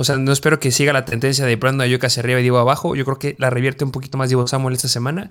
[0.00, 2.56] O sea, no espero que siga la tendencia de Brandon Ayuk hacia arriba y Divo
[2.56, 2.96] abajo.
[2.96, 5.30] Yo creo que la revierte un poquito más Divo Samuel esta semana.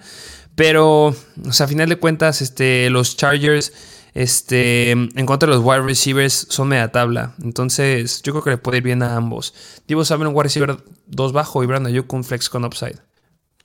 [0.53, 3.73] Pero, o sea, a final de cuentas, este, los Chargers
[4.13, 7.33] este, en contra de los wide receivers son media tabla.
[7.41, 9.55] Entonces, yo creo que le puede ir bien a ambos.
[9.87, 10.77] Divo Samuel un wide receiver
[11.07, 13.08] 2 bajo y Brandon Ayuk un flex con upside.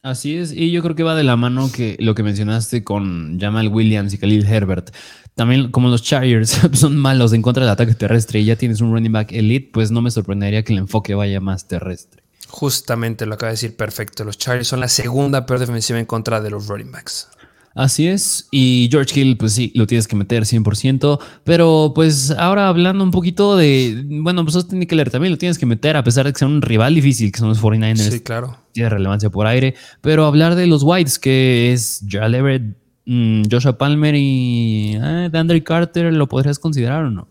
[0.05, 3.41] Así es, y yo creo que va de la mano que lo que mencionaste con
[3.41, 4.95] Jamal Williams y Khalil Herbert
[5.35, 8.93] también como los Chargers son malos en contra del ataque terrestre y ya tienes un
[8.93, 12.23] running back elite, pues no me sorprendería que el enfoque vaya más terrestre.
[12.49, 14.25] Justamente lo acaba de decir perfecto.
[14.25, 17.29] Los Chargers son la segunda peor defensiva en contra de los running backs.
[17.75, 22.69] Así es, y George Hill, pues sí, lo tienes que meter 100%, pero pues ahora
[22.69, 26.27] hablando un poquito de, bueno, pues Austin Eckler también lo tienes que meter, a pesar
[26.27, 28.11] de que sea un rival difícil, que son los 49ers.
[28.11, 28.57] Sí, claro.
[28.73, 32.77] Tiene relevancia por aire, pero hablar de los Whites, que es Everett,
[33.07, 37.29] Mm, Joshua Palmer y eh, Andre Carter, ¿lo podrías considerar o no?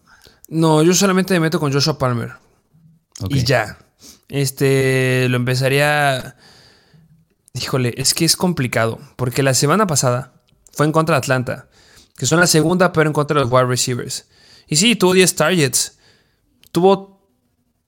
[0.47, 2.33] No, yo solamente me meto con Joshua Palmer.
[3.29, 3.77] Y ya.
[4.29, 6.35] Este, lo empezaría...
[7.53, 10.33] Híjole, es que es complicado, porque la semana pasada
[10.71, 11.69] fue en contra de Atlanta,
[12.17, 14.27] que son la segunda, pero en contra de los wide receivers.
[14.67, 15.99] Y sí, tuvo 10 targets,
[16.71, 17.29] tuvo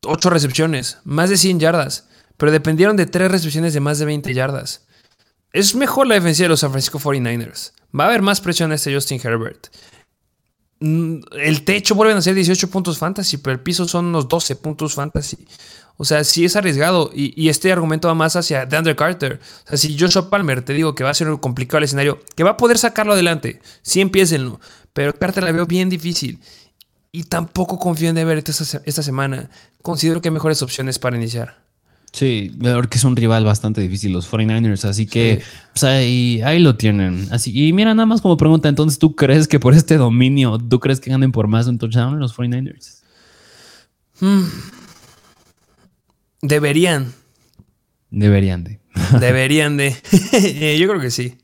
[0.04, 4.34] 8 recepciones, más de 100 yardas, pero dependieron de tres recepciones de más de 20
[4.36, 4.86] yardas.
[5.52, 7.72] Es mejor la defensiva de los San Francisco 49ers.
[7.98, 9.68] Va a haber más presión a este Justin Herbert.
[10.80, 14.56] Mm, el techo vuelven a ser 18 puntos fantasy, pero el piso son unos 12
[14.58, 15.38] puntos fantasy.
[15.98, 17.10] O sea, sí es arriesgado.
[17.14, 19.40] Y, este argumento va más hacia DeAndre Carter.
[19.66, 22.20] O sea, si Joshua Palmer te digo que va a ser un complicado el escenario,
[22.36, 24.60] que va a poder sacarlo adelante, sí empiecenlo.
[24.94, 26.40] Pero Carter la veo bien difícil.
[27.12, 29.50] Y tampoco confío en Everett esta, esta semana.
[29.82, 31.64] Considero que hay mejores opciones para iniciar.
[32.16, 32.50] Sí,
[32.90, 35.42] que es un rival bastante difícil los 49ers, así que
[35.74, 37.28] pues, ahí, lo tienen.
[37.30, 40.80] Así, y mira, nada más como pregunta, entonces, ¿tú crees que por este dominio, tú
[40.80, 43.02] crees que ganen por más un touchdown los 49ers?
[44.22, 44.46] Hmm.
[46.42, 47.12] Deberían.
[48.12, 48.80] Deberían de.
[49.20, 49.92] Deberían de.
[50.80, 51.36] Yo creo que sí.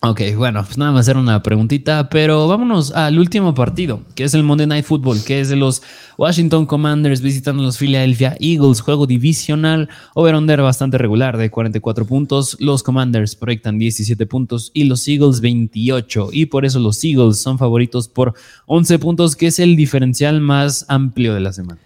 [0.00, 4.32] Ok, bueno, pues nada más hacer una preguntita, pero vámonos al último partido, que es
[4.34, 5.82] el Monday Night Football, que es de los
[6.16, 12.84] Washington Commanders visitando los Philadelphia Eagles, juego divisional, over-under bastante regular de 44 puntos, los
[12.84, 18.06] Commanders proyectan 17 puntos y los Eagles 28, y por eso los Eagles son favoritos
[18.06, 18.34] por
[18.66, 21.80] 11 puntos, que es el diferencial más amplio de la semana.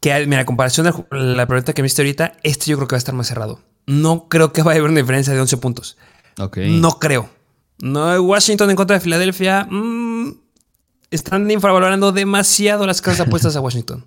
[0.00, 2.98] Que, mira, comparación a la pregunta que me hiciste ahorita, este yo creo que va
[2.98, 3.58] a estar más cerrado.
[3.86, 5.96] No creo que vaya a haber una diferencia de 11 puntos.
[6.38, 6.58] Ok.
[6.58, 7.34] No creo.
[7.80, 9.66] No, Washington en contra de Filadelfia.
[9.70, 10.32] Mm,
[11.10, 14.04] están infravalorando demasiado las casas apuestas a Washington.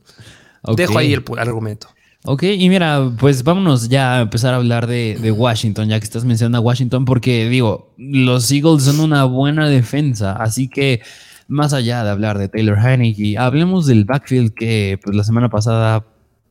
[0.76, 1.88] Dejo ahí el, argumento.
[2.26, 6.26] Ok, y mira, pues vámonos ya a empezar a hablar de, Washington, ya que estás
[6.26, 11.02] mencionando a Washington, porque digo, los Eagles son una buena defensa, así que
[11.48, 16.06] más allá de hablar de Taylor Heineke, hablemos del backfield que pues, la semana pasada,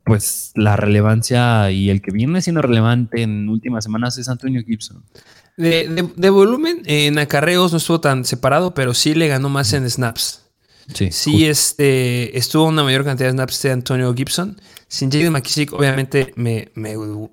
[0.05, 5.05] pues la relevancia y el que viene siendo relevante en últimas semanas es Antonio Gibson.
[5.59, 10.43] De, volumen, en acarreos no estuvo tan separado, pero sí le ganó más en snaps.
[10.94, 14.60] Sí, sí este, estuvo una mayor cantidad de snaps de Antonio Gibson.
[14.86, 16.70] Sin Jaden McKissick, obviamente me,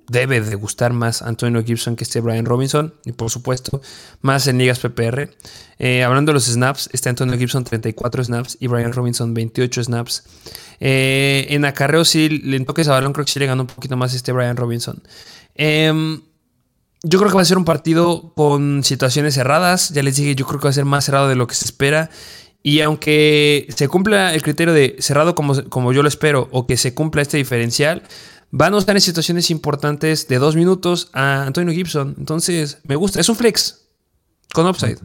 [0.10, 2.95] debe de gustar más Antonio Gibson que este Brian Robinson.
[3.06, 3.80] Y por supuesto,
[4.22, 5.30] más en ligas PPR.
[5.77, 10.23] Eh, hablando de los snaps, está Antonio Gibson 34 snaps y Brian Robinson 28 snaps.
[10.80, 13.95] Eh, en acarreos, sí, le toques a balón, creo que sí le ganó un poquito
[13.95, 15.02] más este Brian Robinson.
[15.53, 16.19] Eh,
[17.07, 19.90] yo creo que va a ser un partido con situaciones cerradas.
[19.90, 21.65] Ya les dije, yo creo que va a ser más cerrado de lo que se
[21.65, 22.10] espera.
[22.64, 26.77] Y aunque se cumpla el criterio de cerrado como, como yo lo espero, o que
[26.77, 28.02] se cumpla este diferencial,
[28.49, 32.15] van a estar en situaciones importantes de dos minutos a Antonio Gibson.
[32.18, 33.19] Entonces, me gusta.
[33.19, 33.86] Es un flex
[34.52, 34.98] con upside.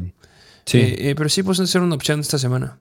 [0.65, 0.79] Sí.
[0.79, 2.79] Eh, eh, pero sí puede ser una opción esta semana.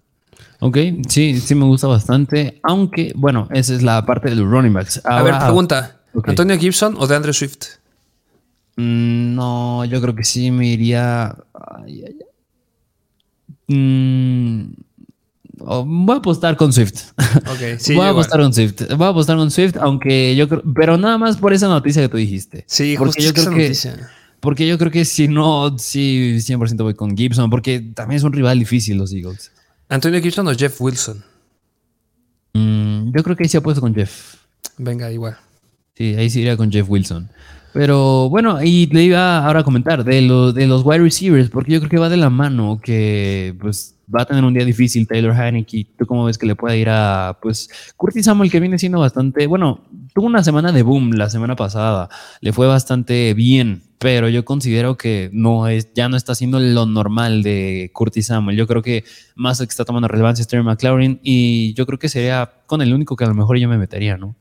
[0.61, 0.77] Ok,
[1.09, 2.61] sí, sí me gusta bastante.
[2.63, 5.01] Aunque, bueno, esa es la parte de los running backs.
[5.03, 5.99] a ver, pregunta.
[6.23, 7.78] ¿Antonio Gibson o de Andrew Swift?
[8.79, 11.35] Mm, no, yo creo que sí me iría.
[13.67, 14.71] Mm,
[15.59, 17.11] oh, voy a apostar con Swift.
[17.93, 18.87] voy a apostar con Swift.
[18.95, 20.63] Voy a apostar con Swift, aunque yo creo.
[20.73, 22.63] Pero nada más por esa noticia que tú dijiste.
[22.67, 23.73] Sí, porque yo creo que.
[24.39, 28.31] Porque yo creo que si no, sí, 100% voy con Gibson, porque también es un
[28.31, 29.51] rival difícil los Eagles.
[29.89, 31.21] ¿Antonio Gibson o Jeff Wilson?
[32.53, 34.35] Mm, yo creo que ahí se puesto con Jeff.
[34.77, 35.35] Venga, igual.
[35.95, 37.29] Sí, ahí sí iría con Jeff Wilson.
[37.79, 41.71] Pero bueno, y le iba ahora a comentar de, lo, de los wide receivers, porque
[41.71, 45.07] yo creo que va de la mano que pues va a tener un día difícil
[45.07, 45.87] Taylor Heineke.
[45.97, 49.47] ¿Tú cómo ves que le puede ir a pues Curtis Samuel, que viene siendo bastante,
[49.47, 52.09] bueno, tuvo una semana de boom la semana pasada,
[52.41, 56.85] le fue bastante bien, pero yo considero que no es, ya no está haciendo lo
[56.85, 58.57] normal de Curtis Samuel.
[58.57, 62.09] Yo creo que más que está tomando relevancia es Terry McLaurin y yo creo que
[62.09, 64.35] sería con el único que a lo mejor yo me metería, ¿no?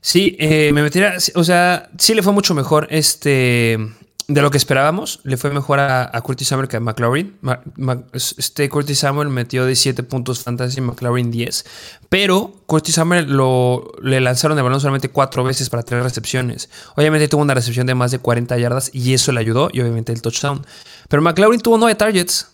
[0.00, 3.78] Sí, eh, me metiera, o sea, sí le fue mucho mejor este
[4.28, 5.20] de lo que esperábamos.
[5.24, 7.36] Le fue mejor a, Curtis Samuel que a McLaurin.
[8.12, 11.64] este Curtis Samuel metió 17 puntos fantasy, McLaurin 10.
[12.08, 16.68] Pero Curtis Samuel lo, le lanzaron el balón solamente cuatro veces para tres recepciones.
[16.96, 19.70] Obviamente tuvo una recepción de más de 40 yardas y eso le ayudó.
[19.72, 20.66] Y obviamente el touchdown.
[21.08, 22.48] Pero McLaurin tuvo 9 targets.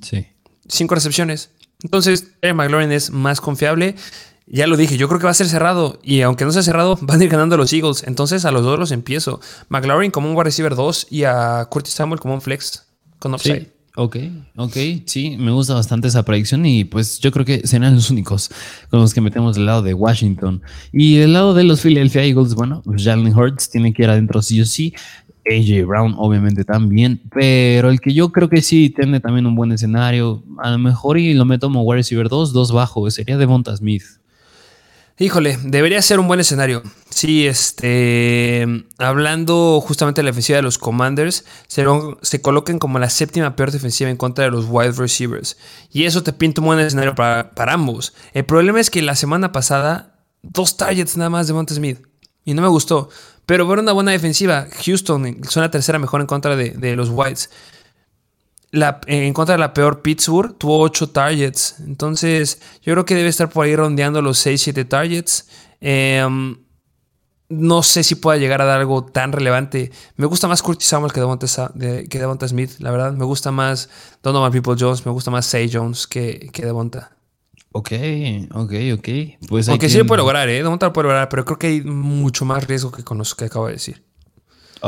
[0.00, 0.26] Sí.
[0.68, 1.50] 5 recepciones.
[1.82, 3.94] Entonces, McLaurin es más confiable.
[4.46, 5.98] Ya lo dije, yo creo que va a ser cerrado.
[6.02, 8.04] Y aunque no sea cerrado, van a ir ganando los Eagles.
[8.06, 9.40] Entonces a los dos los empiezo.
[9.68, 12.86] McLaurin como un wide receiver 2 y a Curtis Samuel como un flex
[13.18, 13.62] con upside.
[13.62, 13.72] Sí.
[13.98, 14.18] Ok,
[14.56, 18.50] ok, sí, me gusta bastante esa predicción y pues yo creo que serán los únicos
[18.90, 20.60] con los que metemos del lado de Washington.
[20.92, 24.42] Y del lado de los Philadelphia Eagles, bueno, pues Jalen Hurts tiene que ir adentro
[24.42, 24.92] sí o sí.
[25.50, 29.72] AJ Brown obviamente también, pero el que yo creo que sí tiene también un buen
[29.72, 33.74] escenario, a lo mejor y lo meto como wide receiver 2, 2 bajo, sería Devonta
[33.74, 34.02] Smith.
[35.18, 36.82] Híjole, debería ser un buen escenario.
[37.08, 38.66] Sí, este.
[38.98, 41.86] Hablando justamente de la defensiva de los Commanders, se,
[42.20, 45.56] se coloquen como la séptima peor defensiva en contra de los wide receivers.
[45.90, 48.12] Y eso te pinta un buen escenario para, ambos.
[48.34, 52.00] El problema es que la semana pasada, dos targets nada más de Monte Smith.
[52.44, 53.08] y no me gustó.
[53.46, 54.66] Pero fue una buena defensiva.
[54.84, 57.48] Houston son la tercera mejor en contra de, los Whites.
[58.72, 61.76] La, en contra de la peor Pittsburgh tuvo 8 targets.
[61.86, 65.48] Entonces, yo creo que debe estar por ahí rondeando los 6-7 targets.
[65.80, 66.56] Em,
[67.48, 69.92] no sé si pueda llegar a dar algo tan relevante.
[70.16, 73.12] Me gusta más Curtis Samuel que Devonta, que Smith, la verdad.
[73.12, 73.88] Me gusta más
[74.22, 77.16] Donovan People Jones, me gusta más Say Jones que, que Devonta.
[77.72, 77.92] Ok,
[78.52, 79.08] ok, ok.
[79.48, 80.54] Pues Aunque sí lo puede lograr, ¿eh?
[80.54, 83.44] Devonta lo puede lograr, pero creo que hay mucho más riesgo que con los que
[83.44, 84.02] acabo de decir.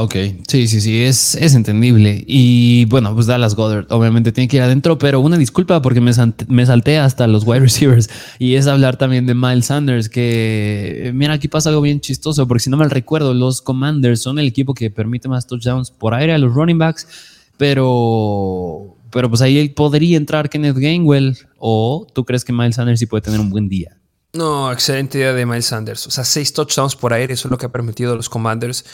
[0.01, 0.15] Ok,
[0.47, 2.23] sí, sí, sí, es, es entendible.
[2.25, 6.13] Y bueno, pues Dallas Goddard obviamente tiene que ir adentro, pero una disculpa porque me,
[6.47, 8.09] me salté hasta los wide receivers
[8.39, 12.63] y es hablar también de Miles Sanders, que mira, aquí pasa algo bien chistoso, porque
[12.63, 16.33] si no mal recuerdo, los Commanders son el equipo que permite más touchdowns por aire
[16.33, 17.09] a los running backs,
[17.57, 23.07] pero, pero pues ahí podría entrar Kenneth Gainwell o tú crees que Miles Sanders sí
[23.07, 23.97] puede tener un buen día.
[24.35, 26.07] No, excelente idea de Miles Sanders.
[26.07, 28.85] O sea, seis touchdowns por aire, eso es lo que ha permitido a los Commanders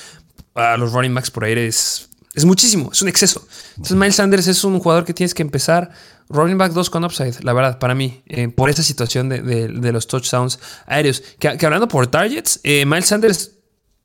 [0.55, 2.09] a los running backs por aire es,
[2.45, 3.47] muchísimo, es un exceso.
[3.71, 5.91] Entonces Miles Sanders es un jugador que tienes que empezar
[6.29, 10.07] running back 2 con upside, la verdad, para mí, eh, por esa situación de, los
[10.07, 11.23] touchdowns aéreos.
[11.39, 13.53] Que, hablando por targets, eh, Miles Sanders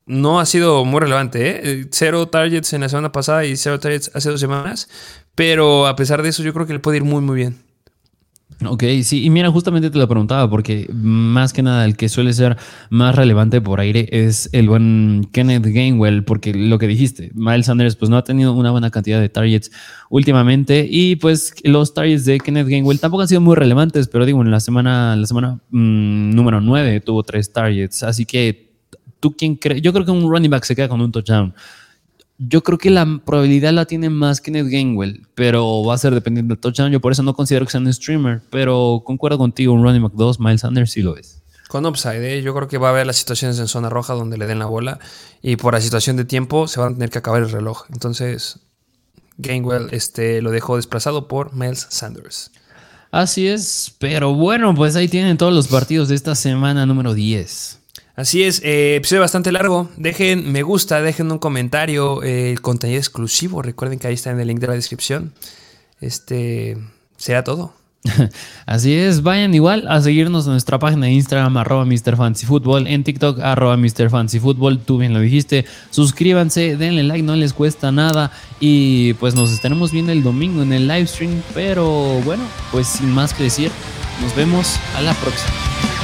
[0.05, 1.87] no ha sido muy relevante, ¿eh?
[1.91, 4.89] Cero targets en la semana pasada y cero targets hace dos semanas,
[5.35, 7.68] pero a pesar de eso yo creo que le puede ir muy muy bien.
[8.65, 12.33] Ok, sí, y mira, justamente te lo preguntaba, porque más que nada el que suele
[12.33, 12.57] ser
[12.89, 17.95] más relevante por aire es el buen Kenneth Gainwell, porque lo que dijiste, Miles Sanders
[17.95, 19.71] pues no ha tenido una buena cantidad de targets
[20.09, 24.41] últimamente, y pues los targets de Kenneth Gainwell tampoco han sido muy relevantes, pero digo,
[24.41, 28.73] en la semana, la semana mm, número 9 tuvo tres targets, así que
[29.21, 31.53] tú quién crees, yo creo que un running back se queda con un touchdown.
[32.41, 36.55] Yo creo que la probabilidad la tiene más Kenneth Gainwell, pero va a ser dependiendo
[36.55, 36.89] del touchdown.
[36.89, 40.13] Yo por eso no considero que sea un streamer, pero concuerdo contigo, un running back
[40.13, 41.41] 2, Miles Sanders sí lo es.
[41.67, 42.41] Con upside, ¿eh?
[42.41, 44.67] yo creo que va a haber las situaciones en zona roja donde le den la
[44.67, 44.99] bola
[45.41, 47.83] y por la situación de tiempo se va a tener que acabar el reloj.
[47.91, 48.59] Entonces,
[49.37, 52.51] Gainwell este, lo dejó desplazado por Miles Sanders.
[53.11, 57.79] Así es, pero bueno, pues ahí tienen todos los partidos de esta semana número 10.
[58.19, 59.89] Así es, eh, episodio bastante largo.
[59.95, 63.61] Dejen me gusta, dejen un comentario, eh, el contenido exclusivo.
[63.61, 65.31] Recuerden que ahí está en el link de la descripción.
[66.01, 66.77] Este
[67.15, 67.73] será todo.
[68.65, 73.39] Así es, vayan igual a seguirnos en nuestra página de Instagram, arroba MrFancyFootball, en TikTok,
[73.39, 79.33] arroba MrFancyFootball, tú bien lo dijiste, suscríbanse, denle like, no les cuesta nada y pues
[79.33, 82.43] nos estaremos viendo el domingo en el live stream, pero bueno,
[82.73, 83.71] pues sin más que decir,
[84.21, 85.98] nos vemos a la próxima.